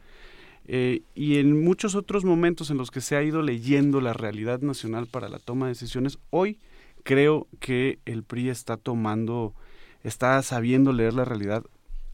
eh, 0.66 1.00
y 1.14 1.38
en 1.38 1.64
muchos 1.64 1.94
otros 1.94 2.26
momentos 2.26 2.70
en 2.70 2.76
los 2.76 2.90
que 2.90 3.00
se 3.00 3.16
ha 3.16 3.22
ido 3.22 3.40
leyendo 3.40 4.02
la 4.02 4.12
realidad 4.12 4.60
nacional 4.60 5.06
para 5.06 5.30
la 5.30 5.38
toma 5.38 5.64
de 5.64 5.70
decisiones, 5.70 6.18
hoy 6.28 6.60
creo 7.04 7.48
que 7.58 8.00
el 8.04 8.22
PRI 8.22 8.50
está 8.50 8.76
tomando, 8.76 9.54
está 10.02 10.42
sabiendo 10.42 10.92
leer 10.92 11.14
la 11.14 11.24
realidad 11.24 11.64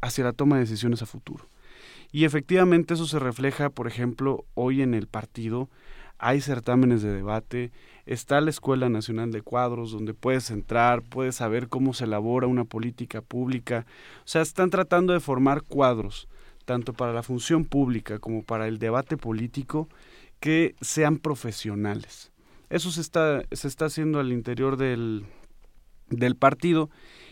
hacia 0.00 0.22
la 0.22 0.32
toma 0.34 0.54
de 0.54 0.66
decisiones 0.66 1.02
a 1.02 1.06
futuro. 1.06 1.48
Y 2.10 2.24
efectivamente 2.24 2.94
eso 2.94 3.06
se 3.06 3.18
refleja, 3.18 3.70
por 3.70 3.86
ejemplo, 3.86 4.44
hoy 4.54 4.82
en 4.82 4.94
el 4.94 5.06
partido 5.06 5.68
hay 6.18 6.40
certámenes 6.40 7.02
de 7.02 7.12
debate, 7.12 7.70
está 8.04 8.40
la 8.40 8.50
Escuela 8.50 8.88
Nacional 8.88 9.30
de 9.30 9.42
Cuadros, 9.42 9.92
donde 9.92 10.14
puedes 10.14 10.50
entrar, 10.50 11.02
puedes 11.02 11.36
saber 11.36 11.68
cómo 11.68 11.94
se 11.94 12.04
elabora 12.04 12.48
una 12.48 12.64
política 12.64 13.22
pública. 13.22 13.86
O 14.24 14.28
sea, 14.28 14.42
están 14.42 14.70
tratando 14.70 15.12
de 15.12 15.20
formar 15.20 15.62
cuadros, 15.62 16.28
tanto 16.64 16.92
para 16.92 17.12
la 17.12 17.22
función 17.22 17.64
pública 17.64 18.18
como 18.18 18.42
para 18.42 18.66
el 18.66 18.78
debate 18.78 19.16
político, 19.16 19.88
que 20.40 20.74
sean 20.80 21.18
profesionales. 21.18 22.32
Eso 22.68 22.90
se 22.90 23.00
está, 23.00 23.44
se 23.52 23.68
está 23.68 23.86
haciendo 23.86 24.18
al 24.18 24.32
interior 24.32 24.76
del, 24.76 25.24
del 26.10 26.34
partido 26.34 26.90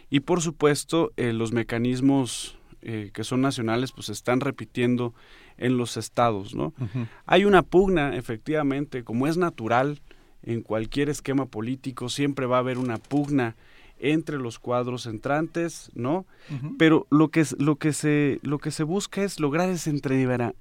y 0.09 0.21
por 0.21 0.41
supuesto 0.41 1.13
eh, 1.17 1.33
los 1.33 1.53
mecanismos 1.53 2.56
eh, 2.89 3.11
que 3.13 3.25
son 3.25 3.41
nacionales 3.41 3.91
pues 3.91 4.07
se 4.07 4.13
están 4.13 4.39
repitiendo 4.39 5.13
en 5.59 5.77
los 5.77 5.97
estados, 5.97 6.55
¿no? 6.55 6.73
Hay 7.25 7.45
una 7.45 7.63
pugna, 7.63 8.15
efectivamente, 8.15 9.03
como 9.03 9.27
es 9.27 9.37
natural 9.37 10.01
en 10.45 10.63
cualquier 10.63 11.09
esquema 11.09 11.47
político, 11.47 12.09
siempre 12.09 12.47
va 12.47 12.59
a 12.59 12.61
haber 12.61 12.79
una 12.79 12.99
pugna 12.99 13.57
entre 13.99 14.39
los 14.39 14.61
cuadros 14.61 15.07
entrantes, 15.07 15.91
¿no? 15.95 16.27
Pero 16.79 17.09
lo 17.11 17.31
que, 17.31 17.45
lo, 17.59 17.75
que 17.75 17.93
se, 17.93 18.39
lo 18.45 18.61
que 18.61 18.71
se 18.71 18.85
busca 18.85 19.25
es 19.25 19.41
lograr 19.41 19.69
ese 19.69 19.93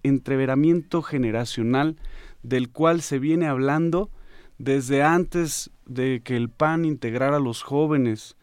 entreveramiento 0.01 1.03
generacional 1.03 1.95
del 2.41 2.69
cual 2.69 3.03
se 3.03 3.19
viene 3.19 3.45
hablando 3.45 4.09
desde 4.57 5.03
antes 5.03 5.69
de 5.85 6.21
que 6.23 6.35
el 6.38 6.49
PAN 6.49 6.85
integrara 6.85 7.38
a 7.38 7.39
los 7.39 7.61
jóvenes 7.61 8.35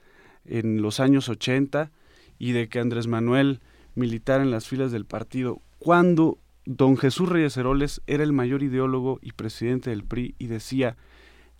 en 0.45 0.83
los 0.83 1.01
años 1.01 1.29
80 1.29 1.91
y 2.39 2.53
de 2.53 2.69
que 2.69 2.79
Andrés 2.79 3.09
Manuel 3.09 3.61
militara 3.95 4.43
en 4.43 4.51
las 4.51 4.67
filas 4.67 4.93
del 4.93 5.05
partido, 5.05 5.61
cuando 5.79 6.39
don 6.65 6.97
Jesús 6.97 7.29
Reyes 7.29 7.57
Heroles 7.57 8.03
era 8.07 8.23
el 8.23 8.33
mayor 8.33 8.63
ideólogo 8.63 9.19
y 9.23 9.33
presidente 9.33 9.91
del 9.91 10.05
PRI 10.05 10.35
y 10.39 10.47
decía, 10.47 10.97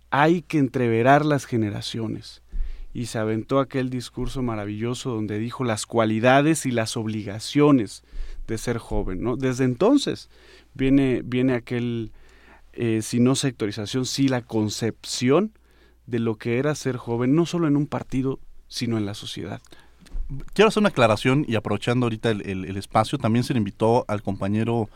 hay 0.09 0.41
que 0.41 0.59
entreverar 0.59 1.25
las 1.25 1.45
generaciones. 1.45 2.41
Y 2.93 3.07
se 3.07 3.17
aventó 3.17 3.59
aquel 3.59 3.89
discurso 3.89 4.43
maravilloso 4.43 5.09
donde 5.09 5.39
dijo 5.39 5.63
las 5.63 5.87
cualidades 5.87 6.67
y 6.67 6.71
las 6.71 6.95
obligaciones 6.95 8.03
de 8.47 8.57
ser 8.59 8.77
joven. 8.77 9.23
¿no? 9.23 9.35
Desde 9.35 9.63
entonces 9.63 10.29
viene, 10.75 11.21
viene 11.25 11.53
aquel 11.53 12.11
eh, 12.73 13.01
si 13.01 13.19
no 13.19 13.35
sectorización, 13.35 14.05
sí 14.05 14.27
la 14.27 14.41
concepción 14.41 15.53
de 16.07 16.19
lo 16.19 16.37
que 16.37 16.57
era 16.57 16.75
ser 16.75 16.97
joven, 16.97 17.35
no 17.35 17.45
solo 17.45 17.67
en 17.67 17.77
un 17.77 17.87
partido, 17.87 18.39
sino 18.67 18.97
en 18.97 19.05
la 19.05 19.13
sociedad. 19.13 19.61
Quiero 20.53 20.69
hacer 20.69 20.81
una 20.81 20.89
aclaración 20.89 21.45
y 21.47 21.55
aprovechando 21.55 22.05
ahorita 22.05 22.31
el, 22.31 22.77
espacio, 22.77 23.17
también 23.17 23.43
se 23.43 23.53
le 23.53 23.59
invitó 23.59 24.05
al 24.07 24.23
compañero, 24.23 24.89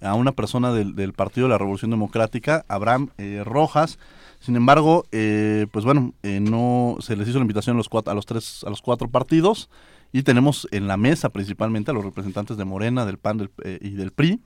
a 0.00 0.14
una 0.14 0.32
persona 0.32 0.72
del, 0.72 1.12
Partido 1.12 1.46
de 1.46 1.52
la 1.52 1.58
Revolución 1.58 1.90
Democrática, 1.90 2.64
Abraham 2.68 3.10
eh, 3.18 3.42
Rojas. 3.44 3.98
Sin 4.40 4.56
embargo, 4.56 5.04
eh, 5.12 5.66
pues 5.70 5.84
bueno, 5.84 6.14
no 6.22 6.96
se 7.00 7.14
les 7.16 7.28
hizo 7.28 7.38
la 7.38 7.44
invitación 7.44 7.76
a 7.76 7.78
los, 7.78 7.88
cuatro, 7.88 8.10
a 8.10 8.14
los 8.14 8.26
tres, 8.26 8.64
a 8.66 8.70
los 8.70 8.82
cuatro 8.82 9.08
partidos 9.08 9.70
y 10.12 10.24
tenemos 10.24 10.66
en 10.72 10.88
la 10.88 10.96
mesa 10.96 11.28
principalmente 11.28 11.92
a 11.92 11.94
los 11.94 12.04
representantes 12.04 12.56
de 12.56 12.64
Morena, 12.64 13.06
del 13.06 13.18
PAN 13.18 13.50
y 13.80 13.90
del 13.90 14.10
PRI. 14.10 14.40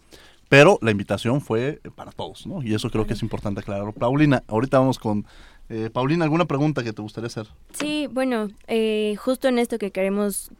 Pero 0.49 0.79
la 0.81 0.93
invitación 0.93 1.41
fue 1.41 1.81
para 1.97 2.13
todos, 2.13 2.47
¿no? 2.47 2.63
Y 2.63 2.75
eso 2.75 2.91
creo 2.91 3.07
que 3.07 3.15
es 3.15 3.23
importante 3.23 3.61
aclararlo. 3.61 3.93
Paulina, 3.93 4.45
ahorita 4.47 4.79
vamos 4.79 4.99
con... 4.99 5.27
Eh, 5.69 5.91
Paulina, 5.93 6.25
¿alguna 6.25 6.45
pregunta 6.45 6.85
que 6.85 6.93
te 6.93 7.03
gustaría 7.03 7.27
hacer? 7.27 7.49
Sí, 7.73 8.09
bueno, 8.11 8.49
eh, 8.69 9.17
justo 9.19 9.49
en 9.49 9.59
esto 9.59 9.79
que 9.79 9.91
queremos 9.91 10.51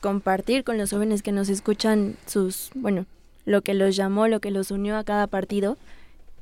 compartir 0.00 0.64
con 0.64 0.76
los 0.76 0.90
jóvenes 0.90 1.22
que 1.22 1.32
nos 1.32 1.48
escuchan 1.48 2.16
sus, 2.26 2.70
bueno, 2.74 3.06
lo 3.46 3.62
que 3.62 3.74
los 3.74 3.94
llamó, 3.96 4.28
lo 4.28 4.40
que 4.40 4.50
los 4.50 4.70
unió 4.70 4.96
a 4.96 5.04
cada 5.04 5.26
partido, 5.26 5.76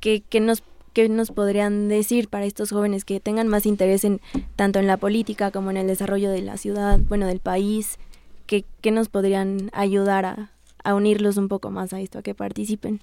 ¿qué, 0.01 0.23
nos, 0.41 0.63
qué 0.95 1.09
nos 1.09 1.31
podrían 1.31 1.89
decir 1.89 2.29
para 2.29 2.47
estos 2.47 2.71
jóvenes 2.71 3.05
que 3.05 3.21
tengan 3.21 3.49
más 3.49 3.67
interés 3.67 4.05
en 4.05 4.21
tanto 4.57 4.79
en 4.79 4.87
la 4.87 4.97
política 4.97 5.51
como 5.51 5.71
en 5.71 5.77
el 5.77 5.87
desarrollo 5.87 6.31
de 6.31 6.43
la 6.43 6.57
ciudad, 6.57 6.99
bueno, 7.09 7.27
del 7.27 7.41
país? 7.41 7.99
¿Qué, 8.47 8.65
qué 8.81 8.91
nos 8.91 9.09
podrían 9.09 9.71
ayudar 9.73 10.51
a 10.85 10.95
unirlos 10.95 11.37
un 11.37 11.49
poco 11.49 11.71
más 11.71 11.93
a 11.93 12.01
esto, 12.01 12.19
a 12.19 12.23
que 12.23 12.35
participen. 12.35 13.01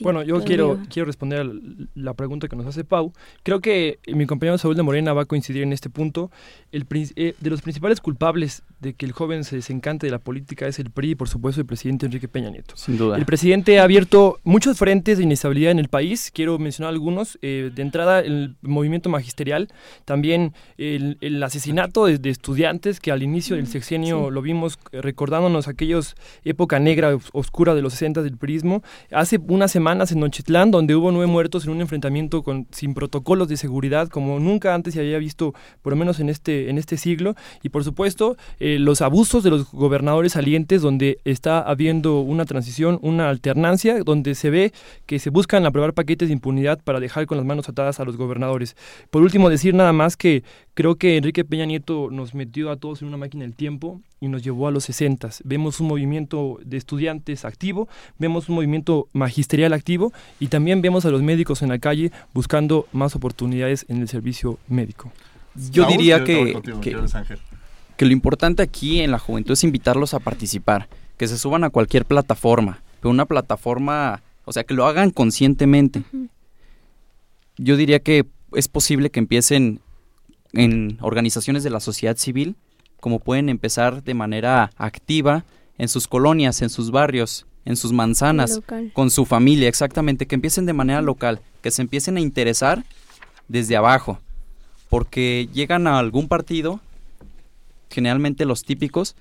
Bueno, 0.00 0.22
yo 0.22 0.42
quiero, 0.44 0.78
quiero 0.88 1.06
responder 1.06 1.40
a 1.40 1.50
la 1.94 2.14
pregunta 2.14 2.48
que 2.48 2.56
nos 2.56 2.66
hace 2.66 2.84
Pau. 2.84 3.12
Creo 3.42 3.60
que 3.60 3.98
mi 4.08 4.26
compañero 4.26 4.58
Saúl 4.58 4.76
de 4.76 4.82
Morena 4.82 5.12
va 5.12 5.22
a 5.22 5.24
coincidir 5.24 5.62
en 5.62 5.72
este 5.72 5.90
punto. 5.90 6.30
El, 6.72 6.86
eh, 7.16 7.34
de 7.38 7.50
los 7.50 7.62
principales 7.62 8.00
culpables 8.00 8.62
de 8.80 8.94
que 8.94 9.06
el 9.06 9.12
joven 9.12 9.44
se 9.44 9.56
desencante 9.56 10.06
de 10.06 10.12
la 10.12 10.18
política 10.18 10.66
es 10.66 10.78
el 10.78 10.90
PRI 10.90 11.10
y 11.10 11.14
por 11.14 11.28
supuesto 11.28 11.60
el 11.60 11.66
presidente 11.66 12.06
Enrique 12.06 12.28
Peña 12.28 12.50
Nieto. 12.50 12.76
Sin 12.76 12.96
duda. 12.96 13.16
El 13.16 13.26
presidente 13.26 13.78
ha 13.80 13.84
abierto 13.84 14.40
muchos 14.44 14.78
frentes 14.78 15.18
de 15.18 15.24
inestabilidad 15.24 15.72
en 15.72 15.78
el 15.78 15.88
país. 15.88 16.30
Quiero 16.32 16.58
mencionar 16.58 16.92
algunos. 16.92 17.38
Eh, 17.42 17.70
de 17.74 17.82
entrada, 17.82 18.20
el 18.20 18.56
movimiento 18.62 19.08
magisterial, 19.10 19.68
también 20.04 20.54
el, 20.78 21.42
asesinato 21.42 22.06
de, 22.06 22.30
estudiantes 22.30 23.00
que 23.00 23.12
al 23.12 23.22
inicio 23.22 23.56
del 23.56 23.66
sexenio 23.66 24.30
lo 24.30 24.42
vimos 24.42 24.78
recordándonos 24.92 25.68
aquellos 25.68 26.14
época 26.44 26.78
negra, 26.78 27.16
oscura 27.32 27.74
de 27.74 27.82
los 27.82 27.92
60 27.94 28.22
del 28.22 28.36
prismo. 28.36 28.82
Hace 29.10 29.38
unas 29.38 29.76
semanas 29.80 30.12
en 30.12 30.20
Nochitlán, 30.20 30.70
donde 30.70 30.94
hubo 30.94 31.10
nueve 31.10 31.26
muertos 31.26 31.64
en 31.64 31.70
un 31.70 31.80
enfrentamiento 31.80 32.42
con, 32.42 32.66
sin 32.70 32.92
protocolos 32.92 33.48
de 33.48 33.56
seguridad, 33.56 34.08
como 34.08 34.38
nunca 34.38 34.74
antes 34.74 34.92
se 34.92 35.00
había 35.00 35.16
visto, 35.16 35.54
por 35.80 35.94
lo 35.94 35.96
menos 35.96 36.20
en 36.20 36.28
este, 36.28 36.68
en 36.68 36.76
este 36.76 36.98
siglo. 36.98 37.34
Y 37.62 37.70
por 37.70 37.82
supuesto, 37.82 38.36
eh, 38.58 38.78
los 38.78 39.00
abusos 39.00 39.42
de 39.42 39.48
los 39.48 39.72
gobernadores 39.72 40.32
salientes, 40.32 40.82
donde 40.82 41.18
está 41.24 41.60
habiendo 41.60 42.20
una 42.20 42.44
transición, 42.44 42.98
una 43.00 43.30
alternancia, 43.30 44.02
donde 44.04 44.34
se 44.34 44.50
ve 44.50 44.72
que 45.06 45.18
se 45.18 45.30
buscan 45.30 45.64
aprobar 45.64 45.94
paquetes 45.94 46.28
de 46.28 46.34
impunidad 46.34 46.78
para 46.84 47.00
dejar 47.00 47.24
con 47.24 47.38
las 47.38 47.46
manos 47.46 47.70
atadas 47.70 48.00
a 48.00 48.04
los 48.04 48.18
gobernadores. 48.18 48.76
Por 49.10 49.22
último, 49.22 49.48
decir 49.48 49.72
nada 49.72 49.94
más 49.94 50.18
que 50.18 50.44
creo 50.74 50.96
que 50.96 51.16
Enrique 51.16 51.46
Peña 51.46 51.64
Nieto 51.64 52.10
nos 52.10 52.34
metió 52.34 52.70
a 52.70 52.76
todos 52.76 53.00
en 53.00 53.08
una 53.08 53.16
máquina 53.16 53.44
del 53.44 53.56
tiempo 53.56 54.02
y 54.20 54.28
nos 54.28 54.42
llevó 54.42 54.68
a 54.68 54.70
los 54.70 54.84
60. 54.84 55.30
Vemos 55.44 55.80
un 55.80 55.88
movimiento 55.88 56.58
de 56.64 56.76
estudiantes 56.76 57.44
activo, 57.44 57.88
vemos 58.18 58.48
un 58.48 58.56
movimiento 58.56 59.08
magisterial 59.12 59.72
activo 59.72 60.12
y 60.38 60.48
también 60.48 60.82
vemos 60.82 61.06
a 61.06 61.10
los 61.10 61.22
médicos 61.22 61.62
en 61.62 61.70
la 61.70 61.78
calle 61.78 62.12
buscando 62.34 62.86
más 62.92 63.16
oportunidades 63.16 63.86
en 63.88 64.00
el 64.00 64.08
servicio 64.08 64.58
médico. 64.68 65.10
Yo 65.72 65.86
diría 65.86 66.22
que, 66.22 66.60
que 67.96 68.04
lo 68.04 68.12
importante 68.12 68.62
aquí 68.62 69.00
en 69.00 69.10
la 69.10 69.18
juventud 69.18 69.52
es 69.52 69.64
invitarlos 69.64 70.14
a 70.14 70.20
participar, 70.20 70.88
que 71.16 71.26
se 71.26 71.38
suban 71.38 71.64
a 71.64 71.70
cualquier 71.70 72.04
plataforma, 72.04 72.82
pero 73.00 73.10
una 73.10 73.26
plataforma, 73.26 74.22
o 74.44 74.52
sea, 74.52 74.64
que 74.64 74.74
lo 74.74 74.86
hagan 74.86 75.10
conscientemente. 75.10 76.02
Yo 77.56 77.76
diría 77.76 77.98
que 78.00 78.26
es 78.52 78.68
posible 78.68 79.10
que 79.10 79.20
empiecen 79.20 79.80
en 80.52 80.98
organizaciones 81.00 81.62
de 81.62 81.70
la 81.70 81.80
sociedad 81.80 82.16
civil, 82.16 82.56
como 83.00 83.18
pueden 83.18 83.48
empezar 83.48 84.02
de 84.02 84.14
manera 84.14 84.70
activa 84.76 85.44
en 85.78 85.88
sus 85.88 86.06
colonias, 86.06 86.62
en 86.62 86.70
sus 86.70 86.90
barrios, 86.90 87.46
en 87.64 87.76
sus 87.76 87.92
manzanas, 87.92 88.56
Local. 88.56 88.90
con 88.92 89.10
su 89.10 89.24
familia, 89.26 89.68
exactamente, 89.68 90.26
que 90.26 90.34
empiecen 90.34 90.66
de 90.66 90.72
manera 90.72 91.02
local, 91.02 91.40
que 91.62 91.70
se 91.70 91.82
empiecen 91.82 92.16
a 92.16 92.20
interesar 92.20 92.84
desde 93.48 93.76
abajo, 93.76 94.18
porque 94.88 95.48
llegan 95.52 95.86
a 95.86 95.98
algún 95.98 96.28
partido, 96.28 96.80
generalmente 97.90 98.44
los 98.44 98.64
típicos, 98.64 99.16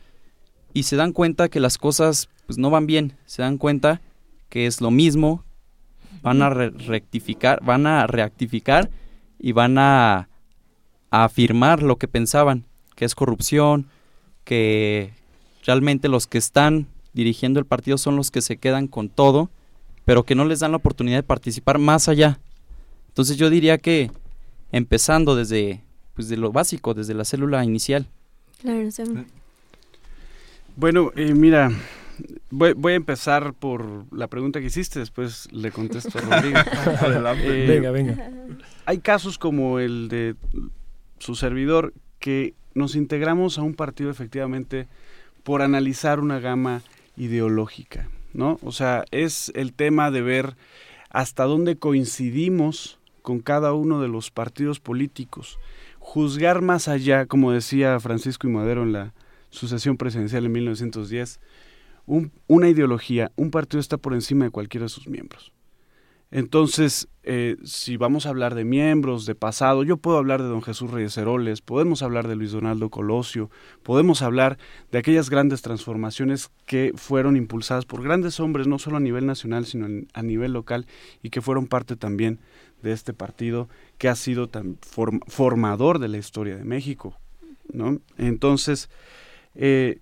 y 0.73 0.83
se 0.83 0.95
dan 0.95 1.13
cuenta 1.13 1.49
que 1.49 1.59
las 1.59 1.77
cosas 1.77 2.29
pues 2.45 2.57
no 2.57 2.69
van 2.69 2.85
bien, 2.87 3.13
se 3.25 3.41
dan 3.41 3.57
cuenta 3.57 4.01
que 4.49 4.65
es 4.65 4.81
lo 4.81 4.91
mismo, 4.91 5.43
van 6.21 6.41
a 6.41 6.49
re- 6.49 6.69
rectificar, 6.71 7.63
van 7.63 7.87
a 7.87 8.05
reactificar 8.07 8.89
y 9.39 9.51
van 9.51 9.77
a, 9.77 10.27
a 11.11 11.23
afirmar 11.23 11.81
lo 11.83 11.97
que 11.97 12.07
pensaban, 12.07 12.65
que 12.99 13.05
es 13.05 13.15
corrupción, 13.15 13.87
que 14.43 15.13
realmente 15.63 16.09
los 16.09 16.27
que 16.27 16.37
están 16.37 16.85
dirigiendo 17.13 17.57
el 17.57 17.65
partido 17.65 17.97
son 17.97 18.17
los 18.17 18.29
que 18.29 18.41
se 18.41 18.57
quedan 18.57 18.87
con 18.87 19.07
todo, 19.07 19.49
pero 20.03 20.23
que 20.23 20.35
no 20.35 20.43
les 20.43 20.59
dan 20.59 20.71
la 20.71 20.77
oportunidad 20.77 21.19
de 21.19 21.23
participar 21.23 21.79
más 21.79 22.09
allá. 22.09 22.41
Entonces 23.07 23.37
yo 23.37 23.49
diría 23.49 23.77
que 23.77 24.11
empezando 24.73 25.37
desde 25.37 25.81
pues 26.13 26.27
de 26.27 26.35
lo 26.35 26.51
básico, 26.51 26.93
desde 26.93 27.13
la 27.13 27.23
célula 27.23 27.63
inicial. 27.63 28.05
Claro, 28.59 28.91
sí. 28.91 29.03
Bueno, 30.75 31.13
eh, 31.15 31.33
mira, 31.33 31.71
voy, 32.49 32.73
voy 32.73 32.91
a 32.91 32.95
empezar 32.97 33.53
por 33.53 34.13
la 34.13 34.27
pregunta 34.27 34.59
que 34.59 34.65
hiciste, 34.65 34.99
después 34.99 35.47
le 35.53 35.71
contesto 35.71 36.17
a 36.17 36.21
Rodrigo. 36.21 36.57
Adelante. 36.99 37.65
Venga, 37.65 37.91
venga. 37.91 38.29
Hay 38.85 38.97
casos 38.97 39.37
como 39.37 39.79
el 39.79 40.09
de 40.09 40.35
su 41.19 41.35
servidor 41.35 41.93
que 42.19 42.55
nos 42.79 42.95
integramos 42.95 43.59
a 43.59 43.61
un 43.61 43.75
partido 43.75 44.09
efectivamente 44.09 44.87
por 45.43 45.61
analizar 45.61 46.19
una 46.19 46.39
gama 46.39 46.81
ideológica, 47.17 48.09
¿no? 48.33 48.57
O 48.63 48.71
sea, 48.71 49.03
es 49.11 49.51
el 49.53 49.73
tema 49.73 50.09
de 50.09 50.21
ver 50.21 50.55
hasta 51.11 51.43
dónde 51.43 51.75
coincidimos 51.77 52.97
con 53.21 53.39
cada 53.39 53.73
uno 53.73 54.01
de 54.01 54.07
los 54.07 54.31
partidos 54.31 54.79
políticos, 54.79 55.59
juzgar 55.99 56.61
más 56.61 56.87
allá, 56.87 57.25
como 57.27 57.51
decía 57.51 57.99
Francisco 57.99 58.47
y 58.47 58.51
Madero 58.51 58.83
en 58.83 58.93
la 58.93 59.13
sucesión 59.51 59.97
presidencial 59.97 60.45
en 60.45 60.51
1910, 60.53 61.39
un- 62.05 62.31
una 62.47 62.69
ideología, 62.69 63.31
un 63.35 63.51
partido 63.51 63.79
está 63.79 63.97
por 63.97 64.13
encima 64.13 64.45
de 64.45 64.51
cualquiera 64.51 64.85
de 64.85 64.89
sus 64.89 65.07
miembros. 65.07 65.51
Entonces, 66.31 67.07
eh, 67.23 67.57
si 67.63 67.97
vamos 67.97 68.25
a 68.25 68.29
hablar 68.29 68.53
de 68.53 68.63
miembros, 68.63 69.25
de 69.25 69.33
pasado, 69.33 69.83
yo 69.83 69.97
puedo 69.97 70.17
hablar 70.17 70.43
de 70.43 70.47
don 70.47 70.61
Jesús 70.61 70.91
Reyes 70.91 71.17
Heroles, 71.17 71.61
podemos 71.61 72.03
hablar 72.03 72.27
de 72.27 72.35
Luis 72.35 72.51
Donaldo 72.51 72.89
Colosio, 72.89 73.49
podemos 73.81 74.21
hablar 74.21 74.59
de 74.91 74.99
aquellas 74.99 75.31
grandes 75.31 75.63
transformaciones 75.63 76.51
que 76.67 76.93
fueron 76.95 77.35
impulsadas 77.35 77.85
por 77.85 78.03
grandes 78.03 78.39
hombres, 78.39 78.67
no 78.67 78.77
solo 78.77 78.97
a 78.97 78.99
nivel 78.99 79.25
nacional, 79.25 79.65
sino 79.65 79.87
a 80.13 80.21
nivel 80.21 80.53
local, 80.53 80.85
y 81.23 81.31
que 81.31 81.41
fueron 81.41 81.65
parte 81.65 81.95
también 81.95 82.39
de 82.83 82.91
este 82.91 83.13
partido 83.13 83.67
que 83.97 84.07
ha 84.07 84.15
sido 84.15 84.47
tan 84.47 84.77
form- 84.81 85.23
formador 85.27 85.97
de 85.97 86.09
la 86.09 86.17
historia 86.17 86.55
de 86.57 86.63
México. 86.63 87.17
¿no? 87.73 87.99
Entonces, 88.17 88.89
eh, 89.55 89.99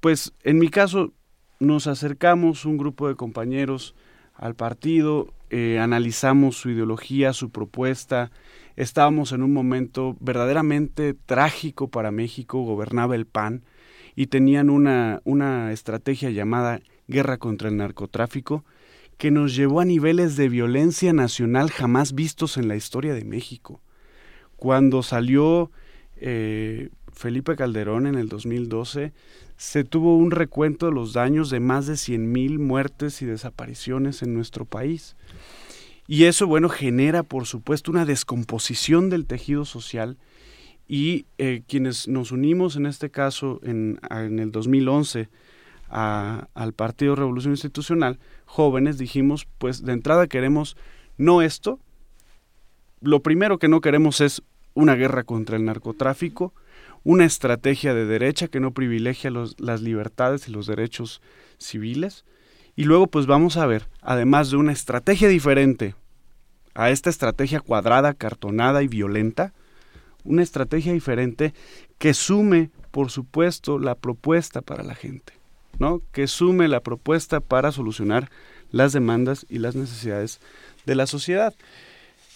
pues 0.00 0.32
en 0.42 0.58
mi 0.58 0.68
caso 0.68 1.12
nos 1.60 1.86
acercamos 1.86 2.64
un 2.64 2.76
grupo 2.76 3.06
de 3.06 3.14
compañeros 3.14 3.94
al 4.34 4.54
partido, 4.54 5.32
eh, 5.50 5.78
analizamos 5.78 6.56
su 6.56 6.70
ideología, 6.70 7.32
su 7.32 7.50
propuesta, 7.50 8.30
estábamos 8.76 9.32
en 9.32 9.42
un 9.42 9.52
momento 9.52 10.16
verdaderamente 10.20 11.14
trágico 11.14 11.88
para 11.88 12.10
México, 12.10 12.62
gobernaba 12.62 13.14
el 13.14 13.26
PAN 13.26 13.62
y 14.16 14.26
tenían 14.26 14.70
una, 14.70 15.20
una 15.24 15.72
estrategia 15.72 16.30
llamada 16.30 16.80
guerra 17.08 17.38
contra 17.38 17.68
el 17.68 17.76
narcotráfico 17.76 18.64
que 19.18 19.30
nos 19.30 19.54
llevó 19.54 19.80
a 19.80 19.84
niveles 19.84 20.36
de 20.36 20.48
violencia 20.48 21.12
nacional 21.12 21.70
jamás 21.70 22.14
vistos 22.14 22.56
en 22.56 22.68
la 22.68 22.76
historia 22.76 23.14
de 23.14 23.24
México. 23.24 23.80
Cuando 24.56 25.02
salió 25.02 25.70
eh, 26.16 26.90
Felipe 27.12 27.56
Calderón 27.56 28.06
en 28.06 28.16
el 28.16 28.28
2012, 28.28 29.12
se 29.62 29.84
tuvo 29.84 30.16
un 30.16 30.32
recuento 30.32 30.86
de 30.86 30.92
los 30.92 31.12
daños 31.12 31.48
de 31.48 31.60
más 31.60 31.86
de 31.86 31.92
100.000 31.94 32.58
muertes 32.58 33.22
y 33.22 33.26
desapariciones 33.26 34.20
en 34.24 34.34
nuestro 34.34 34.64
país. 34.64 35.14
Y 36.08 36.24
eso, 36.24 36.48
bueno, 36.48 36.68
genera, 36.68 37.22
por 37.22 37.46
supuesto, 37.46 37.92
una 37.92 38.04
descomposición 38.04 39.08
del 39.08 39.24
tejido 39.24 39.64
social. 39.64 40.18
Y 40.88 41.26
eh, 41.38 41.62
quienes 41.68 42.08
nos 42.08 42.32
unimos, 42.32 42.74
en 42.74 42.86
este 42.86 43.10
caso, 43.10 43.60
en, 43.62 44.00
en 44.10 44.40
el 44.40 44.50
2011, 44.50 45.28
a- 45.90 46.48
al 46.54 46.72
Partido 46.72 47.14
Revolución 47.14 47.52
Institucional, 47.52 48.18
jóvenes, 48.46 48.98
dijimos, 48.98 49.46
pues 49.58 49.84
de 49.84 49.92
entrada 49.92 50.26
queremos 50.26 50.76
no 51.18 51.40
esto, 51.40 51.78
lo 53.00 53.20
primero 53.20 53.60
que 53.60 53.68
no 53.68 53.80
queremos 53.80 54.20
es 54.20 54.42
una 54.74 54.96
guerra 54.96 55.22
contra 55.22 55.56
el 55.56 55.64
narcotráfico, 55.64 56.52
una 57.04 57.24
estrategia 57.24 57.94
de 57.94 58.06
derecha 58.06 58.48
que 58.48 58.60
no 58.60 58.72
privilegia 58.72 59.30
las 59.30 59.80
libertades 59.80 60.48
y 60.48 60.52
los 60.52 60.66
derechos 60.66 61.20
civiles. 61.58 62.24
Y 62.76 62.84
luego 62.84 63.06
pues 63.06 63.26
vamos 63.26 63.56
a 63.56 63.66
ver, 63.66 63.88
además 64.00 64.50
de 64.50 64.56
una 64.56 64.72
estrategia 64.72 65.28
diferente 65.28 65.94
a 66.74 66.90
esta 66.90 67.10
estrategia 67.10 67.60
cuadrada, 67.60 68.14
cartonada 68.14 68.82
y 68.82 68.88
violenta, 68.88 69.52
una 70.24 70.42
estrategia 70.42 70.92
diferente 70.92 71.52
que 71.98 72.14
sume, 72.14 72.70
por 72.90 73.10
supuesto, 73.10 73.78
la 73.78 73.94
propuesta 73.94 74.62
para 74.62 74.82
la 74.82 74.94
gente, 74.94 75.34
¿no? 75.78 76.00
Que 76.12 76.26
sume 76.26 76.68
la 76.68 76.80
propuesta 76.80 77.40
para 77.40 77.72
solucionar 77.72 78.30
las 78.70 78.92
demandas 78.92 79.44
y 79.48 79.58
las 79.58 79.74
necesidades 79.74 80.40
de 80.86 80.94
la 80.94 81.06
sociedad. 81.06 81.54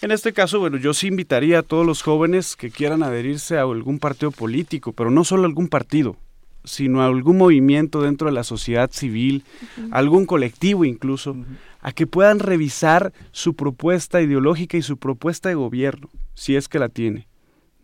En 0.01 0.11
este 0.11 0.31
caso, 0.31 0.59
bueno, 0.59 0.77
yo 0.77 0.93
sí 0.93 1.07
invitaría 1.07 1.59
a 1.59 1.63
todos 1.63 1.85
los 1.85 2.03
jóvenes 2.03 2.55
que 2.55 2.69
quieran 2.69 3.01
adherirse 3.01 3.57
a 3.57 3.63
algún 3.63 3.97
partido 3.97 4.29
político, 4.29 4.93
pero 4.93 5.09
no 5.09 5.23
solo 5.23 5.43
a 5.43 5.47
algún 5.47 5.69
partido, 5.69 6.15
sino 6.63 7.01
a 7.01 7.07
algún 7.07 7.37
movimiento 7.37 8.01
dentro 8.01 8.27
de 8.27 8.33
la 8.33 8.43
sociedad 8.43 8.91
civil, 8.91 9.43
algún 9.89 10.27
colectivo 10.27 10.85
incluso, 10.85 11.35
a 11.81 11.93
que 11.93 12.05
puedan 12.05 12.37
revisar 12.37 13.11
su 13.31 13.55
propuesta 13.55 14.21
ideológica 14.21 14.77
y 14.77 14.83
su 14.83 14.97
propuesta 14.97 15.49
de 15.49 15.55
gobierno, 15.55 16.09
si 16.35 16.55
es 16.55 16.67
que 16.67 16.77
la 16.77 16.89
tiene, 16.89 17.25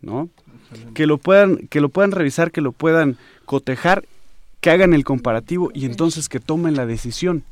¿no? 0.00 0.28
Que 0.94 1.06
lo 1.06 1.18
puedan, 1.18 1.66
que 1.68 1.80
lo 1.80 1.88
puedan 1.88 2.12
revisar, 2.12 2.52
que 2.52 2.60
lo 2.60 2.70
puedan 2.70 3.16
cotejar, 3.44 4.04
que 4.60 4.70
hagan 4.70 4.94
el 4.94 5.04
comparativo 5.04 5.72
y 5.74 5.84
entonces 5.84 6.28
que 6.28 6.38
tomen 6.38 6.76
la 6.76 6.86
decisión, 6.86 7.42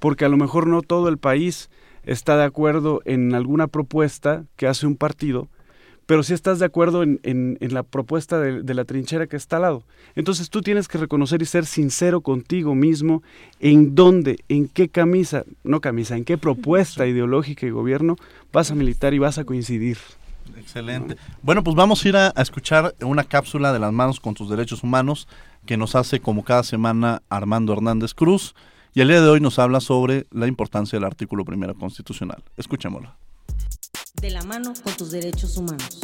porque 0.00 0.24
a 0.24 0.28
lo 0.28 0.36
mejor 0.36 0.66
no 0.66 0.82
todo 0.82 1.08
el 1.08 1.18
país 1.18 1.70
está 2.04 2.36
de 2.36 2.44
acuerdo 2.44 3.00
en 3.04 3.34
alguna 3.34 3.66
propuesta 3.68 4.44
que 4.56 4.66
hace 4.66 4.86
un 4.86 4.96
partido, 4.96 5.48
pero 6.06 6.22
sí 6.24 6.34
estás 6.34 6.58
de 6.58 6.66
acuerdo 6.66 7.02
en, 7.04 7.20
en- 7.22 7.56
en 7.60 7.74
la 7.74 7.84
propuesta 7.84 8.40
de, 8.40 8.62
de 8.62 8.74
la 8.74 8.84
trinchera 8.84 9.28
que 9.28 9.36
está 9.36 9.56
al 9.56 9.62
lado. 9.62 9.84
Entonces 10.16 10.50
tú 10.50 10.60
tienes 10.60 10.88
que 10.88 10.98
reconocer 10.98 11.40
y 11.42 11.46
ser 11.46 11.64
sincero 11.64 12.20
contigo 12.20 12.74
mismo 12.74 13.22
en 13.60 13.94
dónde, 13.94 14.38
en 14.48 14.68
qué 14.68 14.88
camisa, 14.88 15.44
no 15.62 15.80
camisa, 15.80 16.16
en 16.16 16.24
qué 16.24 16.36
propuesta 16.38 17.06
ideológica 17.06 17.66
y 17.66 17.70
gobierno 17.70 18.16
vas 18.52 18.70
a 18.70 18.74
militar 18.74 19.14
y 19.14 19.18
vas 19.20 19.38
a 19.38 19.44
coincidir. 19.44 19.96
Excelente. 20.58 21.16
Bueno, 21.40 21.62
pues 21.62 21.76
vamos 21.76 22.04
a 22.04 22.08
ir 22.08 22.16
a, 22.16 22.32
a 22.34 22.42
escuchar 22.42 22.94
una 23.00 23.22
cápsula 23.24 23.72
de 23.72 23.78
las 23.78 23.92
manos 23.92 24.18
con 24.18 24.34
tus 24.34 24.50
derechos 24.50 24.82
humanos 24.82 25.28
que 25.66 25.76
nos 25.76 25.94
hace 25.94 26.18
como 26.18 26.42
cada 26.42 26.64
semana 26.64 27.22
Armando 27.28 27.72
Hernández 27.72 28.12
Cruz 28.12 28.54
y 28.94 29.00
el 29.00 29.08
día 29.08 29.22
de 29.22 29.28
hoy 29.28 29.40
nos 29.40 29.58
habla 29.58 29.80
sobre 29.80 30.26
la 30.30 30.46
importancia 30.46 30.98
del 30.98 31.06
artículo 31.06 31.44
primero 31.44 31.74
constitucional. 31.74 32.42
Escuchémoslo. 32.56 33.14
De 34.20 34.30
la 34.30 34.42
mano 34.42 34.74
con 34.82 34.92
tus 34.94 35.10
derechos 35.10 35.56
humanos. 35.56 36.00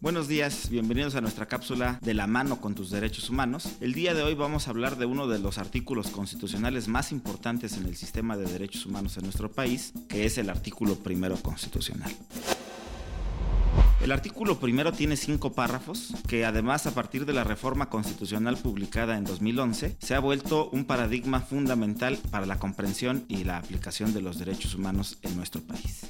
Buenos 0.00 0.28
días, 0.28 0.68
bienvenidos 0.68 1.14
a 1.14 1.22
nuestra 1.22 1.46
cápsula 1.46 1.98
de 2.02 2.12
la 2.12 2.26
mano 2.26 2.60
con 2.60 2.74
tus 2.74 2.90
derechos 2.90 3.30
humanos. 3.30 3.68
El 3.80 3.94
día 3.94 4.12
de 4.12 4.22
hoy 4.22 4.34
vamos 4.34 4.66
a 4.66 4.70
hablar 4.70 4.96
de 4.96 5.06
uno 5.06 5.26
de 5.28 5.38
los 5.38 5.56
artículos 5.56 6.08
constitucionales 6.08 6.88
más 6.88 7.10
importantes 7.10 7.78
en 7.78 7.86
el 7.86 7.96
sistema 7.96 8.36
de 8.36 8.44
derechos 8.44 8.84
humanos 8.84 9.16
en 9.16 9.24
nuestro 9.24 9.50
país, 9.50 9.94
que 10.08 10.26
es 10.26 10.36
el 10.36 10.50
artículo 10.50 10.96
primero 10.96 11.36
constitucional. 11.36 12.12
El 14.04 14.12
artículo 14.12 14.60
primero 14.60 14.92
tiene 14.92 15.16
cinco 15.16 15.54
párrafos, 15.54 16.12
que 16.28 16.44
además 16.44 16.86
a 16.86 16.90
partir 16.94 17.24
de 17.24 17.32
la 17.32 17.42
reforma 17.42 17.88
constitucional 17.88 18.58
publicada 18.58 19.16
en 19.16 19.24
2011 19.24 19.96
se 19.98 20.14
ha 20.14 20.20
vuelto 20.20 20.68
un 20.72 20.84
paradigma 20.84 21.40
fundamental 21.40 22.18
para 22.30 22.44
la 22.44 22.58
comprensión 22.58 23.24
y 23.28 23.44
la 23.44 23.56
aplicación 23.56 24.12
de 24.12 24.20
los 24.20 24.38
derechos 24.38 24.74
humanos 24.74 25.16
en 25.22 25.38
nuestro 25.38 25.62
país. 25.62 26.02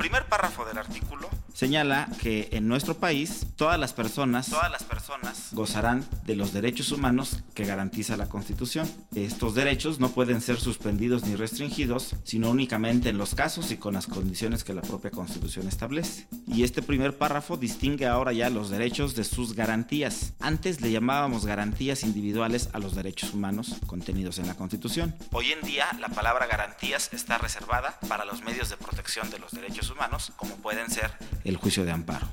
El 0.00 0.04
primer 0.08 0.24
párrafo 0.24 0.64
del 0.64 0.78
artículo 0.78 1.28
señala 1.52 2.08
que 2.22 2.48
en 2.52 2.66
nuestro 2.66 2.94
país 2.94 3.44
todas 3.54 3.78
las 3.78 3.92
personas, 3.92 4.48
todas 4.48 4.70
las 4.70 4.82
personas 4.82 5.48
gozarán 5.52 6.06
de 6.24 6.36
los 6.36 6.54
derechos 6.54 6.90
humanos 6.90 7.42
que 7.54 7.66
garantiza 7.66 8.16
la 8.16 8.26
Constitución. 8.26 8.90
Estos 9.14 9.54
derechos 9.54 10.00
no 10.00 10.08
pueden 10.08 10.40
ser 10.40 10.58
suspendidos 10.58 11.24
ni 11.24 11.36
restringidos, 11.36 12.14
sino 12.24 12.48
únicamente 12.48 13.10
en 13.10 13.18
los 13.18 13.34
casos 13.34 13.72
y 13.72 13.76
con 13.76 13.92
las 13.92 14.06
condiciones 14.06 14.64
que 14.64 14.72
la 14.72 14.80
propia 14.80 15.10
Constitución 15.10 15.68
establece. 15.68 16.26
Y 16.46 16.62
este 16.62 16.80
primer 16.80 17.18
párrafo 17.18 17.58
distingue 17.58 18.06
ahora 18.06 18.32
ya 18.32 18.48
los 18.48 18.70
derechos 18.70 19.14
de 19.14 19.24
sus 19.24 19.54
garantías. 19.54 20.32
Antes 20.40 20.80
le 20.80 20.92
llamábamos 20.92 21.44
garantías 21.44 22.04
individuales 22.04 22.70
a 22.72 22.78
los 22.78 22.94
derechos 22.94 23.34
humanos 23.34 23.76
contenidos 23.86 24.38
en 24.38 24.46
la 24.46 24.54
Constitución. 24.54 25.14
Hoy 25.30 25.52
en 25.52 25.60
día 25.60 25.88
la 26.00 26.08
palabra 26.08 26.46
garantías 26.46 27.10
está 27.12 27.36
reservada 27.36 27.98
para 28.08 28.24
los 28.24 28.40
medios 28.40 28.70
de 28.70 28.78
protección 28.78 29.28
de 29.28 29.38
los 29.38 29.52
derechos 29.90 29.92
humanos, 29.92 30.32
como 30.36 30.54
pueden 30.56 30.90
ser 30.90 31.10
el 31.44 31.56
juicio 31.56 31.84
de 31.84 31.92
amparo. 31.92 32.28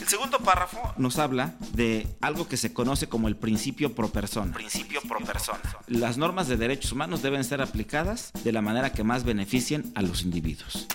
El 0.00 0.08
segundo 0.08 0.38
párrafo 0.38 0.94
nos 0.96 1.18
habla 1.18 1.54
de 1.74 2.06
algo 2.20 2.48
que 2.48 2.56
se 2.56 2.72
conoce 2.72 3.08
como 3.08 3.28
el 3.28 3.36
principio 3.36 3.94
pro 3.94 4.08
persona. 4.08 4.52
Principio 4.52 5.00
pro 5.06 5.18
persona. 5.20 5.60
Las 5.86 6.16
normas 6.16 6.48
de 6.48 6.56
derechos 6.56 6.92
humanos 6.92 7.22
deben 7.22 7.44
ser 7.44 7.60
aplicadas 7.60 8.32
de 8.42 8.52
la 8.52 8.62
manera 8.62 8.92
que 8.92 9.04
más 9.04 9.24
beneficien 9.24 9.92
a 9.94 10.02
los 10.02 10.22
individuos. 10.22 10.86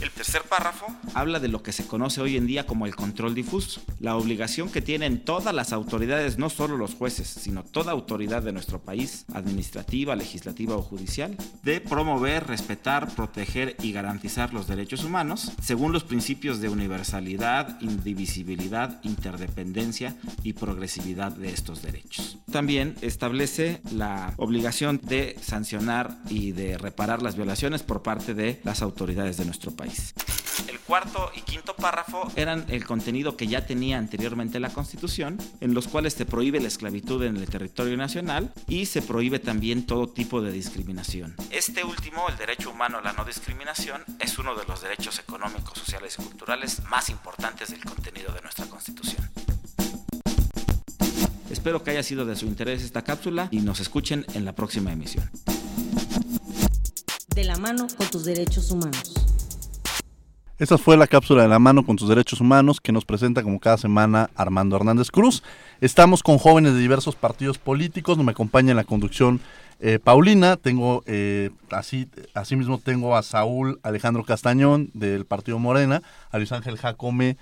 El 0.00 0.10
tercer 0.10 0.42
párrafo 0.42 0.86
habla 1.14 1.40
de 1.40 1.48
lo 1.48 1.62
que 1.62 1.72
se 1.72 1.86
conoce 1.86 2.20
hoy 2.20 2.36
en 2.36 2.46
día 2.46 2.66
como 2.66 2.86
el 2.86 2.94
control 2.94 3.34
difuso, 3.34 3.80
la 3.98 4.16
obligación 4.16 4.68
que 4.68 4.82
tienen 4.82 5.24
todas 5.24 5.54
las 5.54 5.72
autoridades, 5.72 6.38
no 6.38 6.50
solo 6.50 6.76
los 6.76 6.94
jueces, 6.94 7.28
sino 7.28 7.62
toda 7.62 7.92
autoridad 7.92 8.42
de 8.42 8.52
nuestro 8.52 8.80
país, 8.80 9.24
administrativa, 9.32 10.14
legislativa 10.14 10.76
o 10.76 10.82
judicial, 10.82 11.36
de 11.62 11.80
promover, 11.80 12.46
respetar, 12.46 13.08
proteger 13.14 13.76
y 13.80 13.92
garantizar 13.92 14.52
los 14.52 14.66
derechos 14.66 15.02
humanos 15.04 15.52
según 15.62 15.92
los 15.92 16.04
principios 16.04 16.60
de 16.60 16.68
universalidad, 16.68 17.80
indivisibilidad, 17.80 19.00
interdependencia 19.02 20.16
y 20.42 20.52
progresividad 20.52 21.32
de 21.32 21.50
estos 21.50 21.82
derechos. 21.82 22.38
También 22.50 22.96
establece 23.00 23.80
la 23.92 24.34
obligación 24.36 25.00
de 25.02 25.36
sancionar 25.40 26.16
y 26.28 26.52
de 26.52 26.78
reparar 26.78 27.22
las 27.22 27.36
violaciones 27.36 27.82
por 27.82 28.02
parte 28.02 28.34
de 28.34 28.60
las 28.64 28.82
autoridades 28.82 29.36
de 29.36 29.44
nuestro 29.44 29.72
país. 29.72 30.14
El 30.68 30.80
cuarto 30.80 31.30
y 31.36 31.42
quinto 31.42 31.76
párrafo 31.76 32.30
eran 32.34 32.64
el 32.68 32.86
contenido 32.86 33.36
que 33.36 33.46
ya 33.46 33.66
tenía 33.66 33.98
anteriormente 33.98 34.58
la 34.58 34.70
Constitución, 34.70 35.38
en 35.60 35.74
los 35.74 35.86
cuales 35.86 36.14
se 36.14 36.24
prohíbe 36.24 36.60
la 36.60 36.68
esclavitud 36.68 37.22
en 37.24 37.36
el 37.36 37.46
territorio 37.46 37.96
nacional 37.96 38.52
y 38.66 38.86
se 38.86 39.02
prohíbe 39.02 39.38
también 39.38 39.84
todo 39.84 40.08
tipo 40.08 40.40
de 40.40 40.52
discriminación. 40.52 41.34
Este 41.50 41.84
último, 41.84 42.28
el 42.28 42.36
derecho 42.36 42.70
humano 42.70 42.98
a 42.98 43.02
la 43.02 43.12
no 43.12 43.24
discriminación, 43.24 44.02
es 44.18 44.38
uno 44.38 44.54
de 44.54 44.64
los 44.64 44.80
derechos 44.80 45.18
económicos, 45.18 45.45
sociales 45.74 46.16
y 46.18 46.22
culturales 46.22 46.82
más 46.90 47.08
importantes 47.08 47.70
del 47.70 47.84
contenido 47.84 48.32
de 48.32 48.40
nuestra 48.42 48.66
Constitución. 48.66 49.28
Espero 51.50 51.82
que 51.82 51.90
haya 51.90 52.02
sido 52.02 52.24
de 52.24 52.36
su 52.36 52.46
interés 52.46 52.82
esta 52.82 53.02
cápsula 53.02 53.48
y 53.50 53.60
nos 53.60 53.80
escuchen 53.80 54.26
en 54.34 54.44
la 54.44 54.54
próxima 54.54 54.92
emisión. 54.92 55.30
De 57.34 57.44
la 57.44 57.56
mano 57.56 57.86
con 57.96 58.08
tus 58.08 58.24
derechos 58.24 58.70
humanos. 58.70 59.25
Esta 60.58 60.78
fue 60.78 60.96
la 60.96 61.06
cápsula 61.06 61.42
de 61.42 61.48
la 61.48 61.58
mano 61.58 61.84
con 61.84 61.96
tus 61.96 62.08
derechos 62.08 62.40
humanos 62.40 62.80
que 62.80 62.90
nos 62.90 63.04
presenta 63.04 63.42
como 63.42 63.60
cada 63.60 63.76
semana 63.76 64.30
Armando 64.34 64.74
Hernández 64.74 65.10
Cruz. 65.10 65.42
Estamos 65.82 66.22
con 66.22 66.38
jóvenes 66.38 66.72
de 66.72 66.80
diversos 66.80 67.14
partidos 67.14 67.58
políticos, 67.58 68.16
me 68.16 68.30
acompaña 68.30 68.70
en 68.70 68.78
la 68.78 68.84
conducción 68.84 69.40
eh, 69.80 69.98
Paulina, 70.02 70.56
tengo 70.56 71.02
eh, 71.04 71.50
así, 71.70 72.08
asimismo 72.32 72.78
tengo 72.78 73.14
a 73.14 73.22
Saúl 73.22 73.78
Alejandro 73.82 74.24
Castañón 74.24 74.88
del 74.94 75.26
Partido 75.26 75.58
Morena, 75.58 76.00
a 76.30 76.38
Luis 76.38 76.52
Ángel 76.52 76.78
Jacome 76.78 77.36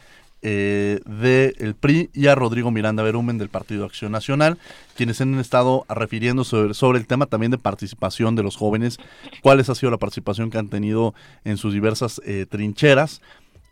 eh, 0.47 1.01
del 1.07 1.75
PRI 1.75 2.11
y 2.13 2.27
a 2.27 2.35
Rodrigo 2.35 2.71
Miranda 2.71 3.03
Berumen 3.03 3.39
del 3.39 3.49
Partido 3.49 3.87
Acción 3.87 4.13
Nacional, 4.13 4.59
quienes 4.95 5.19
han 5.23 5.39
estado 5.39 5.87
refiriendo 5.89 6.45
sobre, 6.45 6.99
el 6.99 7.07
tema 7.07 7.25
también 7.25 7.51
de 7.51 7.57
participación 7.57 8.37
de 8.37 8.43
los 8.43 8.57
jóvenes, 8.57 8.99
cuáles 9.43 9.71
ha 9.71 9.75
sido 9.75 9.91
la 9.91 9.97
participación 9.97 10.51
que 10.51 10.59
han 10.59 10.69
tenido 10.69 11.15
en 11.45 11.57
sus 11.57 11.73
diversas 11.73 12.21
eh, 12.27 12.45
trincheras. 12.47 13.23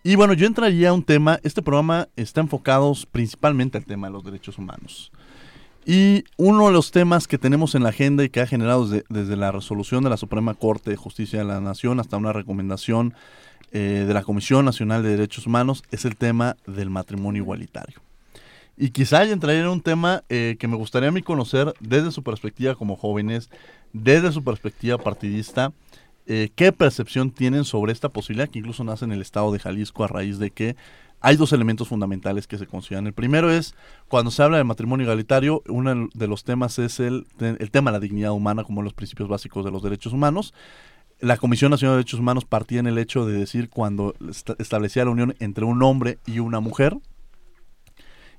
Y 0.02 0.16
bueno, 0.16 0.32
yo 0.32 0.46
entraría 0.46 0.88
a 0.88 0.92
un 0.94 1.02
tema, 1.02 1.38
este 1.42 1.60
programa 1.60 2.08
está 2.16 2.40
enfocado 2.40 2.94
principalmente 3.12 3.76
al 3.76 3.84
tema 3.84 4.06
de 4.06 4.14
los 4.14 4.24
derechos 4.24 4.56
humanos. 4.56 5.12
Y 5.84 6.24
uno 6.38 6.68
de 6.68 6.72
los 6.72 6.90
temas 6.90 7.28
que 7.28 7.36
tenemos 7.36 7.74
en 7.74 7.82
la 7.82 7.90
agenda 7.90 8.24
y 8.24 8.30
que 8.30 8.40
ha 8.40 8.46
generado 8.46 8.86
desde 8.86 9.36
la 9.36 9.52
resolución 9.52 10.02
de 10.04 10.10
la 10.10 10.16
Suprema 10.16 10.54
Corte 10.54 10.90
de 10.90 10.96
Justicia 10.96 11.40
de 11.40 11.44
la 11.44 11.60
Nación 11.60 12.00
hasta 12.00 12.16
una 12.16 12.32
recomendación 12.32 13.14
eh, 13.72 14.04
de 14.06 14.14
la 14.14 14.22
Comisión 14.22 14.64
Nacional 14.64 15.02
de 15.02 15.10
Derechos 15.10 15.46
Humanos 15.46 15.82
es 15.90 16.04
el 16.04 16.16
tema 16.16 16.56
del 16.66 16.90
matrimonio 16.90 17.42
igualitario. 17.42 18.00
Y 18.76 18.90
quizá 18.90 19.24
entraría 19.24 19.62
en 19.62 19.68
un 19.68 19.80
tema 19.80 20.24
eh, 20.28 20.56
que 20.58 20.68
me 20.68 20.76
gustaría 20.76 21.08
a 21.08 21.12
mí 21.12 21.22
conocer 21.22 21.72
desde 21.80 22.10
su 22.10 22.22
perspectiva 22.22 22.74
como 22.74 22.96
jóvenes, 22.96 23.50
desde 23.92 24.32
su 24.32 24.44
perspectiva 24.44 24.98
partidista, 24.98 25.72
eh, 26.26 26.50
qué 26.54 26.72
percepción 26.72 27.30
tienen 27.30 27.64
sobre 27.64 27.92
esta 27.92 28.08
posibilidad 28.08 28.48
que 28.48 28.58
incluso 28.58 28.84
nace 28.84 29.04
en 29.04 29.12
el 29.12 29.22
estado 29.22 29.50
de 29.52 29.58
Jalisco 29.58 30.04
a 30.04 30.08
raíz 30.08 30.38
de 30.38 30.50
que 30.50 30.76
hay 31.20 31.36
dos 31.36 31.52
elementos 31.52 31.88
fundamentales 31.88 32.46
que 32.46 32.58
se 32.58 32.66
consideran. 32.66 33.06
El 33.06 33.12
primero 33.12 33.50
es, 33.50 33.74
cuando 34.08 34.30
se 34.30 34.42
habla 34.42 34.58
de 34.58 34.64
matrimonio 34.64 35.04
igualitario, 35.04 35.62
uno 35.68 36.08
de 36.12 36.26
los 36.26 36.44
temas 36.44 36.78
es 36.78 37.00
el, 37.00 37.26
el 37.38 37.70
tema 37.70 37.90
de 37.90 37.96
la 37.98 38.00
dignidad 38.00 38.32
humana 38.32 38.64
como 38.64 38.82
los 38.82 38.92
principios 38.92 39.28
básicos 39.28 39.64
de 39.64 39.70
los 39.70 39.82
derechos 39.82 40.12
humanos 40.12 40.52
la 41.22 41.36
Comisión 41.36 41.70
Nacional 41.70 41.94
de 41.94 41.98
Derechos 41.98 42.18
Humanos 42.18 42.44
partía 42.44 42.80
en 42.80 42.88
el 42.88 42.98
hecho 42.98 43.24
de 43.24 43.38
decir 43.38 43.70
cuando 43.70 44.14
establecía 44.58 45.04
la 45.04 45.12
unión 45.12 45.36
entre 45.38 45.64
un 45.64 45.80
hombre 45.84 46.18
y 46.26 46.40
una 46.40 46.58
mujer. 46.58 46.96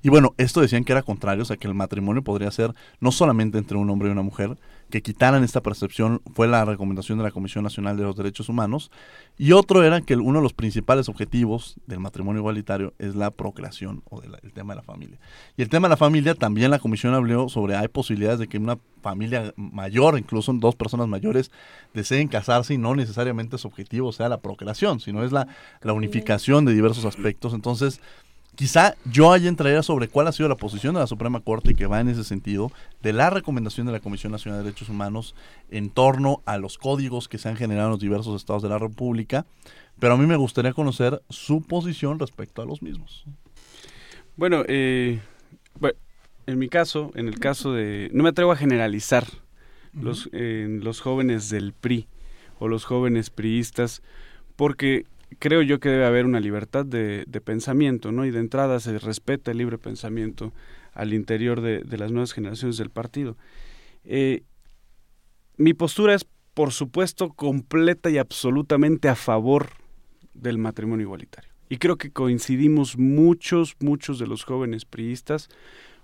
Y 0.02 0.10
bueno, 0.10 0.34
esto 0.36 0.60
decían 0.60 0.84
que 0.84 0.92
era 0.92 1.02
contrario, 1.02 1.42
o 1.42 1.46
sea, 1.46 1.56
que 1.56 1.66
el 1.66 1.72
matrimonio 1.72 2.22
podría 2.22 2.50
ser 2.50 2.74
no 3.00 3.10
solamente 3.10 3.56
entre 3.56 3.78
un 3.78 3.88
hombre 3.88 4.08
y 4.10 4.12
una 4.12 4.20
mujer, 4.20 4.58
que 4.94 5.02
quitaran 5.02 5.42
esta 5.42 5.60
percepción 5.60 6.22
fue 6.34 6.46
la 6.46 6.64
recomendación 6.64 7.18
de 7.18 7.24
la 7.24 7.32
Comisión 7.32 7.64
Nacional 7.64 7.96
de 7.96 8.04
los 8.04 8.14
Derechos 8.14 8.48
Humanos. 8.48 8.92
Y 9.36 9.50
otro 9.50 9.82
era 9.82 10.00
que 10.02 10.14
uno 10.14 10.38
de 10.38 10.44
los 10.44 10.52
principales 10.52 11.08
objetivos 11.08 11.74
del 11.88 11.98
matrimonio 11.98 12.38
igualitario 12.38 12.94
es 13.00 13.16
la 13.16 13.32
procreación 13.32 14.04
o 14.08 14.22
el 14.22 14.52
tema 14.52 14.72
de 14.72 14.76
la 14.76 14.84
familia. 14.84 15.18
Y 15.56 15.62
el 15.62 15.68
tema 15.68 15.88
de 15.88 15.94
la 15.94 15.96
familia 15.96 16.36
también 16.36 16.70
la 16.70 16.78
Comisión 16.78 17.12
habló 17.12 17.48
sobre 17.48 17.74
hay 17.74 17.88
posibilidades 17.88 18.38
de 18.38 18.46
que 18.46 18.56
una 18.56 18.78
familia 19.02 19.52
mayor, 19.56 20.16
incluso 20.16 20.52
dos 20.52 20.76
personas 20.76 21.08
mayores, 21.08 21.50
deseen 21.92 22.28
casarse 22.28 22.74
y 22.74 22.78
no 22.78 22.94
necesariamente 22.94 23.58
su 23.58 23.66
objetivo 23.66 24.12
sea 24.12 24.28
la 24.28 24.42
procreación, 24.42 25.00
sino 25.00 25.24
es 25.24 25.32
la, 25.32 25.48
la 25.82 25.92
unificación 25.92 26.64
de 26.66 26.72
diversos 26.72 27.04
aspectos. 27.04 27.52
Entonces, 27.52 28.00
Quizá 28.56 28.94
yo 29.04 29.32
haya 29.32 29.48
entraría 29.48 29.82
sobre 29.82 30.08
cuál 30.08 30.28
ha 30.28 30.32
sido 30.32 30.48
la 30.48 30.56
posición 30.56 30.94
de 30.94 31.00
la 31.00 31.06
Suprema 31.06 31.40
Corte 31.40 31.72
y 31.72 31.74
que 31.74 31.86
va 31.86 32.00
en 32.00 32.08
ese 32.08 32.24
sentido 32.24 32.70
de 33.02 33.12
la 33.12 33.30
recomendación 33.30 33.86
de 33.86 33.92
la 33.92 34.00
Comisión 34.00 34.32
Nacional 34.32 34.60
de 34.60 34.64
Derechos 34.66 34.88
Humanos 34.88 35.34
en 35.70 35.90
torno 35.90 36.42
a 36.46 36.58
los 36.58 36.78
códigos 36.78 37.28
que 37.28 37.38
se 37.38 37.48
han 37.48 37.56
generado 37.56 37.88
en 37.88 37.92
los 37.92 38.00
diversos 38.00 38.36
estados 38.36 38.62
de 38.62 38.68
la 38.68 38.78
República, 38.78 39.44
pero 39.98 40.14
a 40.14 40.16
mí 40.16 40.26
me 40.26 40.36
gustaría 40.36 40.72
conocer 40.72 41.22
su 41.28 41.62
posición 41.62 42.18
respecto 42.18 42.62
a 42.62 42.66
los 42.66 42.82
mismos. 42.82 43.24
Bueno, 44.36 44.62
eh, 44.68 45.20
en 46.46 46.58
mi 46.58 46.68
caso, 46.68 47.10
en 47.14 47.28
el 47.28 47.38
caso 47.38 47.72
de... 47.72 48.10
No 48.12 48.22
me 48.22 48.28
atrevo 48.28 48.52
a 48.52 48.56
generalizar 48.56 49.26
los, 49.92 50.28
los 50.32 51.00
jóvenes 51.00 51.48
del 51.50 51.72
PRI 51.72 52.06
o 52.58 52.68
los 52.68 52.84
jóvenes 52.84 53.30
priistas, 53.30 54.02
porque 54.56 55.06
creo 55.38 55.62
yo 55.62 55.80
que 55.80 55.88
debe 55.88 56.04
haber 56.04 56.26
una 56.26 56.40
libertad 56.40 56.84
de, 56.84 57.24
pensamiento, 57.44 58.12
¿no? 58.12 58.24
Y 58.24 58.30
de 58.30 58.40
entrada 58.40 58.80
se 58.80 58.98
respeta 58.98 59.50
el 59.50 59.58
libre 59.58 59.78
pensamiento 59.78 60.52
al 60.92 61.12
interior 61.12 61.60
de, 61.60 61.82
las 61.98 62.12
nuevas 62.12 62.32
generaciones 62.32 62.76
del 62.76 62.90
partido. 62.90 63.36
Eh, 64.04 64.42
mi 65.56 65.74
postura 65.74 66.14
es, 66.14 66.26
por 66.54 66.72
supuesto, 66.72 67.30
completa 67.30 68.10
y 68.10 68.18
absolutamente 68.18 69.08
a 69.08 69.14
favor 69.14 69.70
del 70.34 70.58
matrimonio 70.58 71.04
igualitario. 71.04 71.50
Y 71.68 71.78
creo 71.78 71.96
que 71.96 72.10
coincidimos 72.10 72.98
muchos, 72.98 73.76
muchos 73.80 74.18
de 74.18 74.26
los 74.26 74.44
jóvenes 74.44 74.84
priistas. 74.84 75.48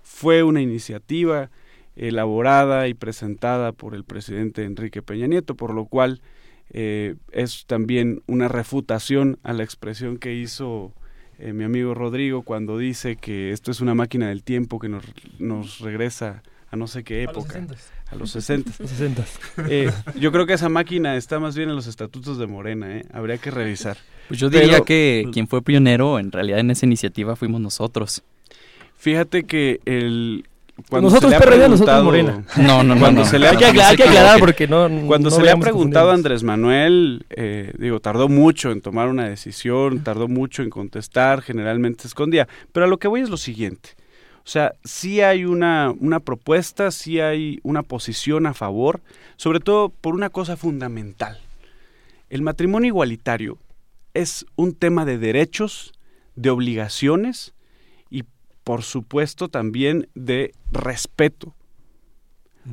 Fue 0.01 0.43
una 0.43 0.61
iniciativa 0.61 1.51
elaborada 1.95 2.87
y 2.87 2.93
presentada 2.93 3.71
por 3.71 3.93
el 3.93 4.03
presidente 4.03 4.63
Enrique 4.63 5.01
Peña 5.01 5.27
Nieto, 5.27 5.55
por 5.55 5.73
lo 5.73 5.85
cual 5.85 6.21
eh, 6.73 7.15
es 7.31 7.65
también 7.65 8.23
una 8.27 8.47
refutación 8.47 9.37
a 9.43 9.53
la 9.53 9.63
expresión 9.63 10.17
que 10.17 10.33
hizo 10.33 10.93
eh, 11.39 11.53
mi 11.53 11.63
amigo 11.63 11.93
Rodrigo 11.93 12.43
cuando 12.43 12.77
dice 12.77 13.15
que 13.15 13.51
esto 13.51 13.71
es 13.71 13.81
una 13.81 13.95
máquina 13.95 14.29
del 14.29 14.43
tiempo 14.43 14.79
que 14.79 14.89
nos, 14.89 15.03
nos 15.39 15.79
regresa 15.79 16.43
a 16.69 16.75
no 16.77 16.87
sé 16.87 17.03
qué 17.03 17.23
época. 17.23 17.65
A 18.09 18.15
los 18.15 18.31
60. 18.31 18.71
A 18.71 18.81
los 18.81 18.89
60. 18.89 19.25
Eh, 19.69 19.91
yo 20.19 20.31
creo 20.31 20.45
que 20.45 20.53
esa 20.53 20.69
máquina 20.69 21.17
está 21.17 21.39
más 21.39 21.55
bien 21.55 21.69
en 21.69 21.75
los 21.75 21.87
estatutos 21.87 22.37
de 22.37 22.47
Morena, 22.47 22.97
¿eh? 22.97 23.05
Habría 23.11 23.37
que 23.37 23.51
revisar. 23.51 23.97
Pues 24.27 24.39
yo 24.39 24.49
diría 24.49 24.81
que 24.81 25.27
quien 25.33 25.47
fue 25.47 25.61
pionero 25.61 26.19
en 26.19 26.31
realidad 26.31 26.59
en 26.59 26.71
esa 26.71 26.85
iniciativa 26.85 27.35
fuimos 27.35 27.59
nosotros. 27.59 28.23
Fíjate 28.97 29.43
que 29.43 29.81
el, 29.85 30.45
cuando 30.89 31.09
nosotros 31.09 31.31
se 31.31 31.31
le 31.31 31.35
ha 31.35 31.39
PRD, 31.39 31.69
nosotros 31.69 31.95
preguntado- 32.01 32.03
Morena. 32.03 32.43
No, 32.57 32.83
no, 32.83 32.95
no, 32.95 32.99
Cuando 33.01 33.21
no. 33.21 33.27
se 33.27 33.37
le 33.39 33.47
ha- 33.47 33.51
Hay 33.51 33.57
que 33.57 33.65
aclarar- 33.65 33.91
hay 33.91 33.97
que 33.97 34.03
aclarar 34.03 34.39
porque 34.39 34.67
no- 34.67 34.89
Cuando 35.07 35.29
no 35.29 35.35
se 35.35 35.41
le 35.43 35.51
ha 35.51 35.57
preguntado 35.57 36.11
a. 36.11 36.13
Andrés 36.13 36.43
Manuel, 36.43 37.25
eh, 37.29 37.73
digo, 37.77 37.99
tardó 37.99 38.27
mucho 38.29 38.71
en 38.71 38.81
tomar 38.81 39.07
una 39.09 39.27
decisión, 39.27 40.03
tardó 40.03 40.27
mucho 40.27 40.63
en 40.63 40.69
contestar, 40.69 41.41
generalmente 41.41 42.03
se 42.03 42.07
escondía. 42.07 42.47
Pero 42.71 42.85
a 42.85 42.89
lo 42.89 42.97
que 42.97 43.07
voy 43.07 43.21
es 43.21 43.29
lo 43.29 43.37
siguiente. 43.37 43.89
O 44.43 44.47
sea, 44.49 44.73
sí 44.83 45.21
hay 45.21 45.45
una, 45.45 45.93
una 45.99 46.19
propuesta, 46.19 46.89
sí 46.89 47.19
hay 47.19 47.59
una 47.61 47.83
posición 47.83 48.47
a 48.47 48.53
favor, 48.55 48.99
sobre 49.35 49.59
todo 49.59 49.89
por 49.89 50.15
una 50.15 50.29
cosa 50.31 50.57
fundamental. 50.57 51.37
El 52.31 52.41
matrimonio 52.41 52.87
igualitario 52.87 53.59
es 54.15 54.45
un 54.55 54.73
tema 54.73 55.05
de 55.05 55.17
derechos, 55.19 55.93
de 56.35 56.49
obligaciones 56.49 57.53
por 58.63 58.83
supuesto, 58.83 59.47
también 59.47 60.07
de 60.15 60.53
respeto. 60.71 61.55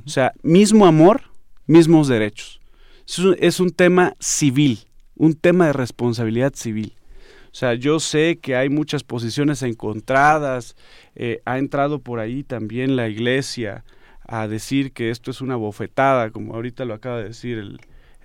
O 0.04 0.08
sea, 0.08 0.32
mismo 0.42 0.86
amor, 0.86 1.22
mismos 1.66 2.08
derechos. 2.08 2.60
Es 3.06 3.18
un, 3.18 3.36
es 3.38 3.60
un 3.60 3.70
tema 3.70 4.14
civil, 4.20 4.80
un 5.16 5.34
tema 5.34 5.66
de 5.66 5.72
responsabilidad 5.72 6.52
civil. 6.54 6.94
O 7.50 7.54
sea, 7.54 7.74
yo 7.74 7.98
sé 7.98 8.38
que 8.40 8.54
hay 8.54 8.68
muchas 8.68 9.02
posiciones 9.02 9.62
encontradas, 9.62 10.76
eh, 11.14 11.40
ha 11.46 11.58
entrado 11.58 12.00
por 12.00 12.20
ahí 12.20 12.44
también 12.44 12.94
la 12.94 13.08
iglesia 13.08 13.84
a 14.26 14.46
decir 14.46 14.92
que 14.92 15.10
esto 15.10 15.30
es 15.30 15.40
una 15.40 15.56
bofetada, 15.56 16.30
como 16.30 16.54
ahorita 16.54 16.84
lo 16.84 16.92
acaba 16.92 17.18
de 17.18 17.28
decir 17.28 17.56
el, 17.56 17.80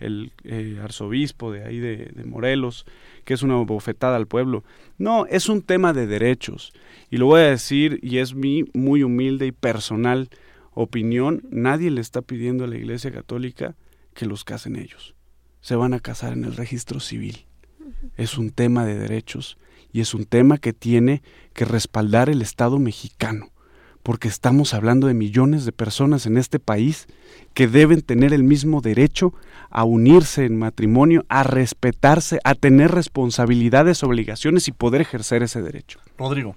el, 0.05 0.31
eh, 0.43 0.79
arzobispo 0.81 1.51
de 1.51 1.63
ahí 1.63 1.79
de, 1.79 2.11
de 2.13 2.25
Morelos, 2.25 2.85
que 3.25 3.33
es 3.33 3.43
una 3.43 3.55
bofetada 3.55 4.15
al 4.15 4.27
pueblo. 4.27 4.63
No, 4.97 5.25
es 5.25 5.49
un 5.49 5.61
tema 5.61 5.93
de 5.93 6.07
derechos. 6.07 6.73
Y 7.09 7.17
lo 7.17 7.27
voy 7.27 7.41
a 7.41 7.49
decir, 7.49 7.99
y 8.01 8.17
es 8.17 8.33
mi 8.33 8.65
muy 8.73 9.03
humilde 9.03 9.47
y 9.47 9.51
personal 9.51 10.29
opinión, 10.73 11.43
nadie 11.49 11.91
le 11.91 12.01
está 12.01 12.21
pidiendo 12.21 12.63
a 12.63 12.67
la 12.67 12.77
Iglesia 12.77 13.11
Católica 13.11 13.75
que 14.13 14.25
los 14.25 14.43
casen 14.43 14.75
ellos. 14.75 15.15
Se 15.61 15.75
van 15.75 15.93
a 15.93 15.99
casar 15.99 16.33
en 16.33 16.45
el 16.45 16.55
registro 16.55 16.99
civil. 16.99 17.45
Es 18.17 18.37
un 18.37 18.51
tema 18.51 18.85
de 18.85 18.97
derechos 18.97 19.57
y 19.91 20.01
es 20.01 20.13
un 20.13 20.25
tema 20.25 20.57
que 20.57 20.73
tiene 20.73 21.21
que 21.53 21.65
respaldar 21.65 22.29
el 22.29 22.41
Estado 22.41 22.79
mexicano, 22.79 23.51
porque 24.03 24.27
estamos 24.27 24.73
hablando 24.73 25.07
de 25.07 25.13
millones 25.13 25.65
de 25.65 25.71
personas 25.71 26.25
en 26.25 26.37
este 26.37 26.59
país 26.59 27.07
que 27.53 27.67
deben 27.67 28.01
tener 28.01 28.33
el 28.33 28.43
mismo 28.43 28.81
derecho 28.81 29.33
a 29.69 29.85
unirse 29.85 30.45
en 30.45 30.57
matrimonio, 30.57 31.25
a 31.29 31.43
respetarse, 31.43 32.39
a 32.43 32.53
tener 32.53 32.91
responsabilidades, 32.91 34.03
obligaciones 34.03 34.67
y 34.67 34.71
poder 34.71 35.01
ejercer 35.01 35.41
ese 35.41 35.61
derecho. 35.61 35.99
Rodrigo. 36.17 36.55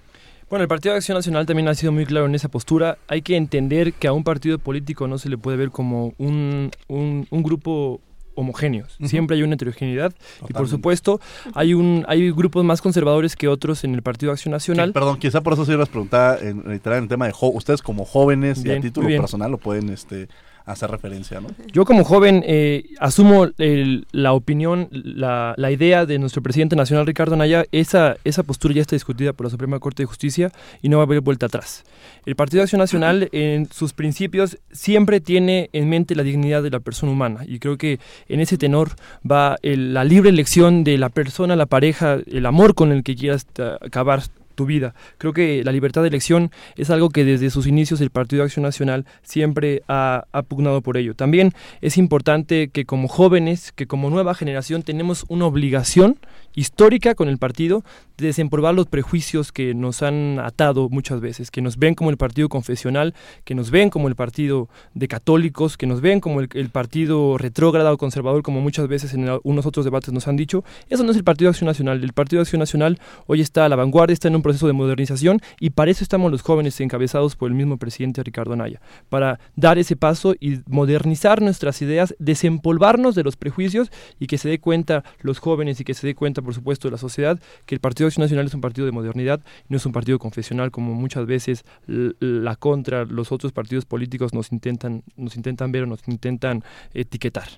Bueno, 0.49 0.63
el 0.63 0.69
Partido 0.69 0.93
de 0.93 0.97
Acción 0.99 1.17
Nacional 1.17 1.45
también 1.45 1.67
ha 1.67 1.75
sido 1.75 1.91
muy 1.91 2.05
claro 2.05 2.25
en 2.25 2.35
esa 2.35 2.47
postura. 2.47 2.97
Hay 3.07 3.21
que 3.21 3.35
entender 3.35 3.93
que 3.93 4.07
a 4.07 4.13
un 4.13 4.23
partido 4.23 4.59
político 4.59 5.07
no 5.07 5.17
se 5.17 5.27
le 5.27 5.37
puede 5.37 5.57
ver 5.57 5.71
como 5.71 6.13
un, 6.17 6.71
un, 6.87 7.27
un 7.29 7.43
grupo 7.43 7.99
homogéneo. 8.37 8.85
Ujú. 8.99 9.09
Siempre 9.09 9.35
hay 9.35 9.43
una 9.43 9.55
heterogeneidad 9.55 10.13
y 10.47 10.53
por 10.53 10.69
supuesto 10.69 11.19
hay 11.53 11.73
un 11.73 12.05
hay 12.07 12.31
grupos 12.31 12.63
más 12.63 12.81
conservadores 12.81 13.35
que 13.35 13.47
otros 13.47 13.83
en 13.83 13.93
el 13.95 14.01
Partido 14.03 14.31
Acción 14.31 14.51
Nacional. 14.53 14.89
Sí, 14.89 14.93
perdón, 14.93 15.17
quizá 15.19 15.41
por 15.41 15.53
eso 15.53 15.65
sí 15.65 15.75
les 15.75 15.89
preguntaba 15.89 16.37
en, 16.39 16.63
en 16.65 16.71
el 16.93 17.07
tema 17.09 17.25
de 17.25 17.31
jo- 17.33 17.49
ustedes 17.51 17.81
como 17.81 18.05
jóvenes 18.05 18.63
y 18.63 18.69
a 18.71 18.79
título 18.79 19.07
personal 19.21 19.51
lo 19.51 19.57
pueden 19.57 19.89
este 19.89 20.29
hacer 20.67 20.91
referencia, 20.91 21.39
¿no? 21.41 21.47
Yo 21.73 21.85
como 21.85 22.03
joven 22.03 22.43
eh, 22.45 22.83
asumo 22.99 23.47
el- 23.57 24.05
la 24.11 24.33
opinión, 24.33 24.89
la, 24.91 25.53
la 25.57 25.71
idea 25.71 26.05
de 26.05 26.19
nuestro 26.19 26.41
presidente 26.43 26.75
nacional 26.75 27.07
Ricardo 27.07 27.33
Anaya, 27.35 27.65
esa, 27.71 28.17
esa 28.23 28.43
postura 28.43 28.73
ya 28.75 28.81
está 28.81 28.95
discutida 28.95 29.33
por 29.33 29.45
la 29.45 29.49
Suprema 29.49 29.79
Corte 29.79 30.03
de 30.03 30.07
Justicia 30.07 30.51
y 30.81 30.89
no 30.89 30.97
va 30.97 31.03
a 31.03 31.05
haber 31.05 31.21
vuelta 31.21 31.45
atrás. 31.47 31.83
El 32.25 32.35
Partido 32.35 32.59
de 32.59 32.63
Acción 32.63 32.79
Nacional 32.79 33.29
en 33.31 33.67
sus 33.71 33.93
principios 33.93 34.57
siempre 34.71 35.21
tiene 35.21 35.69
en 35.73 35.89
mente 35.89 36.13
la 36.15 36.23
dignidad 36.23 36.61
de 36.61 36.69
la 36.69 36.79
persona 36.81 37.11
humana 37.11 37.41
y 37.47 37.59
creo 37.59 37.77
que 37.77 37.99
en 38.27 38.39
ese 38.41 38.57
tenor 38.57 38.91
va 39.29 39.57
el- 39.61 39.93
la 39.93 40.03
libre 40.03 40.29
elección 40.29 40.83
de 40.83 40.97
la 40.97 41.09
persona, 41.09 41.55
la 41.55 41.65
pareja, 41.65 42.17
el 42.29 42.45
amor 42.45 42.75
con 42.75 42.91
el 42.91 43.03
que 43.03 43.15
quieras 43.15 43.47
acabar 43.81 44.23
tu 44.57 44.65
vida. 44.65 44.95
Creo 45.19 45.31
que 45.31 45.63
la 45.63 45.71
libertad 45.71 46.01
de 46.01 46.09
elección 46.09 46.51
es 46.75 46.89
algo 46.89 47.09
que 47.09 47.23
desde 47.23 47.51
sus 47.51 47.67
inicios 47.67 48.01
el 48.01 48.09
Partido 48.09 48.41
de 48.41 48.47
Acción 48.47 48.63
Nacional 48.63 49.05
siempre 49.21 49.83
ha, 49.87 50.25
ha 50.33 50.41
pugnado 50.41 50.81
por 50.81 50.97
ello. 50.97 51.13
También 51.13 51.53
es 51.79 51.97
importante 51.97 52.69
que 52.69 52.85
como 52.85 53.07
jóvenes, 53.07 53.71
que 53.71 53.87
como 53.87 54.09
nueva 54.09 54.33
generación 54.33 54.81
tenemos 54.81 55.25
una 55.29 55.45
obligación 55.45 56.17
histórica 56.55 57.13
con 57.13 57.29
el 57.29 57.37
partido 57.37 57.83
de 58.17 58.25
desempolvar 58.25 58.73
los 58.73 58.87
prejuicios 58.87 59.51
que 59.51 59.75
nos 59.75 60.01
han 60.01 60.39
atado 60.39 60.89
muchas 60.89 61.21
veces, 61.21 61.51
que 61.51 61.61
nos 61.61 61.77
ven 61.77 61.93
como 61.93 62.09
el 62.09 62.17
partido 62.17 62.49
confesional, 62.49 63.13
que 63.45 63.53
nos 63.53 63.69
ven 63.69 63.91
como 63.91 64.07
el 64.07 64.15
partido 64.15 64.69
de 64.95 65.07
católicos, 65.07 65.77
que 65.77 65.85
nos 65.85 66.01
ven 66.01 66.19
como 66.19 66.39
el, 66.39 66.49
el 66.55 66.71
partido 66.71 67.37
retrógrado 67.37 67.93
o 67.93 67.97
conservador, 67.97 68.41
como 68.41 68.59
muchas 68.59 68.87
veces 68.87 69.13
en 69.13 69.29
unos 69.43 69.67
otros 69.67 69.85
debates 69.85 70.11
nos 70.11 70.27
han 70.27 70.35
dicho. 70.35 70.63
Eso 70.89 71.03
no 71.03 71.11
es 71.11 71.17
el 71.17 71.23
Partido 71.23 71.49
de 71.49 71.51
Acción 71.51 71.67
Nacional. 71.67 72.03
El 72.03 72.13
Partido 72.13 72.39
de 72.39 72.43
Acción 72.43 72.59
Nacional 72.59 72.99
hoy 73.27 73.41
está 73.41 73.65
a 73.65 73.69
la 73.69 73.75
vanguardia, 73.75 74.13
está 74.13 74.27
en 74.27 74.35
un 74.35 74.41
proceso 74.47 74.67
de 74.67 74.71
modernización 74.73 75.41
y 75.59 75.71
para 75.71 75.91
eso 75.91 76.05
estamos 76.05 76.31
los 76.31 76.41
jóvenes 76.41 76.79
encabezados 76.79 77.35
por 77.35 77.49
el 77.49 77.55
mismo 77.55 77.75
presidente 77.75 78.23
Ricardo 78.23 78.53
Anaya, 78.53 78.79
para 79.09 79.41
dar 79.57 79.77
ese 79.77 79.97
paso 79.97 80.35
y 80.39 80.61
modernizar 80.67 81.41
nuestras 81.41 81.81
ideas, 81.81 82.15
desempolvarnos 82.17 83.13
de 83.13 83.23
los 83.23 83.35
prejuicios 83.35 83.91
y 84.21 84.27
que 84.27 84.37
se 84.37 84.47
dé 84.47 84.59
cuenta 84.59 85.03
los 85.19 85.39
jóvenes 85.39 85.81
y 85.81 85.83
que 85.83 85.93
se 85.93 86.07
dé 86.07 86.15
cuenta, 86.15 86.41
por 86.41 86.53
supuesto, 86.53 86.89
la 86.89 86.97
sociedad 86.97 87.37
que 87.65 87.75
el 87.75 87.81
Partido 87.81 88.07
Acción 88.07 88.23
Nacional 88.23 88.45
es 88.45 88.53
un 88.53 88.61
partido 88.61 88.85
de 88.85 88.93
modernidad, 88.93 89.41
no 89.67 89.75
es 89.75 89.85
un 89.85 89.91
partido 89.91 90.17
confesional 90.17 90.71
como 90.71 90.93
muchas 90.93 91.25
veces 91.25 91.65
la 91.87 92.55
contra 92.55 93.03
los 93.03 93.33
otros 93.33 93.51
partidos 93.51 93.83
políticos 93.83 94.33
nos 94.33 94.53
intentan 94.53 95.03
nos 95.17 95.35
intentan 95.35 95.73
ver 95.73 95.83
o 95.83 95.87
nos 95.87 96.07
intentan 96.07 96.63
etiquetar. 96.93 97.49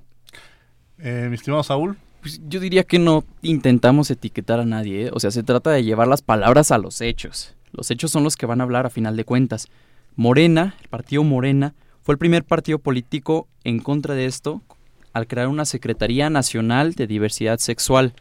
Eh, 0.98 1.28
mi 1.30 1.36
estimado 1.36 1.62
Saúl. 1.62 1.98
Pues 2.22 2.42
yo 2.48 2.60
diría 2.60 2.84
que 2.84 3.00
no 3.00 3.24
intentamos 3.42 4.12
etiquetar 4.12 4.60
a 4.60 4.66
nadie, 4.66 5.08
¿eh? 5.08 5.12
o 5.14 5.20
sea, 5.20 5.32
se 5.32 5.44
trata 5.44 5.72
de 5.72 5.84
llevar 5.84 6.08
las 6.08 6.22
palabras 6.22 6.72
a 6.72 6.78
los 6.78 7.00
hechos. 7.02 7.56
Los 7.72 7.92
hechos 7.92 8.12
son 8.12 8.24
los 8.24 8.36
que 8.36 8.46
van 8.46 8.62
a 8.62 8.64
hablar 8.64 8.86
a 8.86 8.90
final 8.90 9.16
de 9.16 9.24
cuentas. 9.24 9.68
Morena, 10.16 10.76
el 10.82 10.90
partido 10.90 11.24
Morena, 11.24 11.74
fue 12.04 12.14
el 12.14 12.20
primer 12.20 12.44
partido 12.44 12.80
político 12.80 13.48
en 13.64 13.80
contra 13.80 14.16
de 14.16 14.26
esto 14.26 14.62
al 15.14 15.28
crear 15.28 15.48
una 15.48 15.66
Secretaría 15.66 16.30
Nacional 16.30 16.94
de 16.94 17.08
Diversidad 17.08 17.60
Sexual 17.60 18.14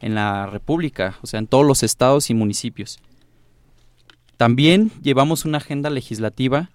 en 0.00 0.14
la 0.14 0.46
República, 0.46 1.16
o 1.22 1.26
sea, 1.26 1.38
en 1.38 1.46
todos 1.46 1.66
los 1.66 1.82
estados 1.82 2.30
y 2.30 2.34
municipios. 2.34 2.98
También 4.36 4.90
llevamos 5.02 5.44
una 5.44 5.58
agenda 5.58 5.90
legislativa 5.90 6.70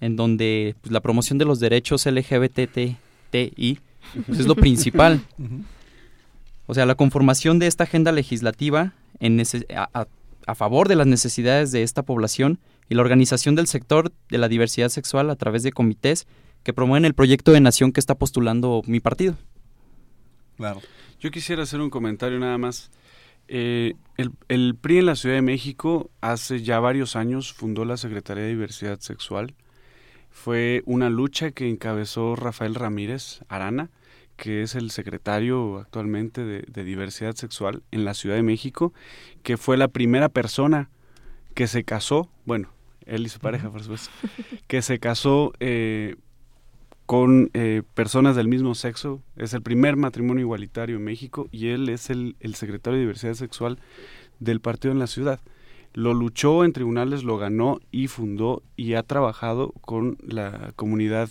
en 0.00 0.16
donde 0.16 0.76
pues, 0.80 0.92
la 0.92 1.00
promoción 1.00 1.38
de 1.38 1.44
los 1.44 1.60
derechos 1.60 2.06
LGBTTI 2.06 2.96
pues, 4.26 4.38
es 4.40 4.46
lo 4.46 4.54
principal. 4.54 5.20
O 6.66 6.74
sea, 6.74 6.86
la 6.86 6.94
conformación 6.94 7.58
de 7.58 7.66
esta 7.66 7.84
agenda 7.84 8.12
legislativa 8.12 8.92
a, 10.46 10.54
favor 10.54 10.88
de 10.88 10.96
las 10.96 11.06
necesidades 11.06 11.72
de 11.72 11.82
esta 11.82 12.02
población 12.02 12.58
y 12.88 12.94
la 12.94 13.02
organización 13.02 13.54
del 13.54 13.66
sector 13.66 14.12
de 14.28 14.38
la 14.38 14.48
diversidad 14.48 14.88
sexual 14.88 15.30
a 15.30 15.36
través 15.36 15.62
de 15.62 15.72
comités 15.72 16.26
que 16.62 16.72
promueven 16.72 17.04
el 17.04 17.14
proyecto 17.14 17.52
de 17.52 17.60
nación 17.60 17.92
que 17.92 18.00
está 18.00 18.14
postulando 18.14 18.82
mi 18.86 19.00
partido. 19.00 19.36
Claro. 20.56 20.80
Yo 21.20 21.30
quisiera 21.30 21.62
hacer 21.62 21.80
un 21.80 21.90
comentario 21.90 22.38
nada 22.38 22.58
más. 22.58 22.90
Eh, 23.48 23.94
el 24.48 24.74
PRI 24.76 24.98
en 24.98 25.06
la 25.06 25.16
Ciudad 25.16 25.36
de 25.36 25.42
México 25.42 26.10
hace 26.20 26.62
ya 26.62 26.80
varios 26.80 27.16
años 27.16 27.52
fundó 27.52 27.84
la 27.84 27.96
Secretaría 27.96 28.44
de 28.44 28.50
Diversidad 28.50 29.00
Sexual. 29.00 29.54
Fue 30.30 30.82
una 30.86 31.10
lucha 31.10 31.50
que 31.50 31.68
encabezó 31.68 32.34
Rafael 32.36 32.74
Ramírez 32.74 33.42
Arana, 33.48 33.90
que 34.36 34.62
es 34.62 34.74
el 34.74 34.90
secretario 34.90 35.78
actualmente 35.78 36.44
de, 36.44 36.64
de 36.66 36.84
Diversidad 36.84 37.34
Sexual 37.34 37.82
en 37.90 38.04
la 38.04 38.14
Ciudad 38.14 38.36
de 38.36 38.42
México, 38.42 38.92
que 39.42 39.56
fue 39.56 39.76
la 39.76 39.88
primera 39.88 40.28
persona 40.28 40.90
que 41.54 41.66
se 41.66 41.84
casó, 41.84 42.28
bueno, 42.44 42.70
él 43.06 43.26
y 43.26 43.28
su 43.28 43.38
pareja, 43.40 43.70
por 43.70 43.82
supuesto, 43.82 44.10
que 44.66 44.82
se 44.82 44.98
casó 44.98 45.52
eh, 45.60 46.16
con 47.06 47.50
eh, 47.54 47.82
personas 47.94 48.36
del 48.36 48.48
mismo 48.48 48.74
sexo. 48.74 49.22
Es 49.36 49.54
el 49.54 49.62
primer 49.62 49.96
matrimonio 49.96 50.42
igualitario 50.42 50.96
en 50.96 51.04
México 51.04 51.48
y 51.50 51.68
él 51.68 51.88
es 51.88 52.10
el, 52.10 52.36
el 52.40 52.54
secretario 52.54 52.96
de 52.96 53.02
diversidad 53.02 53.34
sexual 53.34 53.78
del 54.40 54.60
partido 54.60 54.92
en 54.92 54.98
la 54.98 55.06
ciudad. 55.06 55.40
Lo 55.94 56.14
luchó 56.14 56.64
en 56.64 56.72
tribunales, 56.72 57.22
lo 57.22 57.36
ganó 57.36 57.80
y 57.90 58.08
fundó 58.08 58.62
y 58.76 58.94
ha 58.94 59.02
trabajado 59.02 59.72
con 59.82 60.16
la 60.22 60.72
comunidad 60.74 61.28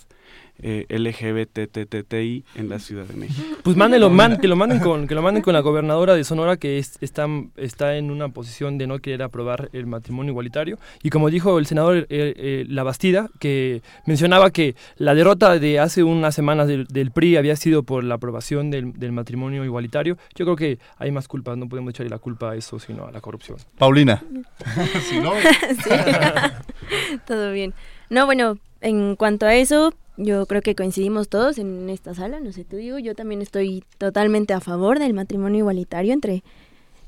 eh, 0.62 0.86
LGBTTI 0.88 2.44
en 2.56 2.68
la 2.68 2.78
Ciudad 2.78 3.04
de 3.04 3.14
México. 3.14 3.42
Pues 3.62 3.76
mándenlo, 3.76 4.10
man- 4.10 4.38
que 4.40 4.48
lo 4.48 4.56
manden 4.56 4.80
con 4.80 5.06
que 5.06 5.14
lo 5.14 5.22
manden 5.22 5.42
con 5.42 5.52
la 5.54 5.60
gobernadora 5.60 6.14
de 6.14 6.24
Sonora 6.24 6.56
que 6.56 6.78
es- 6.78 6.98
está, 7.00 7.26
está 7.56 7.96
en 7.96 8.10
una 8.10 8.28
posición 8.30 8.76
de 8.78 8.86
no 8.88 8.98
querer 8.98 9.22
aprobar 9.22 9.70
el 9.72 9.86
matrimonio 9.86 10.30
igualitario 10.32 10.78
y 11.02 11.10
como 11.10 11.30
dijo 11.30 11.58
el 11.58 11.66
senador 11.66 11.98
eh, 11.98 12.06
eh, 12.10 12.64
La 12.68 12.82
Bastida 12.82 13.28
que 13.38 13.82
mencionaba 14.06 14.50
que 14.50 14.74
la 14.96 15.14
derrota 15.14 15.58
de 15.58 15.78
hace 15.78 16.02
unas 16.02 16.34
semanas 16.34 16.66
del, 16.66 16.86
del 16.86 17.12
PRI 17.12 17.36
había 17.36 17.54
sido 17.56 17.84
por 17.84 18.02
la 18.02 18.16
aprobación 18.16 18.70
del, 18.70 18.92
del 18.94 19.12
matrimonio 19.12 19.64
igualitario, 19.64 20.16
yo 20.34 20.44
creo 20.44 20.56
que 20.56 20.78
hay 20.98 21.12
más 21.12 21.28
culpas, 21.28 21.56
no 21.56 21.68
podemos 21.68 21.90
echarle 21.90 22.10
la 22.10 22.18
culpa 22.18 22.50
a 22.52 22.56
eso 22.56 22.78
sino 22.80 23.06
a 23.06 23.12
la 23.12 23.20
corrupción. 23.20 23.58
Paulina. 23.78 24.22
si 25.08 25.20
no, 25.20 25.32
Todo 27.26 27.52
bien. 27.52 27.74
No, 28.10 28.26
bueno, 28.26 28.58
en 28.80 29.16
cuanto 29.16 29.46
a 29.46 29.54
eso, 29.54 29.94
yo 30.16 30.46
creo 30.46 30.62
que 30.62 30.74
coincidimos 30.74 31.28
todos 31.28 31.58
en 31.58 31.88
esta 31.88 32.14
sala, 32.14 32.40
no 32.40 32.52
sé 32.52 32.64
tú 32.64 32.76
digo, 32.76 32.98
yo 32.98 33.14
también 33.14 33.42
estoy 33.42 33.84
totalmente 33.98 34.52
a 34.52 34.60
favor 34.60 34.98
del 34.98 35.14
matrimonio 35.14 35.60
igualitario 35.60 36.12
entre 36.12 36.42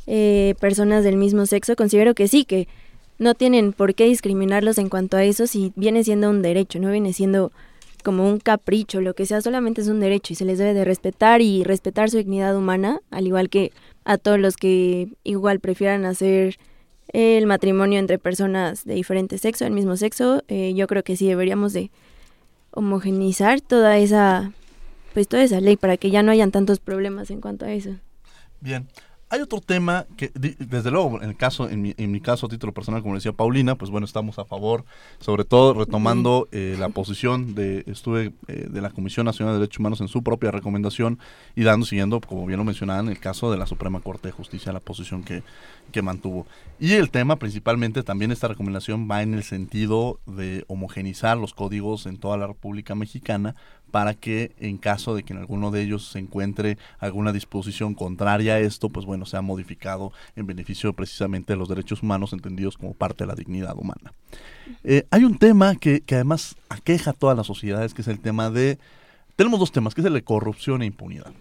eh, 0.07 0.55
personas 0.61 1.05
del 1.05 1.17
mismo 1.17 1.47
sexo. 1.47 1.77
Considero 1.77 2.15
que 2.15 2.29
sí, 2.29 2.45
que 2.45 2.69
no 3.19 3.35
tienen 3.35 3.73
por 3.73 3.95
qué 3.95 4.05
discriminarlos 4.05 4.79
en 4.79 4.89
cuanto 4.89 5.17
a 5.17 5.25
eso 5.25 5.47
si 5.47 5.73
viene 5.77 6.05
siendo 6.05 6.31
un 6.31 6.43
derecho, 6.43 6.79
no 6.79 6.91
viene 6.91 7.13
siendo 7.13 7.53
como 8.03 8.29
un 8.29 8.39
capricho, 8.39 9.01
lo 9.01 9.15
que 9.15 9.25
sea, 9.25 9.41
solamente 9.41 9.81
es 9.81 9.89
un 9.89 9.99
derecho 9.99 10.35
y 10.35 10.37
se 10.37 10.45
les 10.45 10.59
debe 10.59 10.75
de 10.75 10.85
respetar 10.85 11.41
y 11.41 11.65
respetar 11.65 12.11
su 12.11 12.19
dignidad 12.19 12.55
humana, 12.55 13.01
al 13.11 13.27
igual 13.27 13.49
que 13.49 13.73
a 14.05 14.19
todos 14.19 14.39
los 14.39 14.57
que 14.57 15.09
igual 15.25 15.59
prefieran 15.59 16.05
hacer 16.05 16.59
el 17.15 17.47
matrimonio 17.47 17.99
entre 17.99 18.19
personas 18.19 18.85
de 18.85 18.95
diferente 18.95 19.39
sexo, 19.39 19.65
del 19.65 19.73
mismo 19.73 19.97
sexo, 19.97 20.43
eh, 20.49 20.75
yo 20.75 20.87
creo 20.87 21.03
que 21.03 21.17
sí 21.17 21.27
deberíamos 21.27 21.73
de 21.73 21.91
homogenizar 22.75 23.61
toda 23.61 23.99
esa, 23.99 24.53
pues 25.13 25.29
toda 25.29 25.43
esa 25.43 25.61
ley 25.61 25.77
para 25.77 25.97
que 25.97 26.11
ya 26.11 26.23
no 26.23 26.33
hayan 26.33 26.51
tantos 26.51 26.81
problemas 26.81 27.31
en 27.31 27.41
cuanto 27.41 27.65
a 27.65 27.73
eso. 27.73 27.97
Bien, 28.61 28.89
hay 29.35 29.41
otro 29.41 29.61
tema 29.61 30.07
que, 30.17 30.31
desde 30.35 30.93
luego, 30.93 31.21
en 31.21 31.29
el 31.29 31.37
caso, 31.37 31.69
en 31.69 31.83
mi, 31.83 31.95
en 31.97 32.13
mi 32.13 32.21
caso, 32.21 32.47
a 32.47 32.49
título 32.49 32.73
personal, 32.73 33.03
como 33.03 33.17
decía 33.17 33.33
Paulina, 33.33 33.75
pues 33.75 33.91
bueno, 33.91 34.05
estamos 34.05 34.39
a 34.39 34.45
favor, 34.45 34.85
sobre 35.19 35.45
todo 35.45 35.75
retomando 35.75 36.47
eh, 36.53 36.77
la 36.79 36.89
posición 36.91 37.57
de, 37.57 37.83
estuve 37.89 38.33
eh, 38.47 38.69
de 38.71 38.81
la 38.81 38.91
Comisión 38.91 39.27
Nacional 39.27 39.55
de 39.55 39.61
Derechos 39.61 39.81
Humanos 39.81 40.01
en 40.01 40.07
su 40.07 40.23
propia 40.23 40.53
recomendación 40.53 41.19
y 41.57 41.65
dando, 41.65 41.85
siguiendo, 41.85 42.21
como 42.21 42.47
bien 42.47 42.59
lo 42.59 42.65
mencionaban, 42.65 43.09
el 43.09 43.19
caso 43.19 43.51
de 43.51 43.59
la 43.59 43.67
Suprema 43.67 44.01
Corte 44.01 44.29
de 44.29 44.33
Justicia, 44.33 44.73
la 44.73 44.79
posición 44.79 45.25
que, 45.25 45.43
que 45.91 46.01
mantuvo. 46.01 46.47
Y 46.79 46.93
el 46.93 47.11
tema, 47.11 47.37
principalmente, 47.37 48.05
también 48.05 48.31
esta 48.31 48.47
recomendación 48.47 49.09
va 49.11 49.23
en 49.23 49.35
el 49.35 49.43
sentido 49.43 50.21
de 50.27 50.65
homogenizar 50.69 51.37
los 51.37 51.55
códigos 51.55 52.07
en 52.07 52.19
toda 52.19 52.37
la 52.37 52.47
República 52.47 52.95
Mexicana 52.95 53.57
para 53.95 54.15
que 54.15 54.51
en 54.59 54.77
caso 54.77 55.15
de 55.15 55.23
que 55.23 55.35
en 55.35 55.39
alguno 55.39 55.71
de 55.71 55.81
ellos 55.81 56.09
se 56.09 56.19
encuentre 56.19 56.79
alguna 56.99 57.33
disposición 57.33 57.95
contraria 57.95 58.55
a 58.55 58.59
esto, 58.59 58.89
pues 58.89 59.07
bueno, 59.07 59.25
sea 59.25 59.41
modificado 59.41 60.11
en 60.35 60.49
beneficio 60.49 60.93
precisamente 60.95 61.53
de 61.53 61.57
los 61.61 61.69
derechos 61.69 62.03
humanos 62.03 62.33
entendidos 62.33 62.77
como 62.77 62.93
parte 62.93 63.23
de 63.23 63.29
la 63.29 63.37
dignidad 63.37 63.79
humana. 63.79 64.13
Eh, 64.83 65.07
hay 65.13 65.23
un 65.23 65.39
tema 65.39 65.77
que, 65.77 66.01
que, 66.01 66.17
además 66.17 66.57
aqueja 66.69 67.13
a 67.13 67.15
todas 67.15 67.37
las 67.37 67.47
sociedades, 67.47 67.95
que 67.95 68.03
es 68.03 68.09
el 68.09 68.19
tema 68.19 68.51
de... 68.51 68.81
Tenemos 69.37 69.61
dos 69.61 69.71
temas, 69.71 69.95
que 69.95 70.01
es 70.01 70.09
el 70.09 70.15
de 70.15 70.25
corrupción 70.25 70.83
e 70.83 70.87
impunidad. 70.87 71.33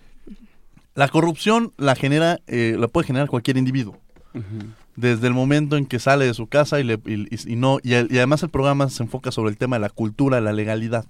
La 0.93 1.07
corrupción 1.07 1.73
la 1.77 1.95
genera, 1.95 2.39
eh, 2.45 2.75
la 2.77 2.87
puede 2.87 3.07
generar 3.07 3.29
cualquier 3.29 3.57
individuo. 3.57 3.97
Uh 4.35 4.41
-huh. 4.41 4.73
Desde 4.95 5.25
el 5.25 5.33
momento 5.33 5.75
en 5.75 5.87
que 5.87 5.97
sale 5.97 6.27
de 6.27 6.35
su 6.35 6.45
casa 6.45 6.79
y, 6.79 6.83
le, 6.83 6.99
y, 7.03 7.51
y 7.51 7.55
no 7.55 7.79
y, 7.81 7.93
y 7.95 8.17
además 8.17 8.43
el 8.43 8.49
programa 8.49 8.87
se 8.91 9.01
enfoca 9.01 9.31
sobre 9.31 9.49
el 9.49 9.57
tema 9.57 9.77
de 9.77 9.79
la 9.79 9.89
cultura, 9.89 10.39
la 10.39 10.53
legalidad. 10.53 11.05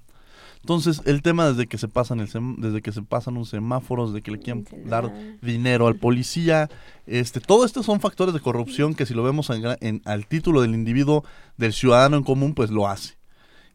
Entonces, 0.64 1.01
el 1.03 1.22
tema 1.22 1.49
desde 1.49 1.68
que 1.68 1.78
se 1.78 1.89
pasan 1.89 2.22
el 2.22 2.30
desde 2.57 2.82
que 2.82 2.93
se 2.93 3.01
pasan 3.01 3.36
un 3.36 3.45
semáforo, 3.45 4.07
desde 4.07 4.22
que 4.22 4.32
le 4.32 4.39
quieren 4.39 4.66
dar 4.86 5.14
dinero 5.41 5.88
al 5.88 5.97
policía, 5.97 6.70
este, 7.05 7.41
todo 7.41 7.66
esto 7.66 7.84
son 7.84 7.99
factores 7.99 8.34
de 8.34 8.39
corrupción 8.39 8.95
que 8.95 9.05
si 9.05 9.14
lo 9.14 9.24
vemos 9.24 9.49
en, 9.49 9.61
en, 9.82 10.01
al 10.05 10.26
título 10.26 10.61
del 10.61 10.74
individuo, 10.74 11.26
del 11.57 11.74
ciudadano 11.74 12.16
en 12.16 12.24
común, 12.24 12.53
pues 12.53 12.72
lo 12.72 12.88
hace. 12.88 13.18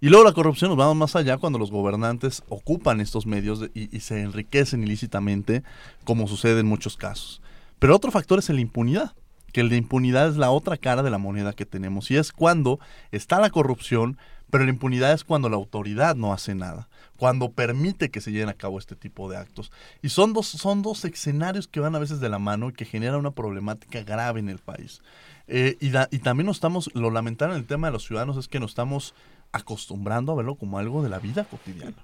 Y 0.01 0.09
luego 0.09 0.25
la 0.25 0.33
corrupción 0.33 0.71
nos 0.71 0.79
vamos 0.79 0.97
más 0.97 1.15
allá 1.15 1.37
cuando 1.37 1.59
los 1.59 1.71
gobernantes 1.71 2.43
ocupan 2.49 3.03
estos 3.03 3.27
medios 3.27 3.61
de, 3.61 3.71
y, 3.75 3.95
y 3.95 4.01
se 4.01 4.23
enriquecen 4.23 4.83
ilícitamente, 4.83 5.65
como 6.05 6.27
sucede 6.27 6.61
en 6.61 6.67
muchos 6.67 6.97
casos. 6.97 7.43
Pero 7.79 7.95
otro 7.95 8.11
factor 8.11 8.39
es 8.39 8.49
la 8.49 8.61
impunidad 8.63 9.13
que 9.53 9.63
de 9.65 9.77
impunidad 9.77 10.29
es 10.29 10.37
la 10.37 10.51
otra 10.51 10.77
cara 10.77 11.03
de 11.03 11.11
la 11.11 11.19
moneda 11.19 11.53
que 11.53 11.67
tenemos 11.67 12.11
y 12.11 12.17
es 12.17 12.33
cuando 12.33 12.79
está 13.13 13.41
la 13.41 13.51
corrupción, 13.51 14.19
pero 14.51 14.65
la 14.65 14.71
impunidad 14.71 15.13
es 15.13 15.25
cuando 15.25 15.49
la 15.49 15.57
autoridad 15.57 16.17
no 16.17 16.33
hace 16.33 16.55
nada, 16.55 16.89
cuando 17.17 17.51
permite 17.51 18.11
que 18.11 18.21
se 18.21 18.33
lleven 18.33 18.49
a 18.49 18.55
cabo 18.55 18.79
este 18.79 18.97
tipo 18.97 19.31
de 19.31 19.37
actos. 19.37 19.71
Y 20.03 20.09
son 20.09 20.33
dos, 20.33 20.47
son 20.47 20.83
dos 20.83 21.05
escenarios 21.05 21.69
que 21.69 21.81
van 21.81 21.95
a 21.95 21.99
veces 21.99 22.21
de 22.21 22.29
la 22.29 22.39
mano 22.39 22.71
y 22.71 22.73
que 22.73 22.85
generan 22.85 23.21
una 23.21 23.33
problemática 23.33 24.03
grave 24.03 24.41
en 24.41 24.49
el 24.49 24.59
país. 24.59 25.03
Eh, 25.49 25.77
y, 25.81 26.19
también 26.19 26.47
nos 26.47 26.59
estamos, 26.59 26.91
lo 26.95 27.11
lamentable 27.11 27.55
en 27.55 27.61
el 27.61 27.67
tema 27.67 27.89
de 27.89 27.95
los 27.95 28.05
ciudadanos 28.05 28.37
es 28.37 28.49
que 28.49 28.61
nos 28.61 28.73
estamos 28.73 29.15
acostumbrando 29.53 30.33
a 30.33 30.37
verlo 30.37 30.57
como 30.57 30.79
algo 30.79 31.03
de 31.03 31.09
la 31.09 31.19
vida 31.19 31.45
cotidiana. 31.45 31.97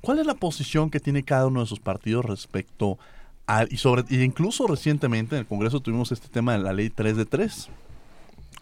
¿Cuál 0.00 0.18
es 0.18 0.26
la 0.26 0.34
posición 0.34 0.90
que 0.90 1.00
tiene 1.00 1.22
cada 1.22 1.46
uno 1.46 1.60
de 1.60 1.66
sus 1.66 1.78
partidos 1.78 2.24
respecto 2.24 2.98
a, 3.46 3.64
y 3.70 3.76
sobre 3.76 4.04
y 4.08 4.20
incluso 4.22 4.66
recientemente 4.66 5.36
en 5.36 5.40
el 5.40 5.46
Congreso 5.46 5.80
tuvimos 5.80 6.10
este 6.10 6.28
tema 6.28 6.52
de 6.52 6.58
la 6.58 6.72
ley 6.72 6.90
3 6.90 7.16
de 7.16 7.24
3? 7.24 7.70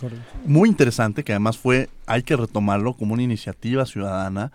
Correcto. 0.00 0.24
Muy 0.46 0.70
interesante, 0.70 1.24
que 1.24 1.32
además 1.32 1.58
fue, 1.58 1.90
hay 2.06 2.22
que 2.22 2.34
retomarlo 2.34 2.94
como 2.94 3.12
una 3.12 3.22
iniciativa 3.22 3.84
ciudadana 3.84 4.50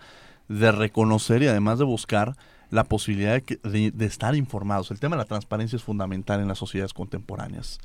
de 0.48 0.72
reconocer 0.72 1.42
y 1.44 1.46
además 1.46 1.78
de 1.78 1.84
buscar 1.84 2.36
la 2.70 2.82
posibilidad 2.82 3.34
de, 3.34 3.42
que, 3.42 3.56
de, 3.62 3.92
de, 3.92 4.06
estar 4.06 4.34
informados. 4.34 4.90
El 4.90 4.98
tema 4.98 5.14
de 5.14 5.22
la 5.22 5.28
transparencia 5.28 5.76
es 5.76 5.84
fundamental 5.84 6.40
en 6.40 6.48
las 6.48 6.58
sociedades 6.58 6.92
contemporáneas. 6.92 7.78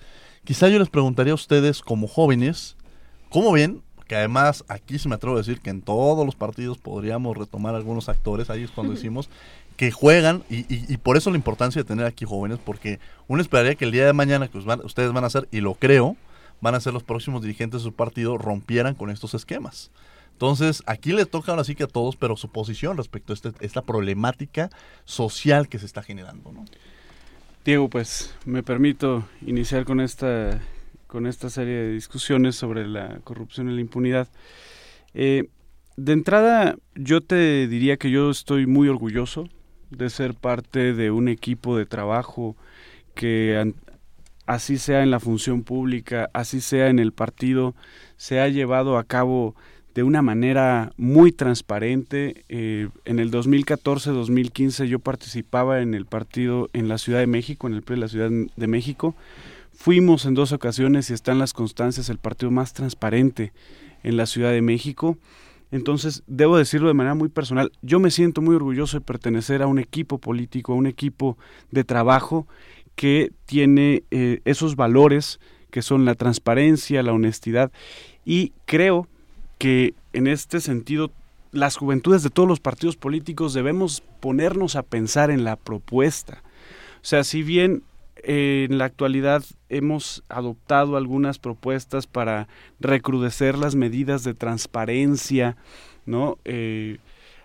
Quizá 0.43 0.69
yo 0.69 0.79
les 0.79 0.89
preguntaría 0.89 1.33
a 1.33 1.35
ustedes 1.35 1.81
como 1.81 2.07
jóvenes, 2.07 2.75
¿cómo 3.29 3.51
ven? 3.51 3.83
Que 4.07 4.15
además 4.15 4.65
aquí 4.67 4.97
se 4.97 5.07
me 5.07 5.13
atrevo 5.13 5.35
a 5.35 5.39
decir 5.39 5.61
que 5.61 5.69
en 5.69 5.83
todos 5.83 6.25
los 6.25 6.35
partidos 6.35 6.79
podríamos 6.79 7.37
retomar 7.37 7.75
algunos 7.75 8.09
actores, 8.09 8.49
ahí 8.49 8.63
es 8.63 8.71
cuando 8.71 8.93
decimos 8.95 9.29
que 9.77 9.91
juegan 9.91 10.43
y, 10.49 10.61
y, 10.61 10.85
y, 10.93 10.97
por 10.97 11.15
eso 11.15 11.29
la 11.29 11.37
importancia 11.37 11.81
de 11.81 11.87
tener 11.87 12.05
aquí 12.05 12.25
jóvenes, 12.25 12.59
porque 12.63 12.99
uno 13.27 13.41
esperaría 13.41 13.75
que 13.75 13.85
el 13.85 13.91
día 13.91 14.05
de 14.05 14.13
mañana 14.13 14.47
que 14.47 14.59
van, 14.59 14.81
ustedes 14.81 15.11
van 15.11 15.23
a 15.23 15.27
hacer, 15.27 15.47
y 15.51 15.61
lo 15.61 15.75
creo, 15.75 16.17
van 16.61 16.75
a 16.75 16.79
ser 16.79 16.93
los 16.93 17.03
próximos 17.03 17.41
dirigentes 17.41 17.81
de 17.81 17.83
su 17.83 17.93
partido, 17.93 18.37
rompieran 18.37 18.95
con 18.95 19.09
estos 19.09 19.33
esquemas. 19.33 19.91
Entonces, 20.33 20.81
aquí 20.87 21.11
le 21.11 21.25
toca 21.25 21.51
ahora 21.51 21.63
sí 21.63 21.75
que 21.75 21.83
a 21.83 21.87
todos, 21.87 22.15
pero 22.15 22.35
su 22.35 22.49
posición 22.49 22.97
respecto 22.97 23.33
a 23.33 23.35
este, 23.35 23.51
esta 23.59 23.81
problemática 23.83 24.69
social 25.05 25.67
que 25.67 25.77
se 25.77 25.85
está 25.85 26.01
generando. 26.01 26.51
¿no? 26.51 26.65
Diego, 27.63 27.89
pues 27.89 28.33
me 28.45 28.63
permito 28.63 29.27
iniciar 29.45 29.85
con 29.85 30.01
esta, 30.01 30.59
con 31.05 31.27
esta 31.27 31.49
serie 31.49 31.75
de 31.75 31.91
discusiones 31.91 32.55
sobre 32.55 32.87
la 32.87 33.19
corrupción 33.23 33.69
y 33.69 33.75
la 33.75 33.81
impunidad. 33.81 34.29
Eh, 35.13 35.49
de 35.95 36.13
entrada, 36.13 36.75
yo 36.95 37.21
te 37.21 37.67
diría 37.67 37.97
que 37.97 38.09
yo 38.09 38.31
estoy 38.31 38.65
muy 38.65 38.87
orgulloso 38.87 39.47
de 39.91 40.09
ser 40.09 40.33
parte 40.33 40.93
de 40.93 41.11
un 41.11 41.27
equipo 41.27 41.77
de 41.77 41.85
trabajo 41.85 42.55
que 43.13 43.73
así 44.45 44.77
sea 44.77 45.03
en 45.03 45.11
la 45.11 45.19
función 45.19 45.63
pública, 45.63 46.29
así 46.33 46.61
sea 46.61 46.87
en 46.87 46.99
el 46.99 47.11
partido, 47.11 47.75
se 48.17 48.39
ha 48.39 48.47
llevado 48.47 48.97
a 48.97 49.03
cabo 49.03 49.55
de 49.93 50.03
una 50.03 50.21
manera 50.21 50.93
muy 50.97 51.31
transparente. 51.31 52.45
Eh, 52.49 52.89
en 53.05 53.19
el 53.19 53.31
2014-2015 53.31 54.85
yo 54.85 54.99
participaba 54.99 55.81
en 55.81 55.93
el 55.93 56.05
partido 56.05 56.69
en 56.73 56.87
la 56.87 56.97
Ciudad 56.97 57.19
de 57.19 57.27
México, 57.27 57.67
en 57.67 57.73
el 57.73 57.81
PRI 57.81 57.95
de 57.95 58.01
la 58.01 58.07
Ciudad 58.07 58.29
de 58.29 58.67
México. 58.67 59.15
Fuimos 59.73 60.25
en 60.25 60.33
dos 60.33 60.51
ocasiones 60.51 61.09
y 61.09 61.13
están 61.13 61.39
las 61.39 61.53
constancias 61.53 62.09
el 62.09 62.17
partido 62.17 62.51
más 62.51 62.73
transparente 62.73 63.51
en 64.03 64.17
la 64.17 64.25
Ciudad 64.25 64.51
de 64.51 64.61
México. 64.61 65.17
Entonces, 65.71 66.23
debo 66.27 66.57
decirlo 66.57 66.89
de 66.89 66.93
manera 66.93 67.15
muy 67.15 67.29
personal, 67.29 67.71
yo 67.81 67.99
me 67.99 68.11
siento 68.11 68.41
muy 68.41 68.55
orgulloso 68.55 68.99
de 68.99 69.05
pertenecer 69.05 69.61
a 69.61 69.67
un 69.67 69.79
equipo 69.79 70.17
político, 70.17 70.73
a 70.73 70.75
un 70.75 70.85
equipo 70.85 71.37
de 71.71 71.85
trabajo 71.85 72.45
que 73.01 73.31
tiene 73.47 74.03
eh, 74.11 74.41
esos 74.45 74.75
valores 74.75 75.39
que 75.71 75.81
son 75.81 76.05
la 76.05 76.13
transparencia, 76.13 77.01
la 77.01 77.13
honestidad 77.13 77.71
y 78.25 78.53
creo 78.67 79.07
que 79.57 79.95
en 80.13 80.27
este 80.27 80.61
sentido 80.61 81.09
las 81.51 81.77
juventudes 81.77 82.21
de 82.21 82.29
todos 82.29 82.47
los 82.47 82.59
partidos 82.59 82.97
políticos 82.97 83.55
debemos 83.55 84.03
ponernos 84.19 84.75
a 84.75 84.83
pensar 84.83 85.31
en 85.31 85.43
la 85.43 85.55
propuesta. 85.55 86.43
O 86.97 87.05
sea, 87.05 87.23
si 87.23 87.41
bien 87.41 87.81
eh, 88.17 88.67
en 88.69 88.77
la 88.77 88.85
actualidad 88.85 89.43
hemos 89.69 90.23
adoptado 90.29 90.95
algunas 90.95 91.39
propuestas 91.39 92.05
para 92.05 92.47
recrudecer 92.79 93.57
las 93.57 93.73
medidas 93.73 94.23
de 94.23 94.35
transparencia, 94.35 95.57
¿no? 96.05 96.37
Eh, 96.45 96.99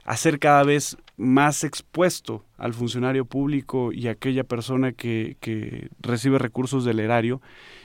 hacer 0.06 0.38
cada 0.38 0.62
vez 0.62 0.96
más 1.18 1.64
expuesto 1.64 2.44
al 2.56 2.72
funcionario 2.72 3.26
público 3.26 3.92
y 3.92 4.08
a 4.08 4.12
aquella 4.12 4.44
persona 4.44 4.92
que, 4.92 5.36
que 5.40 5.90
recibe 6.00 6.38
recursos 6.38 6.84
del 6.84 7.00
erario, 7.00 7.42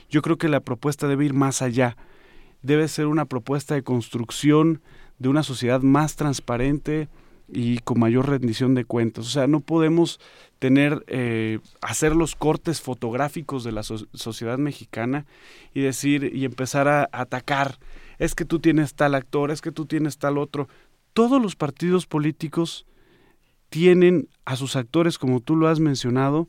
yo 0.08 0.22
creo 0.22 0.38
que 0.38 0.48
la 0.48 0.60
propuesta 0.60 1.08
debe 1.08 1.26
ir 1.26 1.34
más 1.34 1.60
allá. 1.60 1.96
Debe 2.62 2.88
ser 2.88 3.06
una 3.06 3.26
propuesta 3.26 3.74
de 3.74 3.82
construcción 3.82 4.80
de 5.18 5.28
una 5.28 5.42
sociedad 5.42 5.82
más 5.82 6.16
transparente, 6.16 7.08
y 7.52 7.78
con 7.80 8.00
mayor 8.00 8.28
rendición 8.28 8.74
de 8.74 8.84
cuentas. 8.84 9.26
O 9.26 9.30
sea, 9.30 9.46
no 9.46 9.60
podemos 9.60 10.18
tener, 10.58 11.04
eh, 11.06 11.58
hacer 11.82 12.16
los 12.16 12.34
cortes 12.34 12.80
fotográficos 12.80 13.62
de 13.62 13.72
la 13.72 13.82
so 13.82 13.98
sociedad 14.14 14.58
mexicana 14.58 15.26
y 15.74 15.80
decir 15.82 16.30
y 16.34 16.44
empezar 16.44 16.88
a 16.88 17.08
atacar, 17.12 17.78
es 18.18 18.34
que 18.34 18.44
tú 18.44 18.58
tienes 18.58 18.94
tal 18.94 19.14
actor, 19.14 19.50
es 19.50 19.60
que 19.60 19.72
tú 19.72 19.84
tienes 19.84 20.18
tal 20.18 20.38
otro. 20.38 20.68
Todos 21.12 21.40
los 21.42 21.56
partidos 21.56 22.06
políticos 22.06 22.86
tienen 23.68 24.28
a 24.44 24.56
sus 24.56 24.76
actores, 24.76 25.18
como 25.18 25.40
tú 25.40 25.56
lo 25.56 25.68
has 25.68 25.80
mencionado, 25.80 26.48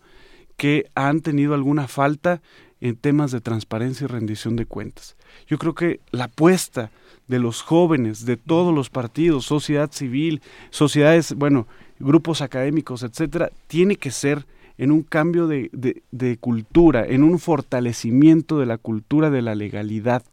que 0.58 0.86
han 0.96 1.22
tenido 1.22 1.54
alguna 1.54 1.88
falta 1.88 2.42
en 2.82 2.96
temas 2.98 3.32
de 3.32 3.42
transparencia 3.42 4.06
y 4.06 4.08
rendición 4.08 4.56
de 4.56 4.66
cuentas. 4.66 5.16
Yo 5.48 5.58
creo 5.58 5.74
que 5.74 6.02
la 6.12 6.26
apuesta 6.26 6.92
de 7.28 7.40
los 7.40 7.62
jóvenes, 7.62 8.26
de 8.26 8.36
todos 8.38 8.76
los 8.76 8.90
partidos, 8.90 9.46
sociedad 9.46 9.90
civil, 9.92 10.42
sociedades, 10.70 11.34
bueno, 11.34 11.68
grupos 12.00 12.42
académicos, 12.42 13.04
etcétera, 13.04 13.52
tiene 13.68 13.96
que 13.96 14.12
ser 14.12 14.46
en 14.78 14.92
un 14.92 15.04
cambio 15.04 15.48
de, 15.48 15.70
de, 16.12 16.38
cultura, 16.38 17.06
en 17.06 17.24
un 17.24 17.40
fortalecimiento 17.40 18.60
de 18.60 18.66
la 18.66 18.78
cultura 18.78 19.30
de 19.30 19.42
la 19.42 19.56
legalidad. 19.56 20.24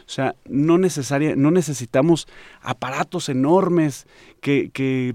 O 0.00 0.10
sea, 0.10 0.34
no, 0.48 0.78
necesaria, 0.78 1.36
no 1.36 1.50
necesitamos 1.50 2.26
aparatos 2.62 3.28
enormes 3.28 4.06
que, 4.40 5.14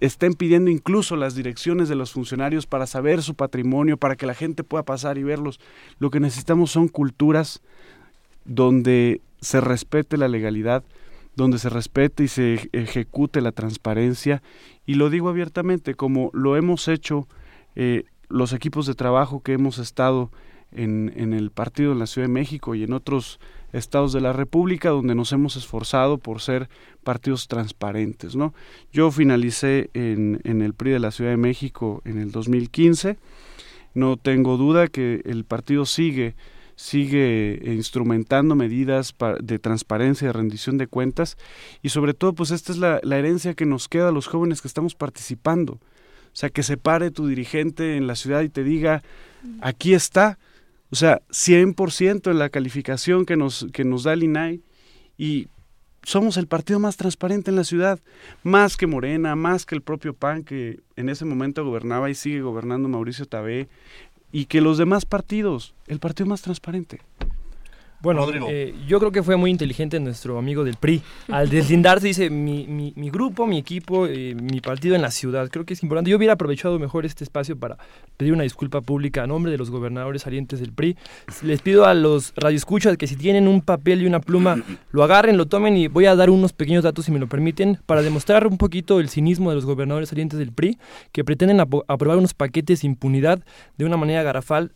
estén 0.00 0.32
pidiendo 0.32 0.70
incluso 0.70 1.14
las 1.14 1.34
direcciones 1.34 1.90
de 1.90 1.94
los 1.94 2.12
funcionarios 2.12 2.66
para 2.66 2.86
saber 2.86 3.22
su 3.22 3.34
patrimonio, 3.34 3.98
para 3.98 4.16
que 4.16 4.24
la 4.24 4.32
gente 4.32 4.64
pueda 4.64 4.82
pasar 4.82 5.18
y 5.18 5.22
verlos. 5.22 5.60
Lo 5.98 6.10
que 6.10 6.20
necesitamos 6.20 6.70
son 6.70 6.88
culturas 6.88 7.60
donde 8.46 9.20
se 9.42 9.60
respete 9.60 10.16
la 10.16 10.28
legalidad, 10.28 10.84
donde 11.36 11.58
se 11.58 11.68
respete 11.68 12.24
y 12.24 12.28
se 12.28 12.70
ejecute 12.72 13.42
la 13.42 13.52
transparencia. 13.52 14.42
Y 14.86 14.94
lo 14.94 15.10
digo 15.10 15.28
abiertamente, 15.28 15.94
como 15.94 16.30
lo 16.32 16.56
hemos 16.56 16.88
hecho 16.88 17.28
eh, 17.76 18.04
los 18.28 18.52
equipos 18.52 18.86
de 18.86 18.94
trabajo 18.94 19.40
que 19.42 19.52
hemos 19.52 19.78
estado 19.78 20.30
en, 20.72 21.12
en 21.16 21.32
el 21.32 21.50
partido 21.50 21.92
en 21.92 21.98
la 21.98 22.06
Ciudad 22.06 22.28
de 22.28 22.32
México 22.32 22.74
y 22.74 22.84
en 22.84 22.92
otros 22.92 23.40
estados 23.72 24.12
de 24.12 24.20
la 24.20 24.32
República 24.32 24.90
donde 24.90 25.14
nos 25.14 25.32
hemos 25.32 25.56
esforzado 25.56 26.18
por 26.18 26.40
ser 26.40 26.68
partidos 27.02 27.48
transparentes. 27.48 28.36
¿no? 28.36 28.54
Yo 28.92 29.10
finalicé 29.10 29.90
en, 29.94 30.40
el 30.44 30.74
PRI 30.74 30.92
de 30.92 30.98
la 31.00 31.10
Ciudad 31.10 31.30
de 31.30 31.36
México 31.36 32.02
en 32.04 32.18
el 32.18 32.32
2015. 32.32 33.18
No 33.94 34.16
tengo 34.16 34.56
duda 34.56 34.88
que 34.88 35.22
el 35.24 35.44
partido 35.44 35.86
sigue 35.86 36.34
sigue 36.76 37.60
instrumentando 37.66 38.54
medidas 38.54 39.14
de 39.42 39.58
transparencia, 39.58 40.28
de 40.28 40.32
rendición 40.32 40.78
de 40.78 40.86
cuentas 40.86 41.36
y 41.82 41.90
sobre 41.90 42.14
todo 42.14 42.32
pues 42.32 42.52
esta 42.52 42.72
es 42.72 42.78
la, 42.78 43.00
la, 43.02 43.18
herencia 43.18 43.52
que 43.52 43.66
nos 43.66 43.86
queda 43.86 44.08
a 44.08 44.12
los 44.12 44.26
jóvenes 44.26 44.62
que 44.62 44.68
estamos 44.68 44.94
participando. 44.94 45.74
O 45.74 46.36
sea, 46.36 46.48
que 46.48 46.62
se 46.62 46.78
pare 46.78 47.10
tu 47.10 47.26
dirigente 47.26 47.98
en 47.98 48.06
la 48.06 48.14
ciudad 48.14 48.40
y 48.40 48.48
te 48.48 48.64
diga, 48.64 49.02
aquí 49.60 49.94
está, 49.94 50.38
o 50.90 50.96
sea, 50.96 51.22
100% 51.30 52.30
en 52.30 52.38
la 52.38 52.48
calificación 52.48 53.26
que 53.26 53.36
nos, 53.36 53.66
que 53.72 53.84
nos 53.84 54.04
da 54.04 54.12
el 54.12 54.24
INAI 54.24 54.60
y 55.16 55.48
somos 56.02 56.36
el 56.36 56.46
partido 56.46 56.80
más 56.80 56.96
transparente 56.96 57.50
en 57.50 57.56
la 57.56 57.64
ciudad, 57.64 58.00
más 58.42 58.76
que 58.76 58.86
Morena, 58.86 59.36
más 59.36 59.66
que 59.66 59.74
el 59.74 59.82
propio 59.82 60.14
PAN 60.14 60.44
que 60.44 60.80
en 60.96 61.08
ese 61.08 61.24
momento 61.24 61.64
gobernaba 61.64 62.10
y 62.10 62.14
sigue 62.14 62.40
gobernando 62.40 62.88
Mauricio 62.88 63.26
Tabé, 63.26 63.68
y 64.32 64.46
que 64.46 64.60
los 64.60 64.78
demás 64.78 65.04
partidos, 65.04 65.74
el 65.86 65.98
partido 65.98 66.28
más 66.28 66.42
transparente. 66.42 67.00
Bueno, 68.02 68.26
eh, 68.48 68.74
yo 68.86 68.98
creo 68.98 69.12
que 69.12 69.22
fue 69.22 69.36
muy 69.36 69.50
inteligente 69.50 70.00
nuestro 70.00 70.38
amigo 70.38 70.64
del 70.64 70.76
PRI. 70.76 71.02
Al 71.28 71.50
deslindarse 71.50 72.06
dice, 72.06 72.30
mi, 72.30 72.66
mi, 72.66 72.94
mi 72.96 73.10
grupo, 73.10 73.46
mi 73.46 73.58
equipo, 73.58 74.06
eh, 74.06 74.34
mi 74.34 74.60
partido 74.60 74.94
en 74.94 75.02
la 75.02 75.10
ciudad. 75.10 75.50
Creo 75.50 75.66
que 75.66 75.74
es 75.74 75.82
importante. 75.82 76.10
Yo 76.10 76.16
hubiera 76.16 76.32
aprovechado 76.34 76.78
mejor 76.78 77.04
este 77.04 77.24
espacio 77.24 77.58
para 77.58 77.76
pedir 78.16 78.32
una 78.32 78.44
disculpa 78.44 78.80
pública 78.80 79.22
a 79.22 79.26
nombre 79.26 79.52
de 79.52 79.58
los 79.58 79.70
gobernadores 79.70 80.22
salientes 80.22 80.60
del 80.60 80.72
PRI. 80.72 80.96
Les 81.42 81.60
pido 81.60 81.84
a 81.84 81.92
los 81.92 82.32
radioescuchas 82.36 82.96
que 82.96 83.06
si 83.06 83.16
tienen 83.16 83.46
un 83.46 83.60
papel 83.60 84.00
y 84.00 84.06
una 84.06 84.20
pluma, 84.20 84.62
lo 84.92 85.04
agarren, 85.04 85.36
lo 85.36 85.46
tomen 85.46 85.76
y 85.76 85.88
voy 85.88 86.06
a 86.06 86.16
dar 86.16 86.30
unos 86.30 86.54
pequeños 86.54 86.84
datos, 86.84 87.04
si 87.04 87.12
me 87.12 87.18
lo 87.18 87.26
permiten, 87.26 87.78
para 87.84 88.00
demostrar 88.00 88.46
un 88.46 88.56
poquito 88.56 88.98
el 89.00 89.10
cinismo 89.10 89.50
de 89.50 89.56
los 89.56 89.66
gobernadores 89.66 90.08
salientes 90.08 90.38
del 90.38 90.52
PRI, 90.52 90.78
que 91.12 91.22
pretenden 91.22 91.60
aprobar 91.60 92.16
unos 92.16 92.32
paquetes 92.32 92.80
de 92.80 92.86
impunidad 92.86 93.44
de 93.76 93.84
una 93.84 93.98
manera 93.98 94.22
garrafal 94.22 94.72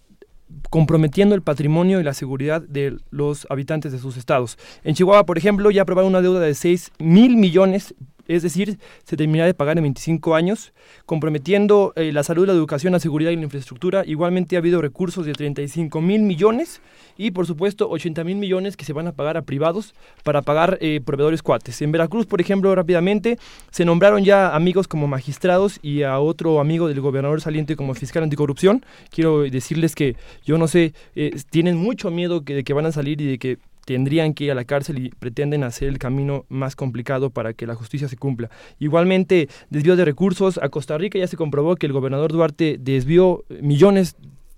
comprometiendo 0.71 1.35
el 1.35 1.43
patrimonio 1.43 2.01
y 2.01 2.05
la 2.05 2.15
seguridad 2.15 2.63
de 2.63 2.97
los 3.11 3.47
habitantes 3.51 3.93
de 3.93 3.99
sus 3.99 4.17
estados. 4.17 4.59
En 4.83 4.95
Chihuahua, 4.95 5.27
por 5.27 5.39
ejemplo, 5.39 5.71
ya 5.71 5.83
aprobaron 5.83 6.11
una 6.11 6.23
deuda 6.23 6.41
de 6.41 6.55
6 6.55 6.93
mil 6.99 7.37
millones 7.37 7.95
es 8.29 8.43
decir, 8.43 8.79
se 9.05 9.16
terminará 9.16 9.47
de 9.47 9.55
pagar 9.55 9.77
en 9.79 9.85
25 9.85 10.35
años, 10.35 10.72
comprometiendo 11.07 11.93
eh, 11.97 12.12
la 12.12 12.22
salud, 12.22 12.47
la 12.47 12.53
educación, 12.53 12.93
la 12.93 13.01
seguridad 13.01 13.31
y 13.31 13.37
la 13.37 13.43
infraestructura. 13.43 14.05
Igualmente 14.07 14.57
ha 14.57 14.59
habido 14.59 14.81
recursos 14.81 15.27
de 15.27 15.33
35 15.33 16.01
mil 16.01 16.22
millones 16.22 16.81
y, 17.16 17.31
por 17.31 17.47
supuesto, 17.47 17.89
80 17.89 18.25
mil 18.25 18.37
millones 18.37 18.77
que 18.77 18.85
se 18.85 18.93
van 18.93 19.07
a 19.07 19.12
pagar 19.12 19.37
a 19.37 19.43
privados 19.43 19.95
para 20.22 20.43
pagar 20.43 20.79
eh, 20.81 21.01
proveedores 21.05 21.43
cuates. 21.43 21.83
En 21.83 21.93
Veracruz, 21.93 22.27
por 22.27 22.41
ejemplo, 22.41 22.75
rápidamente 22.75 23.39
se 23.70 23.85
nombraron 23.85 24.25
ya 24.25 24.55
amigos 24.55 24.89
como 24.89 25.07
magistrados 25.07 25.79
y 25.83 26.03
a 26.03 26.18
otro 26.18 26.61
amigo 26.61 26.89
del 26.89 27.01
gobernador 27.01 27.41
saliente 27.41 27.77
como 27.77 27.95
fiscal 27.95 28.22
anticorrupción. 28.22 28.85
Quiero 29.11 29.43
decirles 29.43 29.95
que 29.95 30.16
yo 30.45 30.59
no 30.59 30.68
sé, 30.68 30.95
eh, 31.14 31.37
tienen 31.51 31.77
mucho 31.77 32.11
miedo 32.11 32.45
que, 32.45 32.55
de 32.55 32.64
que 32.64 32.72
van 32.72 32.87
a 32.87 32.93
salir 32.93 33.20
y 33.20 33.27
de 33.27 33.39
que 33.39 33.59
tendrían 33.85 34.35
que 34.35 34.45
ir 34.45 34.51
a 34.51 34.55
la 34.55 34.64
cárcel 34.64 34.99
y 34.99 35.11
pretenden 35.11 35.64
hacer 35.64 35.89
el 35.89 35.99
camino 35.99 36.45
más 36.49 36.76
complicado 36.76 37.30
para 37.30 37.53
que 37.53 37.66
la 37.66 37.74
justicia 37.74 38.09
se 38.09 38.16
cumpla. 38.16 38.51
Igualmente, 38.78 39.49
desvío 39.70 39.97
de 39.97 40.05
recursos. 40.05 40.59
A 40.62 40.68
Costa 40.68 40.99
Rica 40.99 41.18
ya 41.18 41.26
se 41.26 41.37
comprobó 41.37 41.76
que 41.76 41.87
el 41.87 41.93
gobernador 41.93 42.32
Duarte 42.32 42.76
desvió 42.80 43.45
millones 43.61 44.16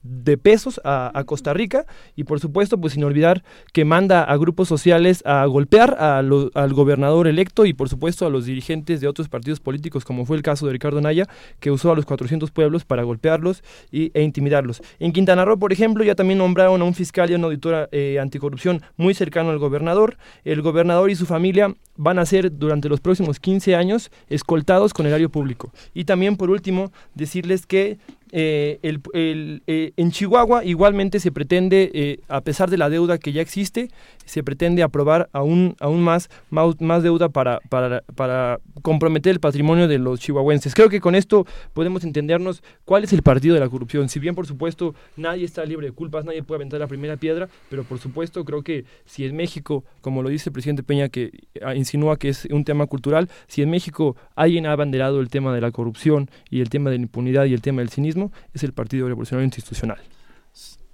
de 0.09 0.39
pesos 0.39 0.81
a, 0.85 1.13
Costa 1.27 1.53
Rica 1.53 1.87
y 2.15 2.25
por 2.25 2.41
supuesto 2.41 2.79
pues 2.79 2.93
sin 2.93 3.05
olvidar 3.05 3.43
que 3.73 3.85
manda 3.85 4.23
a 4.23 4.37
grupos 4.37 4.69
sociales 4.69 5.23
a 5.27 5.45
golpear 5.47 5.97
al 5.99 6.73
gobernador 6.73 7.27
electo 7.27 7.67
y 7.67 7.73
por 7.73 7.89
supuesto 7.89 8.27
a 8.27 8.31
los 8.31 8.47
dirigentes 8.47 9.01
de 9.01 9.09
otros 9.09 9.29
partidos 9.29 9.61
políticos 9.61 10.05
como 10.05 10.25
fue 10.25 10.37
el 10.37 10.43
caso 10.43 10.67
de 10.67 10.73
Ricardo 10.73 11.01
Naya 11.01 11.27
que 11.59 11.71
usó 11.71 11.91
a 11.91 11.97
los 11.97 12.05
400 12.05 12.51
pueblos 12.51 12.85
para 12.85 13.03
golpearlos 13.03 13.63
y, 13.91 14.11
e 14.15 14.23
intimidarlos. 14.23 14.83
En 14.99 15.13
Quintana 15.13 15.45
Roo 15.45 15.59
por 15.59 15.73
ejemplo 15.73 16.05
ya 16.05 16.15
también 16.15 16.39
nombraron 16.39 16.81
a 16.81 16.85
un 16.85 16.95
fiscal 16.95 17.31
y 17.31 17.35
a 17.35 17.37
una 17.37 17.47
auditora 17.47 17.89
eh, 17.93 18.19
anticorrupción 18.21 18.83
muy 18.97 19.15
cercano 19.15 19.51
al 19.51 19.59
gobernador. 19.59 20.17
El 20.45 20.63
gobernador 20.63 21.11
y 21.11 21.17
su 21.17 21.27
familia 21.27 21.75
van 21.97 22.19
a 22.19 22.27
ser 22.27 22.57
durante 22.57 22.89
los 22.89 23.01
próximos 23.01 23.41
15 23.41 23.75
años 23.75 24.11
escoltados 24.29 24.93
con 24.93 25.07
el 25.07 25.13
erario 25.13 25.31
público. 25.31 25.73
Y 25.95 26.05
también 26.05 26.37
por 26.37 26.51
último 26.51 26.93
decirles 27.15 27.67
que 27.67 27.99
eh, 28.33 28.81
eh, 28.83 29.93
en 29.97 30.11
Chihuahua 30.11 30.65
igualmente 30.65 31.21
se 31.21 31.31
pretende, 31.31 31.91
eh, 31.95 32.21
a 32.29 32.41
pesar 32.41 32.71
de 32.71 32.77
la 32.77 32.91
deuda 32.91 33.19
que 33.19 33.33
ya 33.33 33.41
existe, 33.41 33.89
se 34.25 34.43
pretende 34.43 34.83
aprobar 34.83 35.29
aún, 35.33 35.77
aún 35.79 36.03
más, 36.03 36.29
más, 36.51 37.03
deuda 37.03 37.29
para, 37.29 37.61
para, 37.69 38.03
para, 38.17 38.59
comprometer 38.83 39.33
el 39.33 39.41
patrimonio 39.41 39.87
de 39.87 39.99
los 39.99 40.21
chihuahuenses. 40.21 40.75
Creo 40.75 40.89
que 40.89 41.01
con 41.01 41.15
esto 41.15 41.47
podemos 41.73 42.03
entendernos 42.05 42.63
cuál 42.85 43.05
es 43.05 43.13
el 43.13 43.23
partido 43.23 43.55
de 43.55 43.61
la 43.61 43.69
corrupción. 43.69 44.09
Si 44.09 44.19
bien, 44.19 44.35
por 44.35 44.47
supuesto, 44.47 44.95
nadie 45.17 45.45
está 45.45 45.65
libre 45.65 45.87
de 45.87 45.93
culpas, 45.93 46.25
nadie 46.25 46.43
puede 46.43 46.59
aventar 46.59 46.81
la 46.81 46.89
primera 46.89 47.17
piedra, 47.17 47.49
pero 47.71 47.85
por 47.85 47.99
supuesto 47.99 48.45
creo 48.45 48.63
que 48.63 48.85
si 49.05 49.25
en 49.25 49.37
México, 49.37 49.85
como 50.01 50.23
lo 50.23 50.29
dice 50.29 50.51
el 50.51 50.53
presidente 50.53 50.83
Peña, 50.83 51.09
que 51.09 51.31
ah, 51.63 51.75
insinúa 51.75 52.19
que 52.19 52.29
es 52.31 52.47
un 52.47 52.65
tema 52.65 52.87
cultural, 52.87 53.29
si 53.47 53.63
en 53.63 53.71
México 53.71 54.17
alguien 54.35 54.67
ha 54.67 54.73
abanderado 54.73 55.21
el 55.21 55.29
tema 55.29 55.55
de 55.55 55.61
la 55.61 55.71
corrupción 55.71 56.29
y 56.51 56.61
el 56.61 56.69
tema 56.69 56.91
de 56.91 56.97
la 56.97 57.03
impunidad 57.03 57.45
y 57.45 57.55
el 57.55 57.63
tema 57.63 57.81
del 57.83 57.91
cinismo, 57.91 58.16
es 58.53 58.63
el 58.63 58.73
Partido 58.73 59.09
Revolucionario 59.09 59.45
Institucional. 59.45 59.99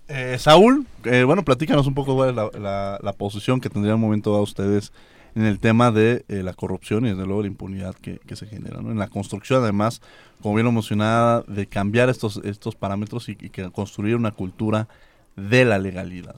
Eh, 0.09 0.37
Saúl, 0.39 0.87
eh, 1.05 1.23
bueno, 1.25 1.45
platícanos 1.45 1.87
un 1.87 1.95
poco 1.95 2.25
de 2.25 2.33
la, 2.33 2.99
la, 3.03 3.13
posición 3.15 3.61
que 3.61 3.71
tendría 3.71 3.95
un 3.95 4.01
momento 4.01 4.35
a 4.35 4.43
ustedes 4.43 4.93
en 5.35 5.45
el 5.45 5.59
tema 5.59 5.91
de 5.91 6.25
eh, 6.29 6.43
la 6.43 6.53
corrupción 6.53 7.07
y 7.07 7.11
desde 7.11 7.25
luego 7.25 7.43
la 7.43 7.49
impunidad 7.49 7.95
que, 7.95 8.21
se 8.37 8.47
genera, 8.47 8.81
En 8.81 8.99
la 8.99 9.09
construcción, 9.09 9.63
además, 9.63 10.03
como 10.43 10.55
bien 10.55 10.67
lo 10.67 10.73
mencionaba, 10.73 11.43
de 11.47 11.67
cambiar 11.67 12.09
estos, 12.11 12.41
estos 12.45 12.75
parámetros 12.75 13.29
y, 13.29 13.37
que 13.37 13.71
construir 13.71 14.17
una 14.17 14.33
cultura 14.33 14.89
de 15.37 15.65
la 15.65 15.79
legalidad. 15.79 16.37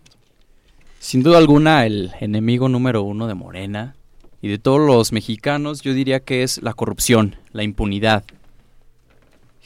Sin 1.01 1.23
duda 1.23 1.39
alguna, 1.39 1.85
el 1.87 2.13
enemigo 2.21 2.69
número 2.69 3.03
uno 3.03 3.27
de 3.27 3.35
Morena 3.35 3.97
y 4.41 4.49
de 4.49 4.59
todos 4.59 4.81
los 4.81 5.13
mexicanos, 5.13 5.83
yo 5.83 5.93
diría 5.93 6.21
que 6.21 6.43
es 6.43 6.63
la 6.63 6.75
corrupción, 6.75 7.37
la 7.53 7.63
impunidad. 7.63 8.25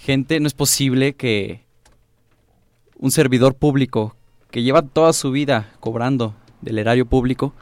Gente, 0.05 0.39
no 0.41 0.47
es 0.47 0.55
posible 0.55 1.15
que 1.15 1.65
un 2.97 3.11
servidor 3.11 3.55
público 3.55 4.17
que 4.51 4.63
lleva 4.63 4.83
toda 4.83 5.13
su 5.13 5.31
vida 5.33 5.73
cobrando 5.81 6.35
del 6.63 6.79
erario 6.79 7.05
público 7.05 7.53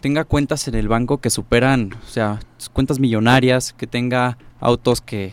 tenga 0.00 0.24
cuentas 0.24 0.68
en 0.68 0.74
el 0.74 0.88
banco 0.88 1.18
que 1.18 1.30
superan, 1.30 1.90
o 2.06 2.08
sea, 2.08 2.38
cuentas 2.74 3.00
millonarias, 3.00 3.72
que 3.72 3.86
tenga 3.86 4.36
autos 4.60 5.00
que 5.00 5.32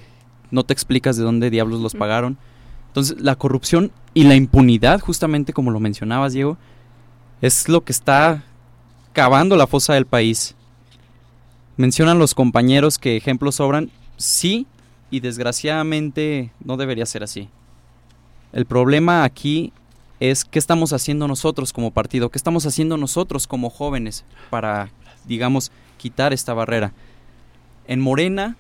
no 0.50 0.64
te 0.64 0.72
explicas 0.74 1.18
de 1.18 1.24
dónde 1.24 1.50
diablos 1.50 1.82
los 1.82 1.96
pagaron. 1.96 2.38
Entonces, 2.88 3.20
la 3.20 3.36
corrupción 3.36 3.92
y 4.14 4.24
la 4.24 4.36
impunidad, 4.36 5.02
justamente 5.02 5.52
como 5.52 5.70
lo 5.70 5.82
mencionabas, 5.82 6.32
Diego, 6.32 6.58
es 7.42 7.68
lo 7.68 7.84
que 7.84 7.92
está 7.92 8.46
cavando 9.12 9.58
la 9.58 9.68
fosa 9.68 9.94
del 9.94 10.06
país. 10.06 10.56
Mencionan 11.76 12.20
los 12.20 12.34
compañeros 12.34 12.98
que 12.98 13.18
ejemplos 13.18 13.56
sobran. 13.56 13.92
Sí, 14.16 14.66
y 15.12 15.20
desgraciadamente 15.20 16.51
no 16.64 16.78
debería 16.78 17.05
ser 17.05 17.22
así. 17.22 17.49
El 18.53 18.66
problema 18.66 19.24
aquí 19.24 19.72
es 20.20 20.45
qué 20.45 20.57
estamos 20.57 20.93
haciendo 20.93 21.28
nosotros 21.28 21.74
como 21.74 21.91
partido, 21.91 22.30
qué 22.30 22.38
estamos 22.38 22.66
haciendo 22.66 22.97
nosotros 22.97 23.45
como 23.45 23.70
jóvenes 23.70 24.26
para, 24.49 24.89
digamos, 25.26 25.72
quitar 25.97 26.34
esta 26.34 26.53
barrera. 26.53 26.93
En 27.88 27.99
Morena, 27.99 28.55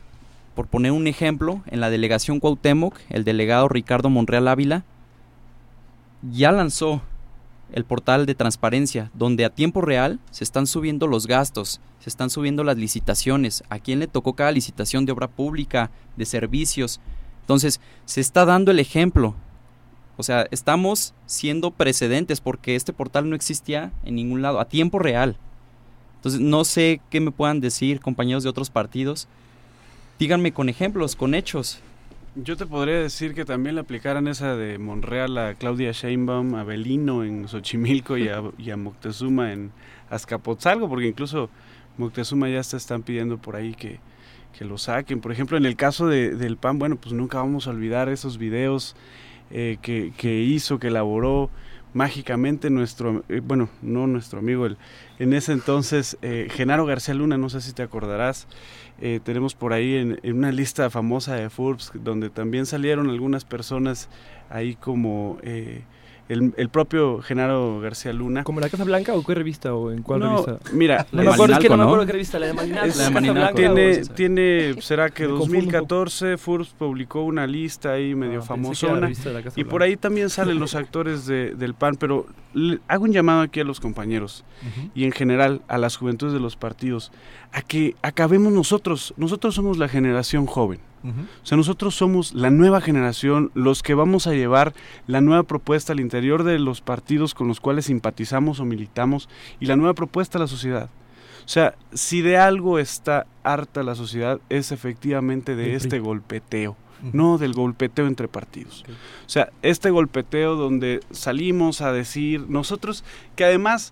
por 0.55 0.67
poner 0.67 0.91
un 0.91 1.07
ejemplo, 1.07 1.61
en 1.67 1.79
la 1.79 1.89
delegación 1.89 2.39
Cuauhtémoc, 2.39 2.99
el 3.09 3.23
delegado 3.23 3.67
Ricardo 3.69 4.09
Monreal 4.09 4.47
Ávila 4.47 4.83
ya 6.21 6.51
lanzó 6.51 7.01
el 7.73 7.85
portal 7.85 8.25
de 8.25 8.35
transparencia, 8.35 9.11
donde 9.13 9.45
a 9.45 9.49
tiempo 9.49 9.81
real 9.81 10.19
se 10.31 10.43
están 10.43 10.67
subiendo 10.67 11.07
los 11.07 11.27
gastos, 11.27 11.81
se 11.99 12.09
están 12.09 12.29
subiendo 12.29 12.63
las 12.63 12.77
licitaciones, 12.77 13.63
a 13.69 13.79
quién 13.79 13.99
le 13.99 14.07
tocó 14.07 14.33
cada 14.33 14.51
licitación 14.51 15.05
de 15.05 15.11
obra 15.11 15.27
pública, 15.27 15.91
de 16.17 16.25
servicios. 16.25 16.99
Entonces, 17.41 17.79
se 18.05 18.21
está 18.21 18.45
dando 18.45 18.71
el 18.71 18.79
ejemplo. 18.79 19.35
O 20.17 20.23
sea, 20.23 20.47
estamos 20.51 21.13
siendo 21.25 21.71
precedentes 21.71 22.41
porque 22.41 22.75
este 22.75 22.93
portal 22.93 23.29
no 23.29 23.35
existía 23.35 23.91
en 24.03 24.15
ningún 24.15 24.41
lado, 24.41 24.59
a 24.59 24.65
tiempo 24.65 24.99
real. 24.99 25.37
Entonces, 26.17 26.41
no 26.41 26.63
sé 26.63 27.01
qué 27.09 27.19
me 27.19 27.31
puedan 27.31 27.61
decir 27.61 27.99
compañeros 27.99 28.43
de 28.43 28.49
otros 28.49 28.69
partidos. 28.69 29.27
Díganme 30.19 30.53
con 30.53 30.69
ejemplos, 30.69 31.15
con 31.15 31.33
hechos. 31.33 31.79
Yo 32.35 32.55
te 32.55 32.65
podría 32.65 32.97
decir 32.97 33.33
que 33.33 33.43
también 33.43 33.75
le 33.75 33.81
aplicaran 33.81 34.25
esa 34.29 34.55
de 34.55 34.77
Monreal 34.77 35.37
a 35.37 35.55
Claudia 35.55 35.91
Sheinbaum, 35.91 36.55
a 36.55 36.63
Belino 36.63 37.25
en 37.25 37.49
Xochimilco 37.49 38.15
y 38.15 38.29
a, 38.29 38.77
Moctezuma 38.77 39.51
en 39.51 39.73
Azcapotzalco, 40.09 40.87
porque 40.87 41.07
incluso 41.07 41.49
Moctezuma 41.97 42.47
ya 42.47 42.63
se 42.63 42.77
están 42.77 43.03
pidiendo 43.03 43.37
por 43.37 43.57
ahí 43.57 43.73
que, 43.73 43.99
que 44.57 44.63
lo 44.63 44.77
saquen. 44.77 45.19
Por 45.19 45.33
ejemplo, 45.33 45.57
en 45.57 45.65
el 45.65 45.75
caso 45.75 46.07
de, 46.07 46.33
del 46.33 46.55
PAN, 46.55 46.79
bueno, 46.79 46.95
pues 46.95 47.13
nunca 47.13 47.39
vamos 47.39 47.67
a 47.67 47.71
olvidar 47.71 48.07
esos 48.07 48.37
videos 48.37 48.95
eh, 49.49 49.77
que, 49.81 50.13
que, 50.17 50.39
hizo, 50.39 50.79
que 50.79 50.87
elaboró 50.87 51.49
mágicamente 51.93 52.69
nuestro, 52.69 53.23
eh, 53.27 53.41
bueno, 53.43 53.69
no 53.81 54.07
nuestro 54.07 54.39
amigo, 54.39 54.65
el, 54.65 54.77
en 55.19 55.33
ese 55.33 55.51
entonces, 55.51 56.17
eh, 56.21 56.47
Genaro 56.49 56.85
García 56.85 57.13
Luna, 57.13 57.37
no 57.37 57.49
sé 57.49 57.61
si 57.61 57.73
te 57.73 57.83
acordarás, 57.83 58.47
eh, 59.01 59.19
tenemos 59.23 59.55
por 59.55 59.73
ahí 59.73 59.95
en, 59.95 60.19
una 60.35 60.51
lista 60.51 60.89
famosa 60.89 61.35
de 61.35 61.49
Forbes, 61.49 61.91
donde 61.95 62.29
también 62.29 62.65
salieron 62.65 63.09
algunas 63.09 63.45
personas 63.45 64.09
ahí 64.49 64.75
como... 64.75 65.37
Eh, 65.43 65.83
el, 66.31 66.53
el, 66.55 66.69
propio 66.69 67.21
Genaro 67.21 67.81
García 67.81 68.13
Luna. 68.13 68.43
¿Como 68.43 68.59
la 68.59 68.69
Casa 68.69 68.83
Blanca 68.83 69.13
o 69.13 69.23
qué 69.23 69.35
revista 69.35 69.73
o 69.73 69.91
en 69.91 70.01
cuál 70.01 70.21
no, 70.21 70.45
revista? 70.45 70.71
Mira, 70.73 71.05
no 71.11 71.23
me 71.23 71.29
acuerdo, 71.29 71.53
es 71.55 71.59
que 71.59 71.69
no, 71.69 71.77
me 71.77 71.83
acuerdo 71.83 72.05
qué 72.05 72.11
revista, 72.13 72.39
la 72.39 72.47
de 72.47 72.53
Malinalco. 72.53 72.87
Es, 72.87 72.97
la 72.97 73.03
de 73.05 73.09
Malinalco. 73.11 73.55
Tiene, 73.55 73.97
tiene, 74.15 74.81
será 74.81 75.09
que 75.09 75.25
2014 75.25 76.37
Forbes 76.37 76.69
publicó 76.69 77.23
una 77.23 77.45
lista 77.45 77.91
ahí 77.91 78.15
medio 78.15 78.39
ah, 78.39 78.43
famosona 78.43 79.11
y 79.55 79.63
por 79.65 79.83
ahí 79.83 79.97
también 79.97 80.29
salen 80.29 80.59
los 80.59 80.75
actores 80.75 81.25
de, 81.25 81.53
del 81.53 81.73
PAN, 81.73 81.95
pero 81.95 82.27
le, 82.53 82.79
hago 82.87 83.03
un 83.03 83.11
llamado 83.11 83.41
aquí 83.41 83.59
a 83.59 83.63
los 83.63 83.79
compañeros 83.79 84.45
uh 84.61 84.65
-huh. 84.65 84.91
y 84.95 85.03
en 85.03 85.11
general 85.11 85.61
a 85.67 85.77
las 85.77 85.97
juventudes 85.97 86.33
de 86.33 86.39
los 86.39 86.55
partidos 86.55 87.11
a 87.51 87.61
que 87.61 87.95
acabemos 88.01 88.53
nosotros, 88.53 89.13
nosotros 89.17 89.55
somos 89.55 89.77
la 89.77 89.89
generación 89.89 90.45
joven. 90.45 90.79
Uh 91.03 91.07
-huh. 91.07 91.25
O 91.43 91.45
sea, 91.45 91.57
nosotros 91.57 91.95
somos 91.95 92.33
la 92.33 92.49
nueva 92.49 92.81
generación, 92.81 93.51
los 93.53 93.83
que 93.83 93.93
vamos 93.93 94.27
a 94.27 94.33
llevar 94.33 94.73
la 95.07 95.21
nueva 95.21 95.43
propuesta 95.43 95.93
al 95.93 95.99
interior 95.99 96.43
de 96.43 96.59
los 96.59 96.81
partidos 96.81 97.33
con 97.33 97.47
los 97.47 97.59
cuales 97.59 97.85
simpatizamos 97.85 98.59
o 98.59 98.65
militamos 98.65 99.29
y 99.59 99.65
la 99.65 99.75
nueva 99.75 99.93
propuesta 99.93 100.37
a 100.37 100.41
la 100.41 100.47
sociedad. 100.47 100.89
O 101.45 101.47
sea, 101.47 101.75
si 101.93 102.21
de 102.21 102.37
algo 102.37 102.79
está 102.79 103.25
harta 103.43 103.83
la 103.83 103.95
sociedad 103.95 104.39
es 104.49 104.71
efectivamente 104.71 105.55
de 105.55 105.75
este 105.75 105.99
golpeteo, 105.99 106.77
no 107.13 107.37
del 107.37 107.53
golpeteo 107.53 108.07
entre 108.07 108.27
partidos. 108.27 108.81
Okay. 108.83 108.93
O 108.93 109.29
sea, 109.29 109.51
este 109.61 109.89
golpeteo 109.89 110.55
donde 110.55 110.99
salimos 111.09 111.81
a 111.81 111.91
decir 111.91 112.45
nosotros 112.47 113.03
que 113.35 113.43
además 113.43 113.91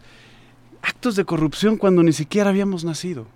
actos 0.81 1.15
de 1.15 1.25
corrupción 1.25 1.77
cuando 1.77 2.03
ni 2.03 2.13
siquiera 2.13 2.49
habíamos 2.49 2.85
nacido. 2.85 3.27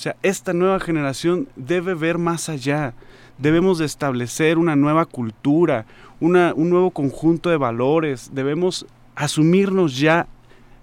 O 0.00 0.02
sea, 0.02 0.16
esta 0.22 0.54
nueva 0.54 0.80
generación 0.80 1.46
debe 1.56 1.92
ver 1.92 2.16
más 2.16 2.48
allá. 2.48 2.94
Debemos 3.36 3.76
de 3.76 3.84
establecer 3.84 4.56
una 4.56 4.74
nueva 4.74 5.04
cultura, 5.04 5.84
una, 6.20 6.54
un 6.54 6.70
nuevo 6.70 6.90
conjunto 6.90 7.50
de 7.50 7.58
valores. 7.58 8.30
Debemos 8.32 8.86
asumirnos 9.14 9.98
ya, 9.98 10.26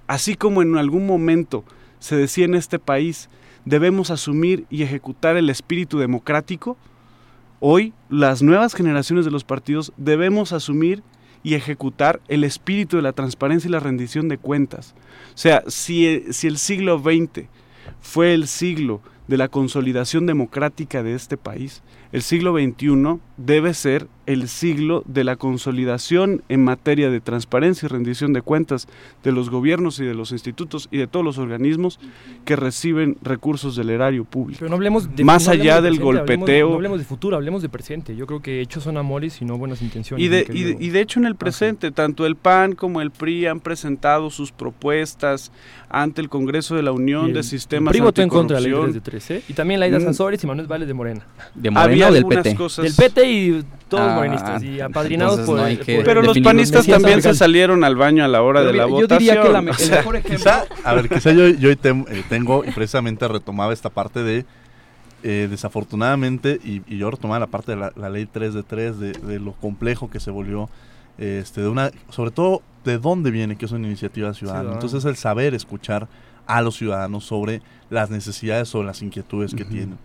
así 0.06 0.36
como 0.36 0.62
en 0.62 0.78
algún 0.78 1.08
momento 1.08 1.64
se 1.98 2.16
decía 2.16 2.46
en 2.46 2.54
este 2.54 2.78
país, 2.78 3.28
debemos 3.66 4.12
asumir 4.12 4.68
y 4.70 4.84
ejecutar 4.84 5.36
el 5.36 5.50
espíritu 5.50 5.98
democrático. 5.98 6.78
Hoy, 7.60 7.96
las 8.12 8.44
nuevas 8.44 8.76
generaciones 8.76 9.26
de 9.26 9.32
los 9.32 9.44
partidos 9.44 9.94
debemos 9.98 10.54
asumir 10.54 11.02
y 11.42 11.56
ejecutar 11.56 12.22
el 12.28 12.44
espíritu 12.44 12.98
de 12.98 13.02
la 13.02 13.14
transparencia 13.14 13.68
y 13.68 13.72
la 13.72 13.80
rendición 13.80 14.28
de 14.28 14.38
cuentas. 14.38 14.94
O 15.34 15.38
sea, 15.40 15.64
si, 15.66 16.22
si 16.32 16.46
el 16.46 16.60
siglo 16.60 17.00
XX 17.00 17.48
fue 18.08 18.34
el 18.34 18.48
siglo 18.48 19.02
de 19.28 19.36
la 19.36 19.50
consolidación 19.50 20.26
democrática 20.28 21.04
de 21.04 21.14
este 21.14 21.36
país. 21.36 21.84
El 22.18 22.24
siglo 22.24 22.58
XXI 22.58 23.20
debe 23.38 23.76
ser 23.76 24.08
el 24.26 24.50
siglo 24.50 25.04
de 25.06 25.24
la 25.24 25.38
consolidación 25.38 26.44
en 26.50 26.64
materia 26.64 27.10
de 27.10 27.22
transparencia 27.22 27.86
y 27.86 27.90
rendición 27.90 28.34
de 28.34 28.42
cuentas 28.42 28.88
de 29.24 29.32
los 29.32 29.50
gobiernos 29.50 30.00
y 30.00 30.06
de 30.06 30.14
los 30.14 30.32
institutos 30.32 30.90
y 30.92 30.98
de 30.98 31.08
todos 31.08 31.24
los 31.24 31.38
organismos 31.38 32.00
que 32.44 32.56
reciben 32.56 33.18
recursos 33.22 33.76
del 33.76 33.90
erario 33.90 34.26
público. 34.26 34.60
Pero 34.60 34.70
no 34.70 34.76
hablemos 34.76 35.16
de, 35.16 35.24
Más 35.24 35.46
no 35.46 35.52
allá 35.52 35.78
hablemos 35.78 35.98
del 35.98 36.04
golpeteo. 36.04 36.44
Hablemos, 36.44 36.70
no 36.70 36.76
hablemos 36.76 37.00
de 37.00 37.06
futuro, 37.06 37.38
hablemos 37.38 37.62
de 37.62 37.70
presente. 37.70 38.16
Yo 38.16 38.28
creo 38.28 38.42
que 38.42 38.60
hechos 38.60 38.84
son 38.84 38.98
amores 38.98 39.42
y 39.42 39.46
no 39.46 39.58
buenas 39.58 39.82
intenciones. 39.82 40.26
Y 40.26 40.28
de, 40.28 40.46
y 40.52 40.64
de, 40.64 40.78
y 40.78 40.90
de 40.90 41.00
hecho 41.00 41.20
en 41.20 41.26
el 41.26 41.36
presente, 41.36 41.88
ah, 41.88 41.90
sí. 41.92 41.96
tanto 41.96 42.26
el 42.26 42.36
PAN 42.36 42.74
como 42.74 43.00
el 43.02 43.12
PRI 43.12 43.46
han 43.46 43.62
presentado 43.62 44.30
sus 44.30 44.52
propuestas 44.52 45.52
ante 45.90 46.20
el 46.20 46.28
Congreso 46.28 46.76
de 46.76 46.84
la 46.84 46.92
Unión 46.92 47.32
de 47.32 47.44
Sistemas 47.44 47.92
PRI 47.92 48.02
votó 48.02 48.22
en 48.22 48.30
contra 48.30 48.60
de 48.60 48.70
la 48.70 48.84
ley 48.84 48.94
de 48.94 49.00
13 49.00 49.44
y 49.48 49.54
también 49.54 49.80
Laida 49.80 50.02
Sansores 50.02 50.44
y 50.44 50.48
Manuel 50.48 50.68
Vales 50.68 50.88
de 50.88 50.94
Morena. 50.94 51.26
¿De 51.56 51.70
Morena 51.70 51.82
Había 51.82 52.07
o 52.10 52.14
del 52.14 52.26
PT? 52.26 52.56
Cosas... 52.56 52.86
Del 52.86 52.94
PT 52.94 53.32
y 53.32 53.66
todos 53.88 54.04
ah, 54.10 54.16
morenistas 54.16 54.64
y 54.64 54.82
apadrinados 54.82 55.40
por, 55.42 55.58
no 55.58 55.64
por, 55.64 55.86
Pero 55.86 56.22
los 56.22 56.38
panistas 56.40 56.86
también 56.86 57.22
se 57.22 57.34
salieron 57.34 57.84
al 57.84 57.96
baño 57.96 58.24
a 58.24 58.28
la 58.28 58.42
hora 58.42 58.60
pero 58.62 58.72
de 58.72 58.78
la 58.78 58.84
yo 58.84 58.90
votación. 58.90 59.20
Diría 59.20 59.42
que 59.42 59.50
la, 59.50 59.60
el 59.60 59.70
o 59.70 59.74
sea, 59.74 59.98
mejor 59.98 60.16
ejemplo... 60.18 60.38
quizá, 60.38 60.66
a 60.84 60.94
ver, 60.94 61.10
quizá 61.10 61.32
yo, 61.32 61.48
yo 61.48 61.78
te, 61.78 61.90
eh, 61.90 62.24
tengo 62.28 62.66
y 62.66 62.72
precisamente 62.72 63.28
retomaba 63.28 63.74
esta 63.74 63.90
parte 63.90 64.24
de 64.24 64.46
eh, 65.24 65.48
desafortunadamente, 65.50 66.60
y, 66.64 66.82
y, 66.88 66.98
yo 66.98 67.10
retomaba 67.10 67.40
la 67.40 67.48
parte 67.48 67.72
de 67.72 67.78
la, 67.78 67.92
la, 67.96 68.10
ley 68.10 68.28
3 68.32 68.54
de 68.54 68.64
3, 68.64 69.00
de, 69.00 69.12
de 69.14 69.40
lo 69.40 69.54
complejo 69.54 70.10
que 70.12 70.20
se 70.20 70.30
volvió, 70.30 70.70
este, 71.18 71.62
de 71.62 71.68
una, 71.68 71.92
sobre 72.10 72.32
todo 72.32 72.62
de 72.86 72.98
dónde 73.00 73.32
viene 73.32 73.56
que 73.58 73.66
es 73.66 73.72
una 73.72 73.88
iniciativa 73.88 74.34
ciudadana. 74.34 74.62
Ciudadano. 74.62 74.86
Entonces 74.86 75.06
el 75.06 75.16
saber 75.16 75.54
escuchar 75.54 76.08
a 76.48 76.62
los 76.62 76.76
ciudadanos 76.78 77.26
sobre 77.26 77.62
las 77.90 78.10
necesidades, 78.10 78.70
sobre 78.70 78.88
las 78.88 79.02
inquietudes 79.02 79.54
que 79.54 79.64
uh 79.64 79.66
-huh. 79.66 79.70
tienen. 79.70 79.98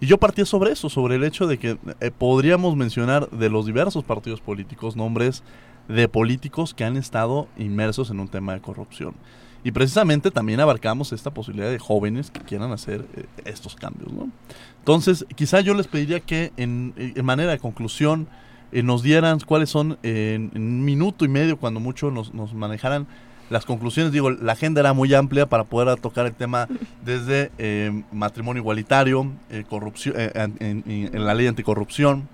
Y 0.00 0.06
yo 0.06 0.18
partía 0.18 0.46
sobre 0.46 0.72
eso, 0.72 0.88
sobre 0.88 1.16
el 1.16 1.24
hecho 1.24 1.46
de 1.46 1.58
que 1.58 1.78
eh, 2.00 2.10
podríamos 2.10 2.74
mencionar 2.74 3.28
de 3.30 3.50
los 3.50 3.66
diversos 3.66 4.02
partidos 4.02 4.40
políticos 4.40 4.96
nombres 4.96 5.42
de 5.88 6.08
políticos 6.08 6.72
que 6.74 6.84
han 6.84 6.96
estado 6.96 7.48
inmersos 7.58 8.10
en 8.10 8.20
un 8.20 8.28
tema 8.28 8.54
de 8.54 8.60
corrupción. 8.60 9.14
Y 9.62 9.72
precisamente 9.72 10.30
también 10.30 10.60
abarcamos 10.60 11.12
esta 11.12 11.32
posibilidad 11.32 11.70
de 11.70 11.78
jóvenes 11.78 12.30
que 12.30 12.40
quieran 12.40 12.72
hacer 12.72 13.04
eh, 13.14 13.26
estos 13.44 13.76
cambios. 13.76 14.10
¿no? 14.10 14.30
Entonces, 14.78 15.26
quizá 15.34 15.60
yo 15.60 15.74
les 15.74 15.86
pediría 15.86 16.20
que 16.20 16.52
en, 16.56 16.94
en 16.96 17.24
manera 17.24 17.50
de 17.50 17.58
conclusión 17.58 18.26
eh, 18.72 18.82
nos 18.82 19.02
dieran 19.02 19.38
cuáles 19.40 19.68
son 19.68 19.98
en, 20.02 20.50
en, 20.54 20.62
un 20.62 20.84
minuto 20.84 21.24
y 21.24 21.28
medio, 21.28 21.58
cuando 21.58 21.80
mucho 21.80 22.10
nos, 22.10 22.32
nos 22.32 22.54
manejaran 22.54 23.06
las 23.50 23.66
conclusiones, 23.66 24.12
digo, 24.12 24.30
la 24.30 24.52
agenda 24.52 24.80
era 24.80 24.92
muy 24.92 25.12
amplia 25.12 25.46
para 25.46 25.64
poder 25.64 26.00
tocar 26.00 26.24
el 26.24 26.32
tema 26.32 26.68
desde 27.04 27.50
eh, 27.58 28.04
matrimonio 28.12 28.60
igualitario, 28.60 29.30
eh, 29.50 29.64
corrupción, 29.68 30.14
eh, 30.16 30.30
en, 30.34 30.84
en, 30.86 31.10
en, 31.12 31.26
la 31.26 31.34
ley 31.34 31.48
anticorrupción, 31.48 32.28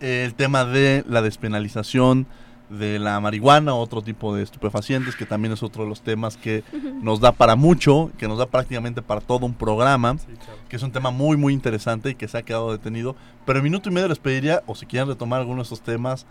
el 0.00 0.34
tema 0.34 0.64
de 0.64 1.04
la 1.08 1.22
despenalización 1.22 2.26
de 2.70 3.00
la 3.00 3.18
marihuana, 3.18 3.74
otro 3.74 4.00
tipo 4.00 4.34
de 4.34 4.44
estupefacientes, 4.44 5.16
que 5.16 5.26
también 5.26 5.52
es 5.52 5.62
otro 5.64 5.82
de 5.82 5.88
los 5.88 6.02
temas 6.02 6.36
que 6.36 6.62
nos 7.02 7.20
da 7.20 7.32
para 7.32 7.56
mucho, 7.56 8.10
que 8.16 8.28
nos 8.28 8.38
da 8.38 8.46
prácticamente 8.46 9.02
para 9.02 9.20
todo 9.20 9.44
un 9.44 9.54
programa, 9.54 10.18
sí, 10.18 10.26
claro. 10.26 10.60
que 10.68 10.76
es 10.76 10.82
un 10.82 10.92
tema 10.92 11.10
muy, 11.10 11.36
muy 11.36 11.52
interesante 11.52 12.10
y 12.10 12.14
que 12.14 12.28
se 12.28 12.38
ha 12.38 12.42
quedado 12.42 12.70
detenido. 12.70 13.16
Pero 13.44 13.58
en 13.58 13.64
minuto 13.64 13.88
y 13.88 13.92
medio 13.92 14.08
les 14.08 14.18
pediría, 14.18 14.62
o 14.66 14.74
si 14.76 14.86
quieren 14.86 15.08
retomar 15.08 15.40
alguno 15.40 15.58
de 15.58 15.62
estos 15.64 15.80
temas, 15.80 16.26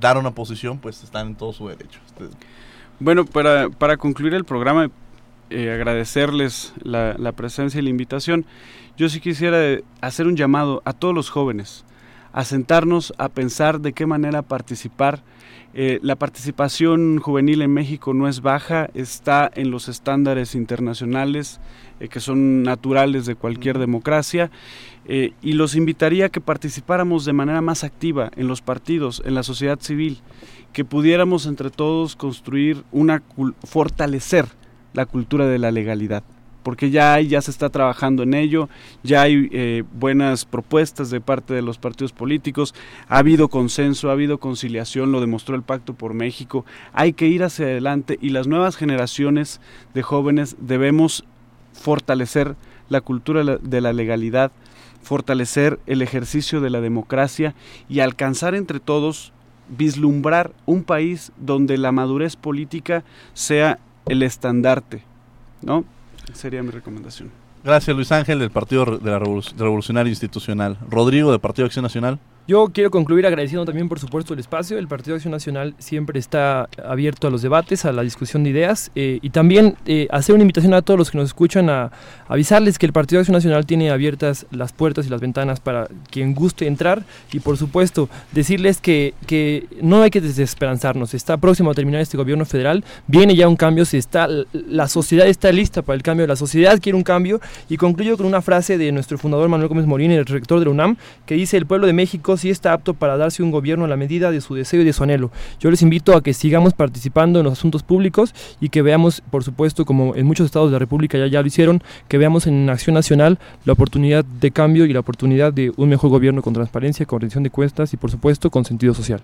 dar 0.00 0.16
una 0.16 0.30
posición, 0.30 0.78
pues 0.78 1.02
están 1.02 1.28
en 1.28 1.34
todo 1.34 1.52
su 1.52 1.68
derecho. 1.68 2.00
Bueno, 3.00 3.24
para, 3.24 3.68
para 3.70 3.96
concluir 3.96 4.34
el 4.34 4.44
programa, 4.44 4.90
eh, 5.50 5.70
agradecerles 5.70 6.74
la, 6.82 7.14
la, 7.16 7.30
presencia 7.30 7.78
y 7.78 7.82
la 7.82 7.90
invitación. 7.90 8.44
Yo 8.96 9.08
sí 9.08 9.20
quisiera 9.20 9.80
hacer 10.00 10.26
un 10.26 10.36
llamado 10.36 10.82
a 10.84 10.92
todos 10.92 11.14
los 11.14 11.30
jóvenes, 11.30 11.84
a 12.32 12.44
sentarnos 12.44 13.14
a 13.16 13.28
pensar 13.28 13.80
de 13.80 13.92
qué 13.92 14.04
manera 14.04 14.42
participar. 14.42 15.22
Eh, 15.74 16.00
la 16.02 16.16
participación 16.16 17.18
juvenil 17.18 17.62
en 17.62 17.72
México 17.72 18.14
no 18.14 18.26
es 18.26 18.40
baja, 18.40 18.88
está 18.94 19.50
en 19.54 19.70
los 19.70 19.88
estándares 19.88 20.54
internacionales 20.54 21.60
eh, 22.00 22.08
que 22.08 22.20
son 22.20 22.62
naturales 22.62 23.26
de 23.26 23.34
cualquier 23.34 23.78
democracia 23.78 24.50
eh, 25.04 25.34
y 25.42 25.52
los 25.52 25.76
invitaría 25.76 26.26
a 26.26 26.28
que 26.30 26.40
participáramos 26.40 27.26
de 27.26 27.34
manera 27.34 27.60
más 27.60 27.84
activa 27.84 28.30
en 28.36 28.48
los 28.48 28.62
partidos, 28.62 29.22
en 29.26 29.34
la 29.34 29.42
sociedad 29.42 29.78
civil 29.78 30.18
que 30.72 30.84
pudiéramos 30.84 31.46
entre 31.46 31.70
todos 31.70 32.16
construir 32.16 32.84
una 32.92 33.22
fortalecer 33.64 34.46
la 34.92 35.06
cultura 35.06 35.46
de 35.46 35.58
la 35.58 35.70
legalidad, 35.70 36.22
porque 36.62 36.90
ya 36.90 37.14
hay, 37.14 37.28
ya 37.28 37.40
se 37.40 37.50
está 37.50 37.70
trabajando 37.70 38.22
en 38.22 38.34
ello, 38.34 38.68
ya 39.02 39.22
hay 39.22 39.48
eh, 39.52 39.84
buenas 39.94 40.44
propuestas 40.44 41.10
de 41.10 41.20
parte 41.20 41.54
de 41.54 41.62
los 41.62 41.78
partidos 41.78 42.12
políticos, 42.12 42.74
ha 43.08 43.18
habido 43.18 43.48
consenso, 43.48 44.08
ha 44.08 44.12
habido 44.12 44.38
conciliación, 44.38 45.12
lo 45.12 45.20
demostró 45.20 45.54
el 45.54 45.62
Pacto 45.62 45.94
por 45.94 46.14
México, 46.14 46.64
hay 46.92 47.12
que 47.12 47.28
ir 47.28 47.42
hacia 47.42 47.66
adelante 47.66 48.18
y 48.20 48.30
las 48.30 48.46
nuevas 48.46 48.76
generaciones 48.76 49.60
de 49.94 50.02
jóvenes 50.02 50.56
debemos 50.60 51.24
fortalecer 51.72 52.56
la 52.88 53.00
cultura 53.00 53.44
de 53.44 53.80
la 53.80 53.92
legalidad, 53.92 54.52
fortalecer 55.02 55.78
el 55.86 56.02
ejercicio 56.02 56.60
de 56.60 56.70
la 56.70 56.80
democracia 56.80 57.54
y 57.88 58.00
alcanzar 58.00 58.54
entre 58.54 58.80
todos 58.80 59.32
vislumbrar 59.68 60.52
un 60.66 60.82
país 60.82 61.32
donde 61.36 61.78
la 61.78 61.92
madurez 61.92 62.36
política 62.36 63.04
sea 63.34 63.78
el 64.06 64.22
estandarte, 64.22 65.02
¿no? 65.62 65.84
Sería 66.32 66.62
mi 66.62 66.70
recomendación. 66.70 67.30
Gracias 67.64 67.94
Luis 67.94 68.12
Ángel 68.12 68.38
del 68.38 68.50
Partido 68.50 68.98
de 68.98 69.10
la 69.10 69.18
Revolucionaria 69.18 70.10
Institucional. 70.10 70.78
Rodrigo 70.88 71.30
del 71.30 71.40
Partido 71.40 71.66
Acción 71.66 71.82
Nacional. 71.82 72.18
Yo 72.48 72.70
quiero 72.72 72.90
concluir 72.90 73.26
agradeciendo 73.26 73.66
también, 73.66 73.90
por 73.90 74.00
supuesto, 74.00 74.32
el 74.32 74.40
espacio. 74.40 74.78
El 74.78 74.88
Partido 74.88 75.16
Acción 75.16 75.32
Nacional 75.32 75.74
siempre 75.78 76.18
está 76.18 76.66
abierto 76.82 77.26
a 77.26 77.30
los 77.30 77.42
debates, 77.42 77.84
a 77.84 77.92
la 77.92 78.00
discusión 78.00 78.42
de 78.42 78.48
ideas 78.48 78.90
eh, 78.94 79.18
y 79.20 79.28
también 79.28 79.76
eh, 79.84 80.08
hacer 80.10 80.34
una 80.34 80.44
invitación 80.44 80.72
a 80.72 80.80
todos 80.80 80.96
los 80.96 81.10
que 81.10 81.18
nos 81.18 81.26
escuchan 81.26 81.68
a, 81.68 81.92
avisarles 82.26 82.78
que 82.78 82.86
el 82.86 82.94
Partido 82.94 83.20
Acción 83.20 83.34
Nacional 83.34 83.66
tiene 83.66 83.90
abiertas 83.90 84.46
las 84.50 84.72
puertas 84.72 85.06
y 85.06 85.10
las 85.10 85.20
ventanas 85.20 85.60
para 85.60 85.88
quien 86.10 86.34
guste 86.34 86.66
entrar 86.66 87.02
y, 87.34 87.40
por 87.40 87.58
supuesto, 87.58 88.08
decirles 88.32 88.80
que, 88.80 89.12
que 89.26 89.66
no 89.82 90.00
hay 90.00 90.08
que 90.08 90.22
desesperanzarnos. 90.22 91.12
Está 91.12 91.36
próximo 91.36 91.70
a 91.70 91.74
terminar 91.74 92.00
este 92.00 92.16
gobierno 92.16 92.46
federal, 92.46 92.82
viene 93.08 93.36
ya 93.36 93.46
un 93.46 93.56
cambio, 93.56 93.84
está, 93.92 94.26
la 94.54 94.88
sociedad 94.88 95.26
está 95.26 95.52
lista 95.52 95.82
para 95.82 95.96
el 95.96 96.02
cambio, 96.02 96.26
la 96.26 96.34
sociedad 96.34 96.80
quiere 96.80 96.96
un 96.96 97.04
cambio 97.04 97.42
y 97.68 97.76
concluyo 97.76 98.16
con 98.16 98.24
una 98.24 98.40
frase 98.40 98.78
de 98.78 98.90
nuestro 98.90 99.18
fundador 99.18 99.50
Manuel 99.50 99.68
Gómez 99.68 99.84
Morín, 99.84 100.12
el 100.12 100.24
rector 100.24 100.60
de 100.60 100.64
la 100.64 100.70
UNAM, 100.70 100.96
que 101.26 101.34
dice: 101.34 101.58
El 101.58 101.66
pueblo 101.66 101.86
de 101.86 101.92
México 101.92 102.37
sí 102.38 102.50
está 102.50 102.72
apto 102.72 102.94
para 102.94 103.16
darse 103.16 103.42
un 103.42 103.50
gobierno 103.50 103.84
a 103.84 103.88
la 103.88 103.96
medida 103.96 104.30
de 104.30 104.40
su 104.40 104.54
deseo 104.54 104.80
y 104.80 104.84
de 104.84 104.92
su 104.92 105.02
anhelo. 105.02 105.30
Yo 105.60 105.70
les 105.70 105.82
invito 105.82 106.16
a 106.16 106.22
que 106.22 106.34
sigamos 106.34 106.72
participando 106.72 107.40
en 107.40 107.44
los 107.44 107.52
asuntos 107.52 107.82
públicos 107.82 108.34
y 108.60 108.68
que 108.68 108.82
veamos, 108.82 109.20
por 109.30 109.44
supuesto, 109.44 109.84
como 109.84 110.14
en 110.14 110.26
muchos 110.26 110.46
estados 110.46 110.70
de 110.70 110.74
la 110.74 110.78
República 110.78 111.18
ya, 111.18 111.26
ya 111.26 111.40
lo 111.40 111.48
hicieron, 111.48 111.82
que 112.08 112.18
veamos 112.18 112.46
en 112.46 112.70
Acción 112.70 112.94
Nacional 112.94 113.38
la 113.64 113.72
oportunidad 113.72 114.24
de 114.24 114.50
cambio 114.50 114.86
y 114.86 114.92
la 114.92 115.00
oportunidad 115.00 115.52
de 115.52 115.72
un 115.76 115.88
mejor 115.88 116.10
gobierno 116.10 116.42
con 116.42 116.54
transparencia, 116.54 117.06
con 117.06 117.20
rendición 117.20 117.44
de 117.44 117.50
cuentas 117.50 117.92
y, 117.92 117.96
por 117.96 118.10
supuesto, 118.10 118.50
con 118.50 118.64
sentido 118.64 118.94
social. 118.94 119.20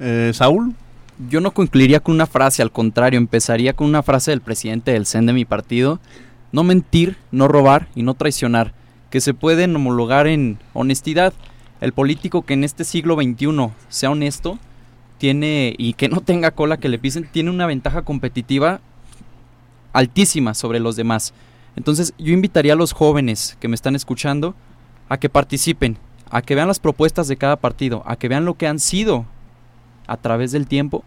Eh, 0.00 0.32
Saúl. 0.34 0.74
Yo 1.28 1.40
no 1.40 1.52
concluiría 1.52 2.00
con 2.00 2.14
una 2.14 2.26
frase, 2.26 2.62
al 2.62 2.72
contrario, 2.72 3.18
empezaría 3.18 3.74
con 3.74 3.86
una 3.86 4.02
frase 4.02 4.30
del 4.30 4.40
presidente 4.40 4.92
del 4.92 5.06
CEN 5.06 5.26
de 5.26 5.32
mi 5.32 5.44
partido. 5.44 6.00
No 6.50 6.64
mentir, 6.64 7.16
no 7.30 7.48
robar 7.48 7.88
y 7.94 8.02
no 8.02 8.14
traicionar, 8.14 8.72
que 9.10 9.20
se 9.20 9.34
pueden 9.34 9.76
homologar 9.76 10.26
en 10.26 10.58
honestidad 10.72 11.32
el 11.82 11.92
político 11.92 12.42
que 12.42 12.54
en 12.54 12.62
este 12.62 12.84
siglo 12.84 13.16
XXI 13.16 13.70
sea 13.88 14.12
honesto 14.12 14.56
tiene 15.18 15.74
y 15.76 15.94
que 15.94 16.08
no 16.08 16.20
tenga 16.20 16.52
cola 16.52 16.76
que 16.76 16.88
le 16.88 17.00
pisen, 17.00 17.28
tiene 17.30 17.50
una 17.50 17.66
ventaja 17.66 18.02
competitiva 18.02 18.80
altísima 19.92 20.54
sobre 20.54 20.78
los 20.78 20.94
demás. 20.94 21.34
Entonces 21.74 22.14
yo 22.18 22.32
invitaría 22.32 22.74
a 22.74 22.76
los 22.76 22.92
jóvenes 22.92 23.56
que 23.58 23.66
me 23.66 23.74
están 23.74 23.96
escuchando 23.96 24.54
a 25.08 25.18
que 25.18 25.28
participen, 25.28 25.98
a 26.30 26.40
que 26.40 26.54
vean 26.54 26.68
las 26.68 26.78
propuestas 26.78 27.26
de 27.26 27.36
cada 27.36 27.56
partido, 27.56 28.04
a 28.06 28.14
que 28.14 28.28
vean 28.28 28.44
lo 28.44 28.54
que 28.54 28.68
han 28.68 28.78
sido 28.78 29.26
a 30.06 30.16
través 30.16 30.52
del 30.52 30.68
tiempo 30.68 31.02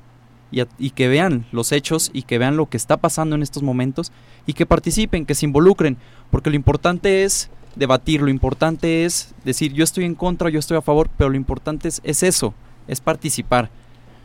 y, 0.51 0.61
y, 0.77 0.89
que 0.89 1.07
vean 1.07 1.45
los 1.53 1.71
hechos 1.71 2.11
y 2.13 2.23
que 2.23 2.37
vean 2.37 2.57
lo 2.57 2.65
que 2.65 2.75
está 2.75 2.97
pasando 2.97 3.37
en 3.37 3.43
estos 3.43 3.63
momentos 3.63 4.11
y 4.45 4.53
que 4.53 4.65
participen, 4.65 5.25
que 5.25 5.35
se 5.35 5.45
involucren, 5.45 5.97
porque 6.31 6.49
lo 6.49 6.57
importante 6.57 7.23
es 7.23 7.49
debatir, 7.75 8.21
lo 8.21 8.29
importante 8.29 9.05
es 9.05 9.33
decir 9.43 9.73
yo 9.73 9.83
estoy 9.83 10.05
en 10.05 10.15
contra, 10.15 10.49
yo 10.49 10.59
estoy 10.59 10.77
a 10.77 10.81
favor, 10.81 11.09
pero 11.17 11.29
lo 11.29 11.35
importante 11.35 11.87
es, 11.87 12.01
es 12.03 12.23
eso, 12.23 12.53
es 12.87 13.01
participar. 13.01 13.69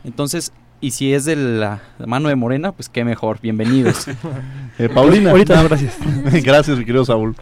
Entonces, 0.03 0.51
y 0.79 0.91
si 0.91 1.13
es 1.13 1.25
de 1.25 1.35
la 1.35 1.79
mano 1.99 2.29
de 2.29 2.35
Morena, 2.35 2.71
pues 2.71 2.89
qué 2.89 3.05
mejor, 3.05 3.39
bienvenidos. 3.39 4.07
eh, 4.79 4.89
Paulina. 4.89 5.29
Ahorita, 5.29 5.61
gracias. 5.61 5.95
gracias, 6.43 6.77
mi 6.77 6.85
querido 6.85 7.05
Saúl. 7.05 7.35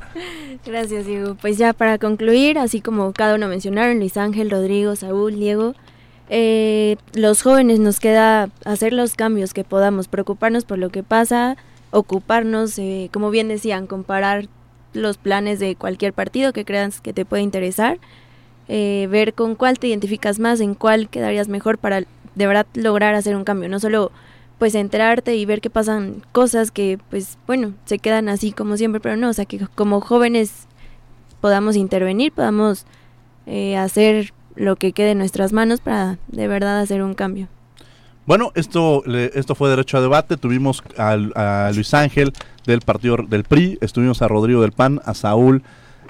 Gracias, 0.65 1.05
Diego. 1.05 1.35
Pues 1.35 1.57
ya 1.57 1.71
para 1.71 1.97
concluir, 1.97 2.59
así 2.59 2.81
como 2.81 3.13
cada 3.13 3.35
uno 3.35 3.47
mencionaron, 3.47 3.99
Luis 3.99 4.17
Ángel, 4.17 4.51
Rodrigo, 4.51 4.97
Saúl, 4.97 5.35
Diego, 5.35 5.73
eh, 6.29 6.97
los 7.13 7.41
jóvenes 7.41 7.79
nos 7.79 8.01
queda 8.01 8.49
hacer 8.65 8.91
los 8.91 9.15
cambios 9.15 9.53
que 9.53 9.63
podamos, 9.63 10.09
preocuparnos 10.09 10.65
por 10.65 10.77
lo 10.77 10.89
que 10.89 11.01
pasa, 11.01 11.55
ocuparnos, 11.91 12.77
eh, 12.77 13.09
como 13.13 13.31
bien 13.31 13.47
decían, 13.47 13.87
comparar 13.87 14.47
los 14.93 15.17
planes 15.17 15.59
de 15.59 15.75
cualquier 15.75 16.13
partido 16.13 16.53
que 16.53 16.65
creas 16.65 17.01
que 17.01 17.13
te 17.13 17.25
puede 17.25 17.43
interesar, 17.43 17.99
eh, 18.67 19.07
ver 19.09 19.33
con 19.33 19.55
cuál 19.55 19.79
te 19.79 19.87
identificas 19.87 20.39
más, 20.39 20.59
en 20.59 20.75
cuál 20.75 21.09
quedarías 21.09 21.47
mejor 21.47 21.77
para 21.77 22.03
de 22.35 22.47
verdad 22.47 22.67
lograr 22.73 23.15
hacer 23.15 23.35
un 23.35 23.43
cambio, 23.43 23.69
no 23.69 23.79
solo 23.79 24.11
pues 24.57 24.75
enterarte 24.75 25.35
y 25.35 25.45
ver 25.45 25.61
que 25.61 25.69
pasan 25.69 26.21
cosas 26.31 26.69
que 26.69 26.99
pues 27.09 27.37
bueno, 27.47 27.73
se 27.85 27.97
quedan 27.97 28.29
así 28.29 28.51
como 28.51 28.77
siempre, 28.77 28.99
pero 28.99 29.15
no, 29.15 29.29
o 29.29 29.33
sea 29.33 29.45
que 29.45 29.59
como 29.75 30.01
jóvenes 30.01 30.67
podamos 31.41 31.75
intervenir, 31.75 32.31
podamos 32.31 32.85
eh, 33.47 33.77
hacer 33.77 34.33
lo 34.55 34.75
que 34.75 34.91
quede 34.91 35.11
en 35.11 35.17
nuestras 35.17 35.53
manos 35.53 35.79
para 35.79 36.17
de 36.27 36.47
verdad 36.47 36.79
hacer 36.79 37.01
un 37.01 37.13
cambio. 37.13 37.47
Bueno, 38.29 38.51
esto, 38.53 39.03
esto 39.07 39.55
fue 39.55 39.71
Derecho 39.71 39.97
a 39.97 40.01
Debate. 40.01 40.37
Tuvimos 40.37 40.83
a, 40.99 41.71
Luis 41.73 41.95
Ángel 41.95 42.31
del 42.63 42.81
partido 42.81 43.17
del 43.27 43.43
PRI, 43.43 43.79
estuvimos 43.81 44.21
a 44.21 44.27
Rodrigo 44.27 44.61
del 44.61 44.71
PAN, 44.71 45.01
a 45.03 45.15
Saúl 45.15 45.63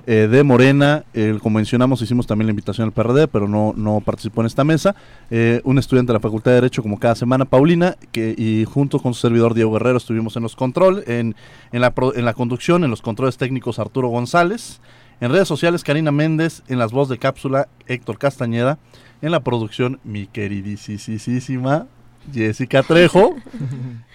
eh, 0.05 0.28
de 0.30 0.43
Morena, 0.43 1.05
como 1.41 1.59
mencionamos, 1.59 2.01
hicimos 2.01 2.28
también 2.28 2.47
la 2.47 2.49
invitación 2.49 2.88
al 2.88 2.91
PRD, 2.91 3.30
pero 3.30 3.47
no, 3.47 3.74
no 3.74 4.01
participó 4.01 4.41
en 4.41 4.47
esta 4.47 4.65
mesa. 4.65 4.97
Eh, 5.32 5.61
un 5.63 5.80
estudiante 5.80 6.11
de 6.11 6.15
la 6.15 6.20
Facultad 6.20 6.51
de 6.51 6.55
Derecho, 6.55 6.84
como 6.84 6.99
cada 6.99 7.15
semana, 7.15 7.45
Paulina, 7.45 7.95
que, 8.11 8.36
y 8.38 8.65
junto 8.65 8.99
con 8.99 9.13
su 9.13 9.22
servidor 9.22 9.53
Diego 9.53 9.72
Guerrero 9.72 9.95
estuvimos 9.95 10.36
en 10.36 10.43
los 10.43 10.57
controles, 10.57 11.07
en, 11.07 11.38
en, 11.72 11.80
la, 11.80 11.93
en 12.15 12.26
la 12.26 12.34
conducción, 12.34 12.84
en 12.84 12.89
los 12.89 13.01
controles 13.01 13.38
técnicos 13.38 13.80
Arturo 13.80 14.09
González. 14.09 14.82
En 15.22 15.32
redes 15.32 15.47
sociales, 15.47 15.86
Karina 15.86 16.11
Méndez, 16.11 16.63
en 16.67 16.80
las 16.80 16.91
voces 16.91 17.11
de 17.11 17.17
cápsula, 17.17 17.70
Héctor 17.88 18.17
Castañeda, 18.17 18.78
en 19.22 19.32
la 19.32 19.39
producción, 19.39 20.01
mi 20.03 20.28
queridísima 20.28 21.88
Jessica 22.34 22.84
Trejo. 22.84 23.36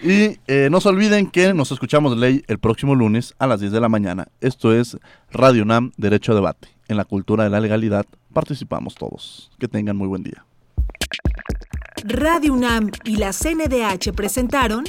y 0.03 0.37
eh, 0.47 0.69
no 0.71 0.81
se 0.81 0.89
olviden 0.89 1.27
que 1.27 1.53
nos 1.53 1.71
escuchamos 1.71 2.17
ley 2.17 2.43
el 2.47 2.59
próximo 2.59 2.95
lunes 2.95 3.35
a 3.39 3.47
las 3.47 3.59
10 3.59 3.71
de 3.71 3.81
la 3.81 3.89
mañana. 3.89 4.27
Esto 4.41 4.73
es 4.73 4.97
Radio 5.31 5.65
NAM 5.65 5.91
Derecho 5.97 6.31
a 6.31 6.35
Debate. 6.35 6.69
En 6.87 6.97
la 6.97 7.05
cultura 7.05 7.43
de 7.43 7.49
la 7.49 7.59
legalidad 7.59 8.05
participamos 8.33 8.95
todos. 8.95 9.51
Que 9.59 9.67
tengan 9.67 9.97
muy 9.97 10.07
buen 10.07 10.23
día. 10.23 10.45
Radio 12.03 12.53
UNAM 12.53 12.91
y 13.03 13.15
la 13.15 13.31
CNDH 13.31 14.13
presentaron 14.13 14.83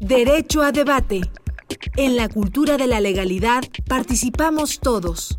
Derecho 0.00 0.62
a 0.62 0.72
Debate. 0.72 1.20
En 1.96 2.16
la 2.16 2.28
cultura 2.28 2.76
de 2.76 2.88
la 2.88 3.00
legalidad 3.00 3.62
participamos 3.86 4.80
todos. 4.80 5.38